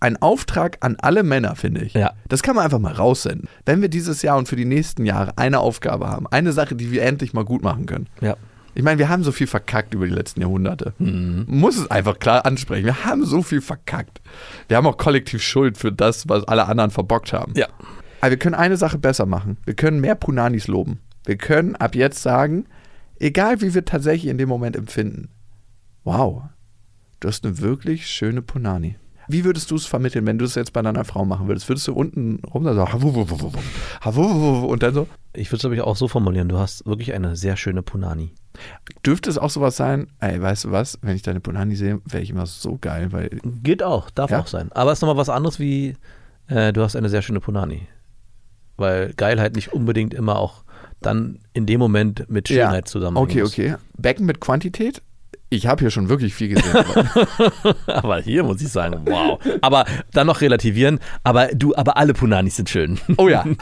ein 0.00 0.20
Auftrag 0.20 0.78
an 0.80 0.96
alle 1.00 1.22
Männer, 1.22 1.56
finde 1.56 1.82
ich. 1.82 1.94
Ja. 1.94 2.12
Das 2.28 2.42
kann 2.42 2.54
man 2.54 2.64
einfach 2.64 2.78
mal 2.78 2.92
raussenden. 2.92 3.48
Wenn 3.64 3.80
wir 3.80 3.88
dieses 3.88 4.22
Jahr 4.22 4.36
und 4.36 4.48
für 4.48 4.56
die 4.56 4.64
nächsten 4.64 5.04
Jahre 5.04 5.36
eine 5.38 5.60
Aufgabe 5.60 6.08
haben, 6.08 6.26
eine 6.26 6.52
Sache, 6.52 6.74
die 6.74 6.90
wir 6.90 7.02
endlich 7.02 7.32
mal 7.32 7.44
gut 7.44 7.62
machen 7.62 7.86
können. 7.86 8.08
Ja. 8.20 8.36
Ich 8.74 8.82
meine, 8.82 8.98
wir 8.98 9.08
haben 9.08 9.24
so 9.24 9.32
viel 9.32 9.46
verkackt 9.46 9.94
über 9.94 10.06
die 10.06 10.12
letzten 10.12 10.42
Jahrhunderte. 10.42 10.92
Man 10.98 11.46
Muss 11.48 11.78
es 11.78 11.90
einfach 11.90 12.18
klar 12.18 12.44
ansprechen. 12.44 12.84
Wir 12.84 13.06
haben 13.06 13.24
so 13.24 13.42
viel 13.42 13.62
verkackt. 13.62 14.20
Wir 14.68 14.76
haben 14.76 14.86
auch 14.86 14.98
kollektiv 14.98 15.42
Schuld 15.42 15.78
für 15.78 15.90
das, 15.90 16.28
was 16.28 16.44
alle 16.44 16.66
anderen 16.66 16.90
verbockt 16.90 17.32
haben. 17.32 17.54
Ja. 17.56 17.68
Aber 18.20 18.30
wir 18.32 18.38
können 18.38 18.54
eine 18.54 18.76
Sache 18.76 18.98
besser 18.98 19.24
machen. 19.24 19.56
Wir 19.64 19.74
können 19.74 20.00
mehr 20.00 20.14
Punanis 20.14 20.66
loben. 20.66 21.00
Wir 21.24 21.36
können 21.36 21.74
ab 21.74 21.94
jetzt 21.94 22.22
sagen, 22.22 22.66
egal 23.18 23.60
wie 23.60 23.74
wir 23.74 23.84
tatsächlich 23.84 24.30
in 24.30 24.38
dem 24.38 24.48
Moment 24.48 24.76
empfinden, 24.76 25.28
wow, 26.04 26.42
du 27.20 27.28
hast 27.28 27.44
eine 27.44 27.58
wirklich 27.58 28.06
schöne 28.06 28.42
Punani. 28.42 28.96
Wie 29.28 29.44
würdest 29.44 29.70
du 29.72 29.74
es 29.74 29.86
vermitteln, 29.86 30.24
wenn 30.26 30.38
du 30.38 30.44
es 30.44 30.54
jetzt 30.54 30.72
bei 30.72 30.82
deiner 30.82 31.04
Frau 31.04 31.24
machen 31.24 31.48
würdest? 31.48 31.68
Würdest 31.68 31.88
du 31.88 31.92
unten 31.94 32.44
rum 32.44 32.62
da 32.62 32.74
so 32.74 32.82
und 34.68 34.82
dann 34.84 34.94
so? 34.94 35.08
Ich 35.32 35.48
würde 35.48 35.56
es, 35.56 35.60
glaube 35.62 35.74
ich, 35.74 35.80
auch 35.80 35.96
so 35.96 36.06
formulieren. 36.06 36.48
Du 36.48 36.58
hast 36.58 36.86
wirklich 36.86 37.12
eine 37.12 37.34
sehr 37.34 37.56
schöne 37.56 37.82
Punani. 37.82 38.34
Dürfte 39.04 39.28
es 39.28 39.36
auch 39.36 39.50
sowas 39.50 39.76
sein, 39.76 40.06
ey, 40.20 40.40
weißt 40.40 40.64
du 40.64 40.70
was, 40.70 40.98
wenn 41.02 41.16
ich 41.16 41.22
deine 41.22 41.40
Punani 41.40 41.74
sehe, 41.74 42.00
wäre 42.04 42.22
ich 42.22 42.30
immer 42.30 42.46
so 42.46 42.78
geil, 42.80 43.12
weil 43.12 43.30
Geht 43.62 43.82
auch, 43.82 44.10
darf 44.10 44.30
Ja? 44.30 44.40
auch 44.40 44.46
sein. 44.46 44.70
Aber 44.72 44.92
es 44.92 44.98
ist 44.98 45.02
nochmal 45.02 45.16
was 45.16 45.28
anderes 45.28 45.58
wie, 45.58 45.96
äh, 46.46 46.72
du 46.72 46.82
hast 46.82 46.94
eine 46.94 47.08
sehr 47.08 47.22
schöne 47.22 47.40
Punani. 47.40 47.88
Weil 48.76 49.12
Geilheit 49.14 49.56
nicht 49.56 49.72
unbedingt 49.72 50.14
immer 50.14 50.38
auch 50.38 50.62
dann 51.02 51.38
in 51.52 51.66
dem 51.66 51.78
Moment 51.80 52.28
mit 52.30 52.48
Schönheit 52.48 52.88
zusammenhängt. 52.88 53.30
Okay, 53.30 53.42
okay. 53.42 53.74
Becken 53.96 54.26
mit 54.26 54.40
Quantität? 54.40 55.02
Ich 55.48 55.66
habe 55.68 55.80
hier 55.80 55.90
schon 55.90 56.08
wirklich 56.08 56.34
viel 56.34 56.48
gesehen. 56.48 56.74
aber- 56.74 57.76
Aber 57.86 58.20
hier 58.20 58.42
muss 58.42 58.60
ich 58.60 58.68
sagen, 58.68 59.02
wow. 59.06 59.38
Aber 59.60 59.84
dann 60.12 60.26
noch 60.26 60.40
relativieren. 60.40 60.98
Aber 61.22 61.48
du, 61.48 61.74
aber 61.76 61.96
alle 61.96 62.14
Punanis 62.14 62.56
sind 62.56 62.68
schön. 62.68 62.98
oh 63.16 63.28
ja. 63.28 63.44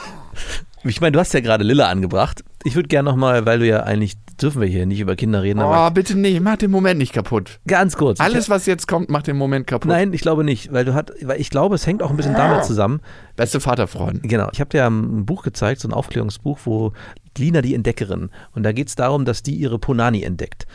Ich 0.86 1.00
meine, 1.00 1.12
du 1.12 1.18
hast 1.18 1.32
ja 1.32 1.40
gerade 1.40 1.64
Lilla 1.64 1.88
angebracht. 1.88 2.44
Ich 2.62 2.74
würde 2.74 2.88
gerne 2.88 3.08
nochmal, 3.08 3.46
weil 3.46 3.58
du 3.58 3.66
ja 3.66 3.84
eigentlich, 3.84 4.16
dürfen 4.38 4.60
wir 4.60 4.68
hier 4.68 4.84
nicht 4.84 5.00
über 5.00 5.16
Kinder 5.16 5.42
reden, 5.42 5.60
aber 5.60 5.86
Oh, 5.86 5.90
bitte 5.90 6.14
nicht, 6.14 6.42
mach 6.42 6.56
den 6.58 6.70
Moment 6.70 6.98
nicht 6.98 7.14
kaputt. 7.14 7.58
ganz 7.66 7.96
kurz. 7.96 8.20
Alles, 8.20 8.50
was 8.50 8.66
jetzt 8.66 8.86
kommt, 8.86 9.08
macht 9.08 9.26
den 9.26 9.38
Moment 9.38 9.66
kaputt. 9.66 9.88
Nein, 9.90 10.12
ich 10.12 10.20
glaube 10.20 10.44
nicht, 10.44 10.74
weil 10.74 10.84
du 10.84 10.92
hat, 10.92 11.10
weil 11.22 11.40
ich 11.40 11.48
glaube, 11.48 11.74
es 11.76 11.86
hängt 11.86 12.02
auch 12.02 12.10
ein 12.10 12.18
bisschen 12.18 12.34
damit 12.34 12.66
zusammen. 12.66 13.00
Beste 13.34 13.60
Vaterfreund. 13.60 14.24
Genau, 14.24 14.50
ich 14.52 14.60
habe 14.60 14.68
dir 14.68 14.84
ein 14.86 15.24
Buch 15.24 15.42
gezeigt, 15.42 15.80
so 15.80 15.88
ein 15.88 15.94
Aufklärungsbuch, 15.94 16.58
wo 16.66 16.92
Lina 17.38 17.62
die 17.62 17.74
Entdeckerin. 17.74 18.30
Und 18.52 18.62
da 18.62 18.72
geht 18.72 18.88
es 18.88 18.94
darum, 18.94 19.24
dass 19.24 19.42
die 19.42 19.54
ihre 19.54 19.78
Ponani 19.78 20.22
entdeckt. 20.22 20.66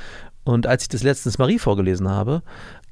Und 0.44 0.68
als 0.68 0.84
ich 0.84 0.90
das 0.90 1.04
letztens 1.04 1.38
Marie 1.38 1.60
vorgelesen 1.60 2.10
habe, 2.10 2.42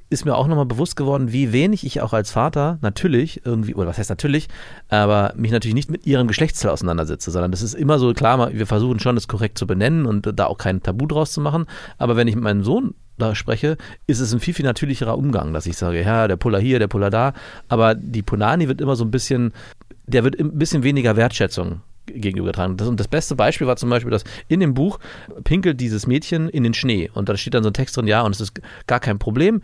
ist 0.09 0.25
mir 0.25 0.35
auch 0.35 0.47
nochmal 0.47 0.65
bewusst 0.65 0.95
geworden, 0.95 1.33
wie 1.33 1.51
wenig 1.51 1.85
ich 1.85 2.01
auch 2.01 2.13
als 2.13 2.31
Vater 2.31 2.77
natürlich 2.81 3.45
irgendwie, 3.45 3.75
oder 3.75 3.87
was 3.87 3.97
heißt 3.97 4.09
natürlich, 4.09 4.47
aber 4.87 5.33
mich 5.35 5.51
natürlich 5.51 5.75
nicht 5.75 5.91
mit 5.91 6.05
ihrem 6.05 6.27
Geschlechtsteil 6.27 6.71
auseinandersetze, 6.71 7.29
sondern 7.29 7.51
das 7.51 7.61
ist 7.61 7.73
immer 7.73 7.99
so 7.99 8.13
klar, 8.13 8.53
wir 8.53 8.67
versuchen 8.67 8.99
schon, 8.99 9.15
das 9.15 9.27
korrekt 9.27 9.57
zu 9.57 9.67
benennen 9.67 10.05
und 10.05 10.31
da 10.39 10.45
auch 10.45 10.57
kein 10.57 10.81
Tabu 10.81 11.07
draus 11.07 11.33
zu 11.33 11.41
machen. 11.41 11.65
Aber 11.97 12.15
wenn 12.15 12.27
ich 12.27 12.35
mit 12.35 12.43
meinem 12.43 12.63
Sohn 12.63 12.93
da 13.17 13.35
spreche, 13.35 13.77
ist 14.05 14.19
es 14.19 14.33
ein 14.33 14.39
viel, 14.39 14.53
viel 14.53 14.65
natürlicherer 14.65 15.17
Umgang, 15.17 15.51
dass 15.51 15.65
ich 15.65 15.75
sage, 15.75 16.01
ja, 16.01 16.27
der 16.27 16.37
Puller 16.37 16.59
hier, 16.59 16.79
der 16.79 16.87
Puller 16.87 17.09
da. 17.09 17.33
Aber 17.67 17.95
die 17.95 18.21
Ponani 18.21 18.67
wird 18.67 18.79
immer 18.79 18.95
so 18.95 19.03
ein 19.03 19.11
bisschen, 19.11 19.51
der 20.05 20.23
wird 20.23 20.39
ein 20.39 20.57
bisschen 20.57 20.83
weniger 20.83 21.17
Wertschätzung 21.17 21.81
gegenübergetragen. 22.07 22.77
Das, 22.77 22.87
und 22.87 22.99
das 22.99 23.07
beste 23.07 23.35
Beispiel 23.35 23.67
war 23.67 23.75
zum 23.75 23.89
Beispiel, 23.89 24.11
dass 24.11 24.23
in 24.47 24.59
dem 24.59 24.73
Buch 24.73 24.99
pinkelt 25.43 25.79
dieses 25.79 26.07
Mädchen 26.07 26.49
in 26.49 26.63
den 26.63 26.73
Schnee 26.73 27.09
und 27.13 27.29
da 27.29 27.37
steht 27.37 27.53
dann 27.53 27.63
so 27.63 27.69
ein 27.69 27.73
Text 27.73 27.95
drin, 27.97 28.07
ja, 28.07 28.21
und 28.21 28.33
es 28.33 28.41
ist 28.41 28.61
gar 28.87 28.99
kein 28.99 29.19
Problem, 29.19 29.61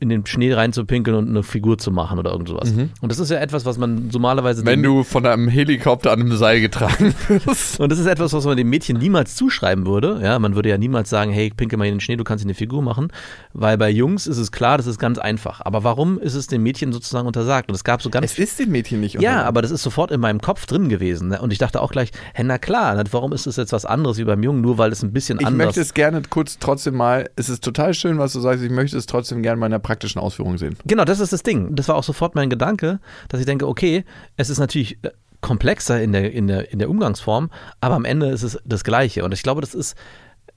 in 0.00 0.08
den 0.08 0.26
Schnee 0.26 0.52
reinzupinkeln 0.52 1.16
und 1.16 1.28
eine 1.28 1.42
Figur 1.42 1.78
zu 1.78 1.90
machen 1.90 2.18
oder 2.18 2.30
irgend 2.32 2.48
sowas. 2.48 2.72
Und 3.00 3.10
das 3.12 3.18
ist 3.18 3.30
ja 3.30 3.38
etwas, 3.38 3.64
was 3.64 3.78
man 3.78 4.08
normalerweise 4.12 4.64
Wenn 4.64 4.82
du 4.82 5.02
von 5.04 5.26
einem 5.26 5.48
Helikopter 5.48 6.12
an 6.12 6.20
einem 6.20 6.36
Seil 6.36 6.60
getragen 6.60 7.14
wirst. 7.28 7.80
und 7.80 7.90
das 7.90 7.98
ist 7.98 8.06
etwas, 8.06 8.32
was 8.32 8.44
man 8.44 8.56
dem 8.56 8.68
Mädchen 8.68 8.96
niemals 8.98 9.34
zuschreiben 9.36 9.86
würde. 9.86 10.20
Ja, 10.22 10.38
man 10.38 10.54
würde 10.54 10.68
ja 10.68 10.78
niemals 10.78 11.10
sagen, 11.10 11.30
hey, 11.32 11.50
pinkel 11.54 11.78
mal 11.78 11.86
in 11.86 11.94
den 11.94 12.00
Schnee, 12.00 12.16
du 12.16 12.24
kannst 12.24 12.44
dir 12.44 12.46
eine 12.46 12.54
Figur 12.54 12.82
machen. 12.82 13.08
Weil 13.52 13.76
bei 13.78 13.90
Jungs 13.90 14.26
ist 14.26 14.38
es 14.38 14.52
klar, 14.52 14.76
das 14.76 14.86
ist 14.86 14.98
ganz 14.98 15.18
einfach. 15.18 15.60
Aber 15.64 15.84
warum 15.84 16.18
ist 16.18 16.34
es 16.34 16.46
dem 16.46 16.62
Mädchen 16.62 16.92
sozusagen 16.92 17.26
untersagt? 17.26 17.68
Und 17.68 17.74
es 17.74 17.84
gab 17.84 18.02
so 18.02 18.10
ganz 18.10 18.32
Es 18.32 18.38
ist 18.38 18.58
dem 18.58 18.70
Mädchen 18.70 19.00
nicht 19.00 19.14
Ja, 19.14 19.20
untersagt. 19.20 19.48
aber 19.48 19.62
das 19.62 19.70
ist 19.70 19.82
sofort 19.82 20.10
in 20.10 20.20
meinem 20.20 20.40
Kopf 20.40 20.66
drin 20.66 20.88
gewesen. 20.88 21.28
Ne? 21.28 21.40
Und 21.40 21.52
ich 21.52 21.58
dachte 21.58 21.79
auch 21.80 21.90
gleich, 21.90 22.10
hä, 22.34 22.42
na 22.44 22.58
klar, 22.58 23.02
warum 23.10 23.32
ist 23.32 23.46
das 23.46 23.56
jetzt 23.56 23.72
was 23.72 23.84
anderes 23.84 24.18
wie 24.18 24.24
beim 24.24 24.42
Jungen, 24.42 24.60
nur 24.60 24.78
weil 24.78 24.92
es 24.92 25.02
ein 25.02 25.12
bisschen 25.12 25.38
Ich 25.40 25.46
anders 25.46 25.66
möchte 25.66 25.80
es 25.80 25.94
gerne 25.94 26.22
kurz 26.28 26.58
trotzdem 26.58 26.96
mal, 26.96 27.28
es 27.36 27.48
ist 27.48 27.64
total 27.64 27.94
schön, 27.94 28.18
was 28.18 28.32
du 28.32 28.40
sagst, 28.40 28.62
ich 28.62 28.70
möchte 28.70 28.96
es 28.96 29.06
trotzdem 29.06 29.42
gerne 29.42 29.58
mal 29.58 29.66
in 29.66 29.72
der 29.72 29.78
praktischen 29.78 30.20
Ausführung 30.20 30.58
sehen. 30.58 30.76
Genau, 30.84 31.04
das 31.04 31.20
ist 31.20 31.32
das 31.32 31.42
Ding. 31.42 31.74
Das 31.74 31.88
war 31.88 31.96
auch 31.96 32.04
sofort 32.04 32.34
mein 32.34 32.50
Gedanke, 32.50 33.00
dass 33.28 33.40
ich 33.40 33.46
denke, 33.46 33.66
okay, 33.66 34.04
es 34.36 34.50
ist 34.50 34.58
natürlich 34.58 34.98
äh, 35.02 35.10
komplexer 35.40 36.02
in 36.02 36.12
der, 36.12 36.32
in 36.32 36.46
der, 36.46 36.72
in 36.72 36.78
der 36.78 36.90
Umgangsform, 36.90 37.50
aber 37.80 37.94
am 37.94 38.04
Ende 38.04 38.26
ist 38.30 38.42
es 38.42 38.58
das 38.64 38.84
Gleiche. 38.84 39.24
Und 39.24 39.32
ich 39.32 39.42
glaube, 39.42 39.60
das 39.60 39.74
ist, 39.74 39.96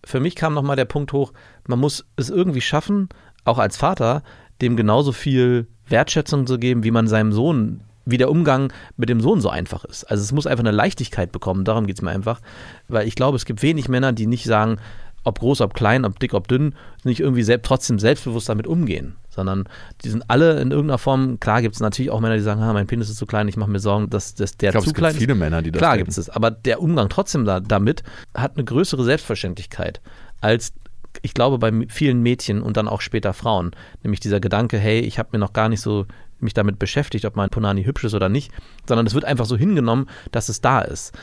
für 0.06 0.20
mich 0.20 0.36
kam 0.36 0.54
nochmal 0.54 0.76
der 0.76 0.86
Punkt 0.86 1.14
hoch, 1.14 1.34
man 1.68 1.80
muss 1.80 2.06
es 2.16 2.30
irgendwie 2.30 2.62
schaffen, 2.62 3.10
auch 3.46 3.60
als 3.60 3.78
Vater, 3.78 4.24
dem 4.62 4.76
genauso 4.76 5.12
viel 5.12 5.68
Wertschätzung 5.88 6.48
zu 6.48 6.58
geben, 6.58 6.84
wie 6.84 6.92
man 6.92 7.08
seinem 7.08 7.32
Sohn, 7.32 7.82
wie 8.06 8.18
der 8.18 8.30
Umgang 8.30 8.72
mit 8.98 9.10
dem 9.10 9.22
Sohn 9.22 9.42
so 9.42 9.50
einfach 9.50 9.86
ist. 9.86 10.04
Also 10.06 10.24
es 10.24 10.32
muss 10.32 10.48
einfach 10.48 10.64
eine 10.64 10.76
Leichtigkeit 10.76 11.32
bekommen, 11.32 11.66
darum 11.66 11.88
geht 11.88 11.98
es 11.98 12.02
mir 12.02 12.12
einfach. 12.12 12.42
Weil 12.88 13.08
ich 13.08 13.16
glaube, 13.16 13.38
es 13.38 13.46
gibt 13.46 13.62
wenig 13.62 13.88
Männer, 13.88 14.14
die 14.14 14.28
nicht 14.28 14.46
sagen, 14.46 14.78
ob 15.24 15.40
groß, 15.40 15.62
ob 15.62 15.74
klein, 15.74 16.04
ob 16.04 16.20
dick, 16.20 16.34
ob 16.34 16.48
dünn, 16.48 16.76
nicht 17.04 17.22
irgendwie 17.22 17.44
selbst, 17.44 17.66
trotzdem 17.66 17.98
selbstbewusst 17.98 18.50
damit 18.50 18.68
umgehen. 18.68 19.16
Sondern 19.30 19.70
die 20.04 20.10
sind 20.10 20.30
alle 20.30 20.60
in 20.60 20.72
irgendeiner 20.72 20.98
Form, 20.98 21.40
klar 21.40 21.62
gibt 21.62 21.76
es 21.76 21.82
natürlich 21.82 22.12
auch 22.12 22.20
Männer, 22.20 22.36
die 22.36 22.42
sagen, 22.42 22.62
ha, 22.62 22.74
mein 22.74 22.88
Penis 22.88 23.10
ist 23.10 23.18
zu 23.18 23.26
klein, 23.26 23.48
ich 23.48 23.58
mache 23.58 23.72
mir 23.72 23.80
Sorgen, 23.80 24.10
dass, 24.10 24.36
dass 24.36 24.58
der 24.58 24.70
Ich 24.70 24.74
glaube, 24.74 24.86
zu 24.86 24.92
es 24.92 24.96
klein 24.96 25.12
gibt 25.14 25.22
viele 25.22 25.34
ist. 25.34 25.40
Männer, 25.40 25.62
die 25.62 25.72
das 25.72 25.80
Klar 25.80 25.98
gibt 25.98 26.10
es 26.10 26.18
es, 26.18 26.30
aber 26.30 26.52
der 26.52 26.82
Umgang 26.82 27.10
trotzdem 27.10 27.46
da, 27.46 27.60
damit 27.60 28.04
hat 28.36 28.58
eine 28.58 28.66
größere 28.66 29.04
Selbstverständlichkeit 29.04 30.02
als 30.42 30.74
ich 31.22 31.34
glaube 31.34 31.58
bei 31.58 31.72
vielen 31.88 32.22
Mädchen 32.22 32.62
und 32.62 32.76
dann 32.76 32.88
auch 32.88 33.02
später 33.02 33.34
Frauen, 33.34 33.72
nämlich 34.02 34.20
dieser 34.20 34.40
Gedanke, 34.40 34.78
hey, 34.78 35.00
ich 35.00 35.20
habe 35.20 35.30
mir 35.32 35.40
noch 35.40 35.54
gar 35.54 35.70
nicht 35.70 35.82
so 35.82 36.06
mich 36.44 36.54
damit 36.54 36.80
beschäftigt, 36.80 37.26
ob 37.26 37.36
mein 37.36 37.50
Ponani 37.50 37.84
hübsch 37.84 38.04
ist 38.04 38.14
oder 38.14 38.30
nicht, 38.30 38.52
sondern 38.88 39.08
es 39.08 39.14
wird 39.14 39.26
einfach 39.26 39.46
so 39.46 39.58
hingenommen, 39.58 40.08
dass 40.32 40.50
es 40.50 40.62
da 40.62 40.82
ist. 40.82 41.14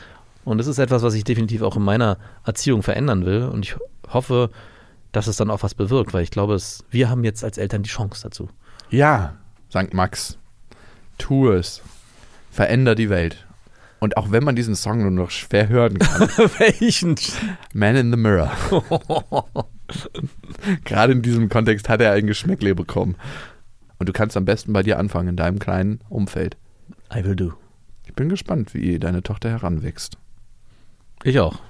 Und 0.44 0.58
das 0.58 0.66
ist 0.66 0.78
etwas, 0.78 1.02
was 1.02 1.14
ich 1.14 1.24
definitiv 1.24 1.62
auch 1.62 1.76
in 1.76 1.82
meiner 1.82 2.18
Erziehung 2.44 2.82
verändern 2.82 3.26
will 3.26 3.44
und 3.44 3.66
ich 3.66 3.76
hoffe, 4.08 4.50
dass 5.12 5.26
es 5.26 5.36
dann 5.36 5.50
auch 5.50 5.62
was 5.62 5.74
bewirkt, 5.74 6.14
weil 6.14 6.22
ich 6.22 6.30
glaube, 6.30 6.54
es, 6.54 6.84
wir 6.90 7.10
haben 7.10 7.24
jetzt 7.24 7.44
als 7.44 7.58
Eltern 7.58 7.82
die 7.82 7.90
Chance 7.90 8.22
dazu. 8.22 8.48
Ja, 8.90 9.34
St. 9.70 9.92
Max, 9.92 10.38
tu 11.18 11.50
es. 11.50 11.82
Veränder 12.50 12.94
die 12.94 13.10
Welt. 13.10 13.46
Und 14.00 14.16
auch 14.16 14.32
wenn 14.32 14.42
man 14.42 14.56
diesen 14.56 14.74
Song 14.74 15.02
nur 15.02 15.10
noch 15.10 15.30
schwer 15.30 15.68
hören 15.68 15.98
kann, 15.98 16.28
Welchen? 16.58 17.16
Man 17.74 17.96
in 17.96 18.10
the 18.10 18.16
Mirror. 18.16 18.50
Gerade 20.84 21.12
in 21.12 21.22
diesem 21.22 21.48
Kontext 21.48 21.88
hat 21.88 22.00
er 22.00 22.12
ein 22.12 22.26
Geschmäckle 22.26 22.74
bekommen. 22.74 23.16
Und 24.00 24.08
du 24.08 24.12
kannst 24.12 24.36
am 24.36 24.44
besten 24.46 24.72
bei 24.72 24.82
dir 24.82 24.98
anfangen, 24.98 25.28
in 25.28 25.36
deinem 25.36 25.58
kleinen 25.60 26.00
Umfeld. 26.08 26.56
I 27.14 27.22
will 27.22 27.36
do. 27.36 27.52
Ich 28.06 28.14
bin 28.14 28.28
gespannt, 28.28 28.74
wie 28.74 28.98
deine 28.98 29.22
Tochter 29.22 29.50
heranwächst. 29.50 30.16
Ich 31.22 31.38
auch. 31.38 31.60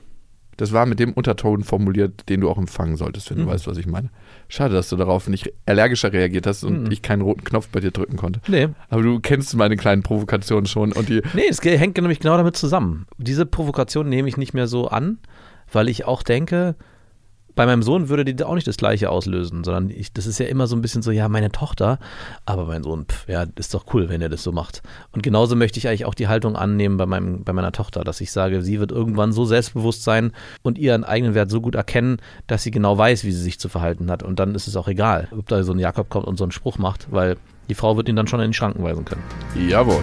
Das 0.57 0.73
war 0.73 0.87
mit 0.87 1.01
dem 1.01 1.13
Unterton 1.15 1.65
formuliert, 1.65 2.29
den 2.29 2.43
du 2.43 2.51
auch 2.51 2.59
empfangen 2.59 2.97
solltest, 2.97 3.31
wenn 3.31 3.39
Mhm. 3.39 3.43
du 3.45 3.49
weißt, 3.49 3.67
was 3.67 3.79
ich 3.79 3.87
meine. 3.87 4.11
Schade, 4.49 4.75
dass 4.75 4.89
du 4.91 4.97
darauf 4.97 5.27
nicht 5.27 5.53
allergischer 5.67 6.13
reagiert 6.13 6.47
hast 6.47 6.63
und 6.65 6.85
Mhm. 6.85 6.91
ich 6.93 7.03
keinen 7.03 7.23
roten 7.23 7.43
Knopf 7.45 7.69
bei 7.69 7.81
dir 7.81 7.91
drücken 7.91 8.17
konnte. 8.17 8.41
Nee, 8.47 8.69
Aber 8.91 9.03
du 9.03 9.21
kennst 9.21 9.55
meine 9.57 9.77
kleinen 9.77 10.03
Provokationen 10.03 10.67
schon 10.67 10.93
und 10.93 11.09
die. 11.09 11.23
Nee, 11.35 11.49
es 11.49 11.61
hängt 11.63 11.97
nämlich 11.97 12.21
genau 12.21 12.37
damit 12.37 12.57
zusammen. 12.57 13.07
Diese 13.19 13.45
Provokation 13.47 14.09
nehme 14.09 14.29
ich 14.29 14.37
nicht 14.37 14.55
mehr 14.55 14.67
so 14.69 14.87
an, 14.89 15.19
weil 15.73 15.89
ich 15.89 16.05
auch 16.05 16.23
denke, 16.23 16.77
bei 17.61 17.67
meinem 17.67 17.83
Sohn 17.83 18.09
würde 18.09 18.25
die 18.25 18.43
auch 18.43 18.55
nicht 18.55 18.67
das 18.67 18.79
Gleiche 18.79 19.11
auslösen, 19.11 19.65
sondern 19.65 19.91
ich, 19.91 20.15
das 20.15 20.25
ist 20.25 20.41
ja 20.41 20.47
immer 20.47 20.67
so 20.67 20.75
ein 20.75 20.81
bisschen 20.81 21.03
so, 21.03 21.11
ja, 21.11 21.29
meine 21.29 21.53
Tochter, 21.53 21.99
aber 22.47 22.65
mein 22.65 22.83
Sohn, 22.83 23.05
pff, 23.05 23.29
ja, 23.29 23.45
ist 23.57 23.75
doch 23.75 23.85
cool, 23.93 24.09
wenn 24.09 24.23
er 24.23 24.31
das 24.31 24.43
so 24.43 24.51
macht. 24.51 24.81
Und 25.13 25.23
genauso 25.23 25.57
möchte 25.57 25.79
ich 25.79 25.87
eigentlich 25.87 26.07
auch 26.07 26.15
die 26.15 26.27
Haltung 26.27 26.57
annehmen 26.57 26.97
bei, 26.97 27.05
meinem, 27.05 27.45
bei 27.45 27.53
meiner 27.53 27.71
Tochter, 27.71 28.03
dass 28.03 28.23
ich 28.23 28.33
sage, 28.33 28.63
sie 28.63 28.81
wird 28.81 28.93
irgendwann 28.93 29.33
so 29.33 29.45
selbstbewusst 29.45 30.05
sein 30.05 30.33
und 30.63 30.79
ihren 30.79 31.05
eigenen 31.05 31.35
Wert 31.35 31.51
so 31.51 31.61
gut 31.61 31.75
erkennen, 31.75 32.17
dass 32.47 32.63
sie 32.63 32.71
genau 32.71 32.97
weiß, 32.97 33.25
wie 33.25 33.33
sie 33.33 33.43
sich 33.43 33.61
zu 33.61 33.69
verhalten 33.69 34.11
hat. 34.11 34.23
Und 34.23 34.39
dann 34.39 34.55
ist 34.55 34.67
es 34.67 34.75
auch 34.75 34.89
egal, 34.89 35.29
ob 35.37 35.47
da 35.47 35.63
so 35.63 35.75
ein 35.75 35.79
Jakob 35.79 36.09
kommt 36.09 36.27
und 36.27 36.39
so 36.39 36.45
einen 36.45 36.53
Spruch 36.53 36.79
macht, 36.79 37.09
weil 37.11 37.37
die 37.69 37.75
Frau 37.75 37.95
wird 37.99 38.09
ihn 38.09 38.17
dann 38.17 38.27
schon 38.27 38.41
in 38.41 38.53
die 38.53 38.57
Schranken 38.57 38.83
weisen 38.83 39.05
können. 39.05 39.23
Jawohl. 39.69 40.03